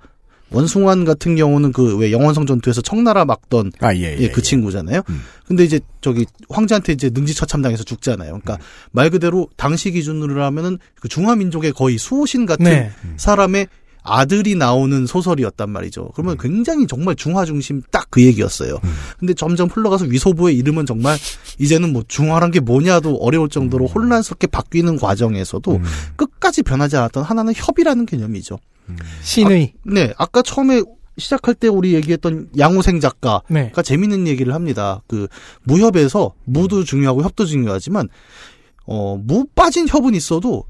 [0.53, 5.03] 원숭환 같은 경우는 그 왜 영원성 전투에서 청나라 막던 아, 예, 예, 그 친구잖아요.
[5.47, 8.41] 근데 이제 저기 황제한테 이제 능지 처참당해서 죽잖아요.
[8.41, 8.59] 그러니까
[8.91, 12.91] 말 그대로 당시 기준으로 하면은 그 중화 민족의 거의 수호신 같은 네.
[13.17, 13.69] 사람의
[14.05, 16.09] 아들이 나오는 소설이었단 말이죠.
[16.15, 18.79] 그러면 굉장히 정말 중화 중심 딱 그 얘기였어요.
[19.19, 21.17] 근데 점점 흘러가서 위소부의 이름은 정말
[21.59, 25.81] 이제는 뭐 중화란 게 뭐냐도 어려울 정도로 혼란스럽게 바뀌는 과정에서도
[26.17, 28.59] 끝까지 변하지 않았던 하나는 협이라는 개념이죠.
[29.23, 29.75] 신의.
[29.77, 30.83] 아, 네, 아까 처음에
[31.19, 33.71] 시작할 때 우리 얘기했던 양우생 작가가 네.
[33.85, 35.03] 재밌는 얘기를 합니다.
[35.07, 35.29] 그
[35.65, 38.09] 무협에서 무도 중요하고 협도 중요하지만
[38.87, 40.65] 어, 무 빠진 협은 있어도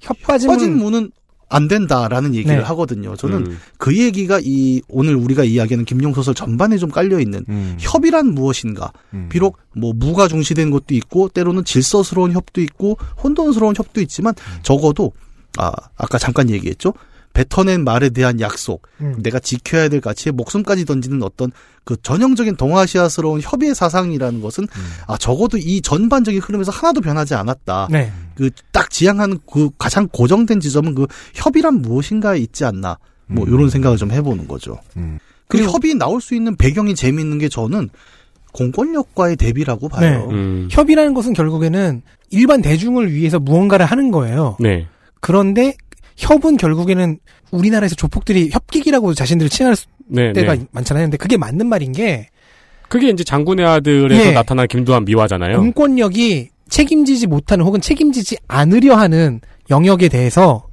[0.00, 1.10] 협 빠진, 빠진 문- 무는
[1.50, 2.62] 안 된다라는 얘기를 네.
[2.62, 3.16] 하거든요.
[3.16, 3.58] 저는 음.
[3.78, 7.42] 그 얘기가 이 오늘 우리가 이야기하는 김용 소설 전반에 좀 깔려 있는
[7.78, 8.92] 협이란 무엇인가?
[9.30, 15.12] 비록 뭐 무가 중시된 것도 있고 때로는 질서스러운 협도 있고 혼돈스러운 협도 있지만 적어도
[15.56, 16.92] 아 아까 잠깐 얘기했죠.
[17.32, 19.16] 뱉어낸 말에 대한 약속, 음.
[19.22, 21.52] 내가 지켜야 될 가치에 목숨까지 던지는 어떤
[21.84, 24.66] 그 전형적인 동아시아스러운 협의 사상이라는 것은
[25.06, 27.88] 아 적어도 이 전반적인 흐름에서 하나도 변하지 않았다.
[27.90, 28.12] 네.
[28.34, 32.98] 그딱 지향하는 그 가장 고정된 지점은 그 협이란 무엇인가에 있지 않나.
[33.30, 34.78] 뭐 이런 생각을 좀 해보는 거죠.
[35.48, 37.90] 그 협이 나올 수 있는 배경이 재미있는 게 저는
[38.52, 40.26] 공권력과의 대비라고 봐요.
[40.28, 40.34] 네.
[40.34, 40.68] 음.
[40.70, 44.56] 협이라는 것은 결국에는 일반 대중을 위해서 무언가를 하는 거예요.
[44.60, 44.86] 네.
[45.20, 45.76] 그런데
[46.18, 47.18] 협은 결국에는
[47.50, 50.66] 우리나라에서 조폭들이 협객이라고 자신들을 칭할 수- 네, 때가 네.
[50.72, 51.04] 많잖아요.
[51.04, 52.28] 근데 그게 맞는 말인 게
[52.88, 54.32] 그게 이제 장군의 아들에서 예.
[54.32, 55.58] 나타난 김두한 미화잖아요.
[55.58, 59.40] 공권력이 책임지지 못하는 혹은 책임지지 않으려 하는
[59.70, 60.66] 영역에 대해서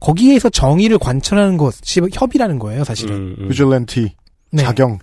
[0.00, 3.14] 거기에서 정의를 관철하는 것이 협이라는 거예요, 사실은.
[3.16, 3.48] 음, 음.
[3.48, 4.12] 비질렌티,
[4.52, 4.62] 네.
[4.62, 4.98] 자경.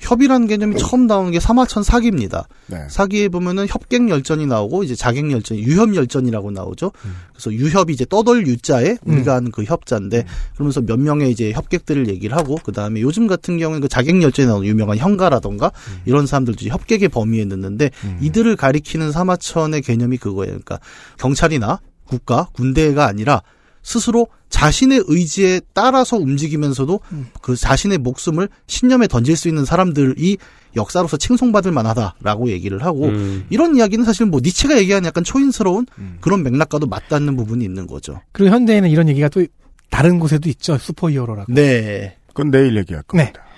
[0.00, 2.48] 협이라는 개념이 처음 나오는 게 사마천 사기입니다.
[2.66, 2.78] 네.
[2.88, 6.92] 사기에 보면은 협객 열전이 나오고 이제 자객 열전, 유협 열전이라고 나오죠.
[7.32, 10.24] 그래서 유협이 이제 떠돌 유자에 우리가 하는 그 협자인데
[10.54, 14.48] 그러면서 몇 명의 이제 협객들을 얘기를 하고 그 다음에 요즘 같은 경우는 그 자객 열전에
[14.48, 15.70] 나오는 유명한 현가라던가
[16.06, 17.90] 이런 사람들도 협객의 범위에 넣는데
[18.20, 20.50] 이들을 가리키는 사마천의 개념이 그거예요.
[20.50, 20.80] 그러니까
[21.18, 23.42] 경찰이나 국가, 군대가 아니라
[23.82, 27.00] 스스로 자신의 의지에 따라서 움직이면서도
[27.40, 30.36] 그 자신의 목숨을 신념에 던질 수 있는 사람들이
[30.76, 33.46] 역사로서 칭송받을 만하다라고 얘기를 하고 음.
[33.50, 35.86] 이런 이야기는 사실 뭐 니체가 얘기하는 약간 초인스러운
[36.20, 38.20] 그런 맥락과도 맞닿는 부분이 있는 거죠.
[38.32, 39.44] 그리고 현대에는 이런 얘기가 또
[39.90, 40.78] 다른 곳에도 있죠.
[40.78, 41.52] 슈퍼히어로라고.
[41.52, 42.16] 네.
[42.28, 43.32] 그건 내일 얘기할 겁니다.
[43.32, 43.50] 네.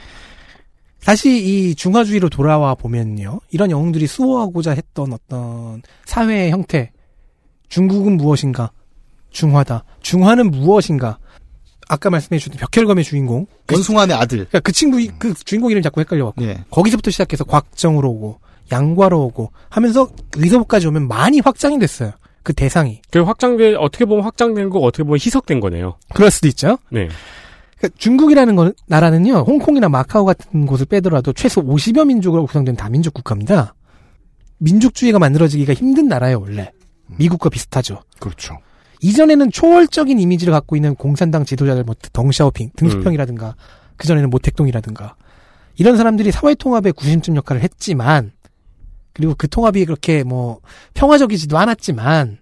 [1.04, 3.40] 다시 이 중화주의로 돌아와 보면요.
[3.50, 6.92] 이런 영웅들이 수호하고자 했던 어떤 사회의 형태.
[7.68, 8.70] 중국은 무엇인가?
[9.32, 9.84] 중화다.
[10.00, 11.18] 중화는 무엇인가?
[11.88, 13.46] 아까 말씀해 주신 벽혈검의 주인공.
[13.70, 14.38] 원숭아의 아들.
[14.38, 16.44] 그러니까 그 친구, 이- 그 주인공 이름 자꾸 헷갈려갖고.
[16.44, 16.64] 네.
[16.70, 18.38] 거기서부터 시작해서 곽정으로 오고,
[18.70, 22.12] 양과로 오고, 하면서 의서부까지 오면 많이 확장이 됐어요.
[22.42, 23.02] 그 대상이.
[23.10, 25.96] 그 확장된 어떻게 보면 확장된 거 어떻게 보면 희석된 거네요.
[26.14, 26.78] 그럴 수도 있죠.
[26.90, 27.08] 네.
[27.78, 33.74] 그러니까 중국이라는 건, 나라는요, 홍콩이나 마카오 같은 곳을 빼더라도 최소 50여 민족으로 구성된 다민족 국가입니다.
[34.58, 36.70] 민족주의가 만들어지기가 힘든 나라예요, 원래.
[37.18, 38.02] 미국과 비슷하죠.
[38.18, 38.56] 그렇죠.
[39.02, 43.56] 이전에는 초월적인 이미지를 갖고 있는 공산당 지도자들, 뭐, 덩샤오핑, 등수평이라든가,
[43.96, 45.16] 그전에는 모택동이라든가,
[45.76, 48.32] 이런 사람들이 사회 통합의 구심점 역할을 했지만,
[49.12, 50.60] 그리고 그 통합이 그렇게 뭐
[50.94, 52.38] 평화적이지도 않았지만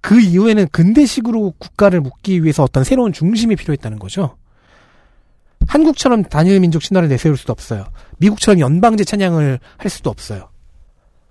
[0.00, 4.36] 그 이후에는 근대식으로 국가를 묶기 위해서 어떤 새로운 중심이 필요했다는 거죠.
[5.68, 7.84] 한국처럼 단일 민족 신화를 내세울 수도 없어요.
[8.18, 10.48] 미국처럼 연방제 찬양을 할 수도 없어요.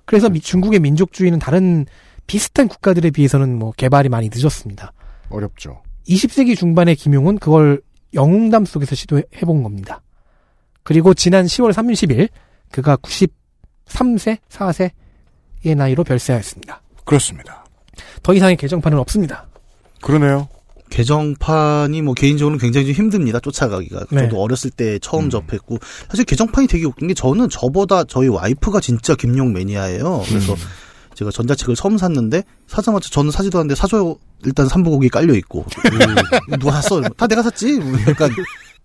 [0.06, 1.86] 그래서 미- 중국의 민족주의는 다른
[2.30, 4.94] 비슷한 국가들에 비해서는 뭐 개발이 많이 늦었습니다.
[5.30, 5.82] 어렵죠.
[6.08, 7.82] 20세기 중반에 김용은 그걸
[8.14, 10.04] 영웅담 속에서 시도해 본 겁니다.
[10.84, 12.30] 그리고 지난 10월 30일
[12.72, 16.84] 그가 93세, 4세의 나이로 별세하였습니다.
[17.04, 17.66] 그렇습니다.
[18.22, 19.48] 더 이상의 개정판은 없습니다.
[20.00, 20.48] 그러네요.
[20.92, 23.40] 개정판이 뭐 개인적으로는 굉장히 좀 힘듭니다.
[23.40, 24.06] 쫓아가기가.
[24.12, 24.22] 네.
[24.22, 29.16] 저도 어렸을 때 처음 접했고 사실 개정판이 되게 웃긴 게 저는 저보다 저희 와이프가 진짜
[29.16, 30.24] 김용 매니아예요.
[30.28, 30.56] 그래서
[31.20, 34.16] 제가 전자책을 처음 샀는데 사자마자 저는 사지도 않는데 사줘요.
[34.46, 37.02] 일단 삼부곡이 깔려 있고 음, 누가 샀어?
[37.02, 37.78] 다 내가 샀지.
[37.80, 38.32] 뭐 약간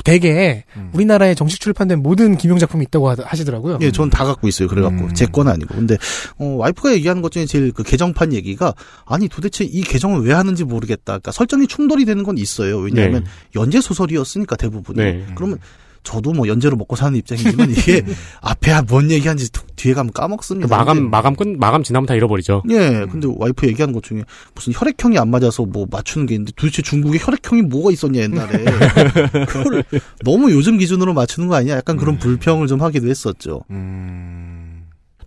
[0.03, 3.79] 되게 우리나라에 정식 출판된 모든 김용 작품이 있다고 하- 하시더라고요.
[3.83, 4.67] 예, 전 다 갖고 있어요.
[4.67, 5.15] 그래갖고 음.
[5.15, 5.77] 제건 아니고.
[5.77, 5.97] 근데
[6.39, 8.75] 어, 와이프가 얘기하는 것 중에 제일 그 개정판 얘기가
[9.07, 11.05] 아니 도대체 이 개정을 왜 하는지 모르겠다.
[11.13, 12.79] 그러니까 설정이 충돌이 되는 건 있어요.
[12.79, 13.31] 왜냐하면 네.
[13.55, 14.99] 연재 소설이었으니까 대부분이.
[14.99, 15.25] 네.
[15.37, 15.59] 그러면
[16.05, 18.05] 저도 뭐 연재로 먹고 사는 입장이지만 이게
[18.41, 20.69] 앞에 뭔 얘기하는지 툭 뒤에 가면 그 까먹습니다.
[20.69, 22.63] 마감 근데 마감 끝 마감 지나면 다 잃어버리죠.
[22.71, 24.23] 예, 근데 와이프 얘기하는 것 중에
[24.55, 28.65] 무슨 혈액형이 안 맞아서 뭐 맞추는 게 있는데 도대체 중국에 혈액형이 뭐가 있었냐 옛날에
[29.49, 29.85] 그걸
[30.25, 31.77] 너무 요즘 기준으로 맞추는 거 아니야?
[31.77, 33.63] 약간 그런 불평을 좀 하기도 했었죠.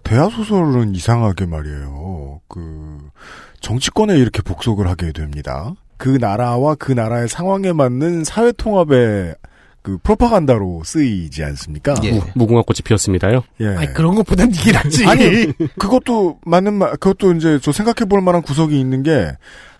[0.04, 2.42] 대하 소설은 이상하게 말이에요.
[2.48, 2.98] 그
[3.60, 5.74] 정치권에 이렇게 복속을 하게 됩니다.
[5.98, 9.36] 그 나라와 그 나라의 상황에 맞는 사회 통합의
[9.88, 11.94] 그 프로파간다로 쓰이지 않습니까?
[11.94, 13.42] 무- 무궁화 꽃이 피었습니다요.
[13.62, 13.68] 예.
[13.68, 15.06] 아니, 그런 것보단 이게 낫지.
[15.06, 15.46] 아니,
[15.80, 19.32] 그것도 맞는 말, 그것도 이제 저 생각해 볼 만한 구석이 있는 게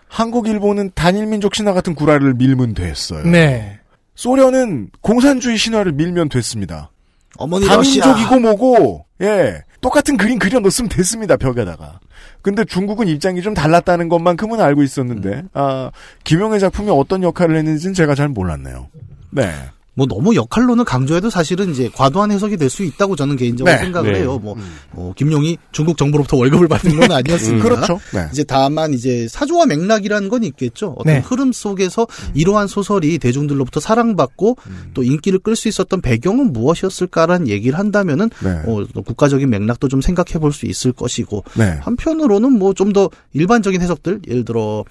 [0.08, 3.24] 한국, 일본은 단일 민족 신화 같은 구라를 밀면 됐어요.
[3.26, 3.80] 네.
[4.14, 6.90] 소련은 공산주의 신화를 밀면 됐습니다.
[7.36, 9.62] 어머니 다민족이고 뭐고, 예.
[9.82, 12.00] 똑같은 그림 그려 놓으면 됐습니다, 벽에다가.
[12.40, 15.90] 근데 중국은 입장이 좀 달랐다는 것만큼은 알고 있었는데, 아,
[16.24, 18.88] 김용의 작품이 어떤 역할을 했는지는 제가 잘 몰랐네요.
[19.32, 19.52] 네.
[19.98, 23.80] 뭐 너무 역할론을 강조해도 사실은 이제 과도한 해석이 될 수 있다고 저는 개인적으로 네.
[23.82, 24.20] 생각을 네.
[24.20, 24.38] 해요.
[24.40, 24.54] 뭐,
[24.92, 27.56] 어, 김용이 중국 정부로부터 월급을 받은 건 아니었습니다.
[27.56, 27.98] 음, 그렇죠.
[28.14, 28.28] 네.
[28.30, 30.94] 이제 다만 이제 사조와 맥락이라는 건 있겠죠.
[30.98, 31.20] 어떤 네.
[31.20, 34.56] 흐름 속에서 이러한 소설이 대중들로부터 사랑받고
[34.94, 38.50] 또 인기를 끌 수 있었던 배경은 무엇이었을까라는 얘기를 한다면은 네.
[38.66, 41.78] 어, 또 국가적인 맥락도 좀 생각해 볼 수 있을 것이고 네.
[41.80, 44.84] 한편으로는 뭐 좀 더 일반적인 해석들 예를 들어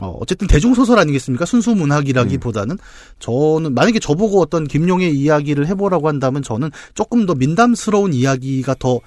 [0.00, 1.44] 어, 어쨌든 대중소설 아니겠습니까?
[1.44, 2.78] 순수 문학이라기보다는
[3.18, 9.00] 저는 만약에 저보고 어떤 김용의 이야기를 해보라고 한다면 저는 조금 더 민담스러운 이야기가 더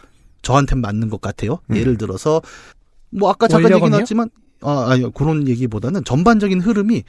[0.43, 1.59] 저한테 맞는 것 같아요.
[1.73, 2.41] 예를 들어서
[3.09, 3.89] 뭐 아까 잠깐 얘기?
[3.89, 4.29] 나왔지만
[4.61, 7.03] 아 아니 그런 얘기보다는 전반적인 흐름이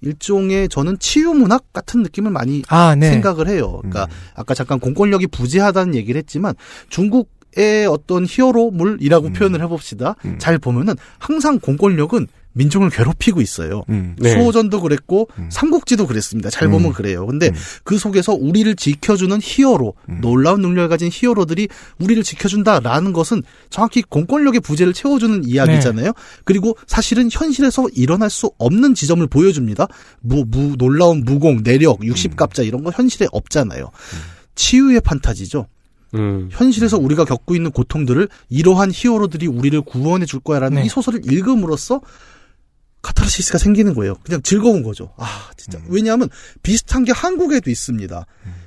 [0.00, 3.10] 일종의 저는 치유 문학 같은 느낌을 많이 아, 네.
[3.10, 3.78] 생각을 해요.
[3.80, 6.54] 그러니까 아까 잠깐 공권력이 부재하다는 얘기를 했지만
[6.88, 10.16] 중국 의 어떤 히어로물이라고 표현을 해봅시다.
[10.38, 13.82] 잘 보면은 항상 공권력은 민중을 괴롭히고 있어요.
[13.88, 14.30] 네.
[14.30, 16.50] 수호전도 그랬고 삼국지도 그랬습니다.
[16.50, 17.26] 잘 보면 그래요.
[17.26, 17.52] 근데
[17.82, 21.68] 그 속에서 우리를 지켜주는 히어로, 놀라운 능력을 가진 히어로들이
[21.98, 26.12] 우리를 지켜준다라는 것은 정확히 공권력의 부재를 채워주는 이야기잖아요.
[26.44, 29.86] 그리고 사실은 현실에서 일어날 수 없는 지점을 보여줍니다.
[30.20, 33.90] 무, 무 놀라운 무공, 내력, 60갑자 이런 거 현실에 없잖아요.
[34.54, 35.66] 치유의 판타지죠.
[36.14, 36.48] 음.
[36.52, 40.86] 현실에서 우리가 겪고 있는 고통들을 이러한 히어로들이 우리를 구원해 줄 거야라는 네.
[40.86, 42.00] 이 소설을 읽음으로써
[43.04, 44.14] 카타르시스가 생기는 거예요.
[44.24, 45.12] 그냥 즐거운 거죠.
[45.18, 45.78] 아, 진짜.
[45.78, 45.84] 음.
[45.88, 46.28] 왜냐하면
[46.62, 48.26] 비슷한 게 한국에도 있습니다.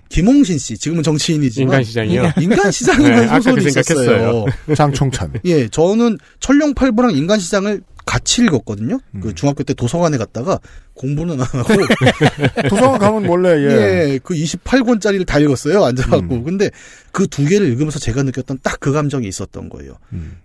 [0.09, 2.33] 김홍신 씨, 지금은 정치인이지만 인간시장이요?
[2.39, 4.45] 인간시장이라는 네, 아까 소설이 그 있었어요.
[4.75, 5.33] 장총찬.
[5.45, 8.97] 예, 저는 천룡팔부랑 인간시장을 같이 읽었거든요.
[9.21, 10.59] 그 중학교 때 도서관에 갔다가
[10.95, 11.73] 공부는 안 하고
[12.69, 14.13] 도서관 가면 원래, 예.
[14.13, 15.83] 예, 그 28권짜리를 다 읽었어요.
[15.83, 16.41] 앉아갖고.
[16.43, 16.71] 근데
[17.11, 19.97] 그 두 개를 읽으면서 제가 느꼈던 딱 그 감정이 있었던 거예요.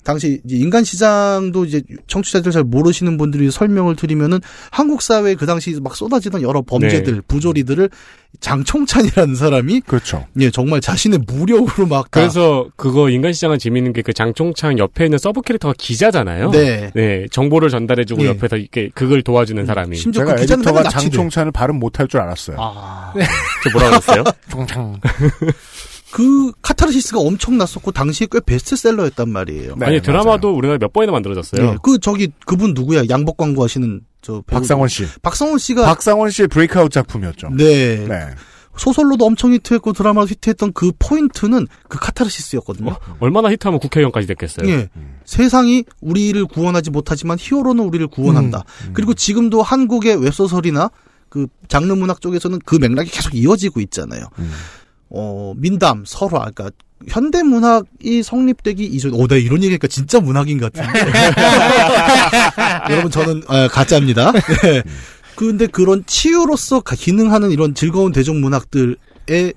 [0.03, 4.41] 당시 이제 인간 시장도 이제 청취자들 잘 모르시는 분들이 설명을 드리면은
[4.71, 7.21] 한국 사회에 그 당시 막 쏟아지던 여러 범죄들, 네.
[7.29, 7.89] 부조리들을
[8.41, 10.27] 장총찬이라는 사람이 그렇죠.
[10.41, 15.05] 예, 정말 자신의 무력으로 막 다- 그래서 그거 인간 시장은 재밌는 게 그 장총창 옆에
[15.05, 16.51] 있는 sub 캐릭터가 기자잖아요.
[16.51, 17.27] 네.
[17.31, 18.29] 정보를 전달해 주고 예.
[18.29, 19.97] 옆에서 이렇게 그걸 도와주는 사람이.
[19.97, 20.83] 심지어 제가 그 에디터가.
[20.85, 22.57] 장총찬을 발음 못할 줄 알았어요.
[22.59, 23.13] 아.
[23.63, 24.25] 저 뭐라고 했어요?
[24.51, 24.99] 총창.
[26.11, 29.77] 그 카타르시스가 엄청 났었고 당시에 꽤 베스트셀러였단 말이에요.
[29.79, 31.65] 네, 아니 드라마도 우리나라 몇 번이나 만들어졌어요.
[31.67, 33.05] 예, 그 저기 그분 누구야?
[33.09, 35.07] 양복 광고 하시는 저 박상원 씨.
[35.21, 37.51] 박상원 씨가 박상원 씨의 breakout 작품이었죠.
[37.51, 38.07] 네.
[38.07, 38.31] 네.
[38.77, 42.97] 소설로도 엄청 히트했고 드라마도 히트했던 그 포인트는 그 카타르시스였거든요.
[43.21, 44.67] 얼마나 히트하면 국회의원까지 됐겠어요.
[44.71, 44.89] 예.
[45.27, 48.65] 세상이 우리를 구원하지 못하지만 히어로는 우리를 구원한다.
[48.95, 50.91] 그리고 지금도 한국의 웹소설이나
[51.29, 54.25] 그 장르 문학 쪽에서는 그 맥락이 계속 이어지고 있잖아요.
[55.11, 56.71] 어, 민담, 설화, 그러니까
[57.09, 61.01] 현대 문학이 성립되기 이전, 오, 나 이런 얘기니까 진짜 문학인 것 같은데.
[62.91, 64.33] 여러분, 저는, 아, 가짜입니다.
[64.33, 64.83] 네.
[65.37, 69.55] 근데 그런 치유로서 가- 기능하는 이런 즐거운 대중문학들의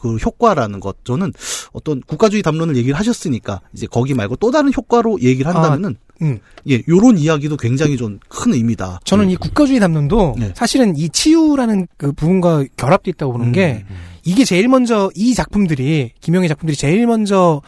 [0.00, 1.32] 그 효과라는 것, 저는
[1.72, 6.38] 어떤 국가주의 담론을 얘기를 하셨으니까, 이제 거기 말고 또 다른 효과로 얘기를 한다면은, 음.
[6.68, 9.00] 예, 요런 이야기도 굉장히 좀 큰 의미다.
[9.04, 10.52] 저는 이 국가주의 담론도 네.
[10.56, 13.84] 사실은 이 치유라는 그 부분과 결합돼 있다고 보는 게
[14.28, 17.62] 이게 제일 먼저 이 작품들이 김영의 작품들이 제일 먼저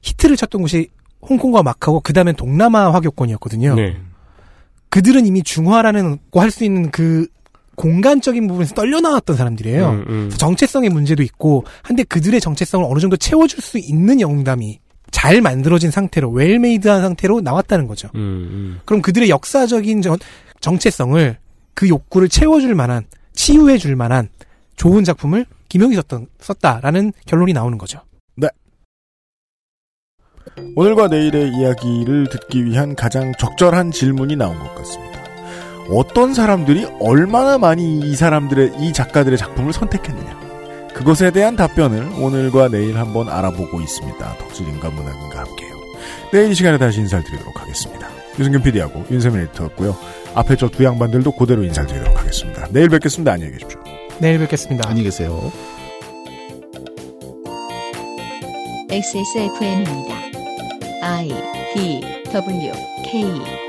[0.00, 0.88] 히트를 쳤던 곳이
[1.20, 3.74] 홍콩과 마카오 그 다음엔 동남아 화교권이었거든요.
[3.74, 3.96] 네.
[4.88, 7.26] 그들은 이미 중화라는 할 수 있는 그
[7.76, 9.90] 공간적인 부분에서 떨려 나왔던 사람들이에요.
[9.90, 10.30] 음, 음.
[10.30, 14.80] 정체성의 문제도 있고 한데 그들의 정체성을 어느 정도 채워줄 수 있는 영담이
[15.10, 18.08] 잘 만들어진 상태로 웰메이드한 상태로 나왔다는 거죠.
[18.14, 18.80] 음, 음.
[18.86, 20.16] 그럼 그들의 역사적인 정,
[20.60, 21.36] 정체성을
[21.74, 23.04] 그 욕구를 채워줄 만한
[23.34, 24.30] 치유해줄 만한
[24.76, 28.00] 좋은 작품을 김용이 썼던, 썼다라는 결론이 나오는 거죠.
[30.76, 35.22] 오늘과 내일의 이야기를 듣기 위한 가장 적절한 질문이 나온 것 같습니다.
[35.90, 40.88] 어떤 사람들이 얼마나 많이 이 사람들의 이 작가들의 작품을 선택했느냐?
[40.94, 44.38] 그것에 대한 답변을 오늘과 내일 한번 알아보고 있습니다.
[44.38, 45.74] 덕질인가 문학인가 함께요.
[46.32, 48.08] 내일 이 시간에 다시 인사를 드리도록 하겠습니다.
[48.38, 49.96] 유승균 PD하고 윤세민 에디터였고요.
[50.34, 52.66] 앞에 저 두 양반들도 그대로 인사를 드리도록 하겠습니다.
[52.70, 53.32] 내일 뵙겠습니다.
[53.32, 53.97] 안녕히 계십시오.
[54.20, 54.88] 내일 뵙겠습니다.
[54.88, 55.52] 안녕히 계세요.
[58.90, 60.16] XSFM입니다.
[61.02, 61.28] I
[61.74, 62.00] D
[62.32, 62.72] W
[63.04, 63.67] K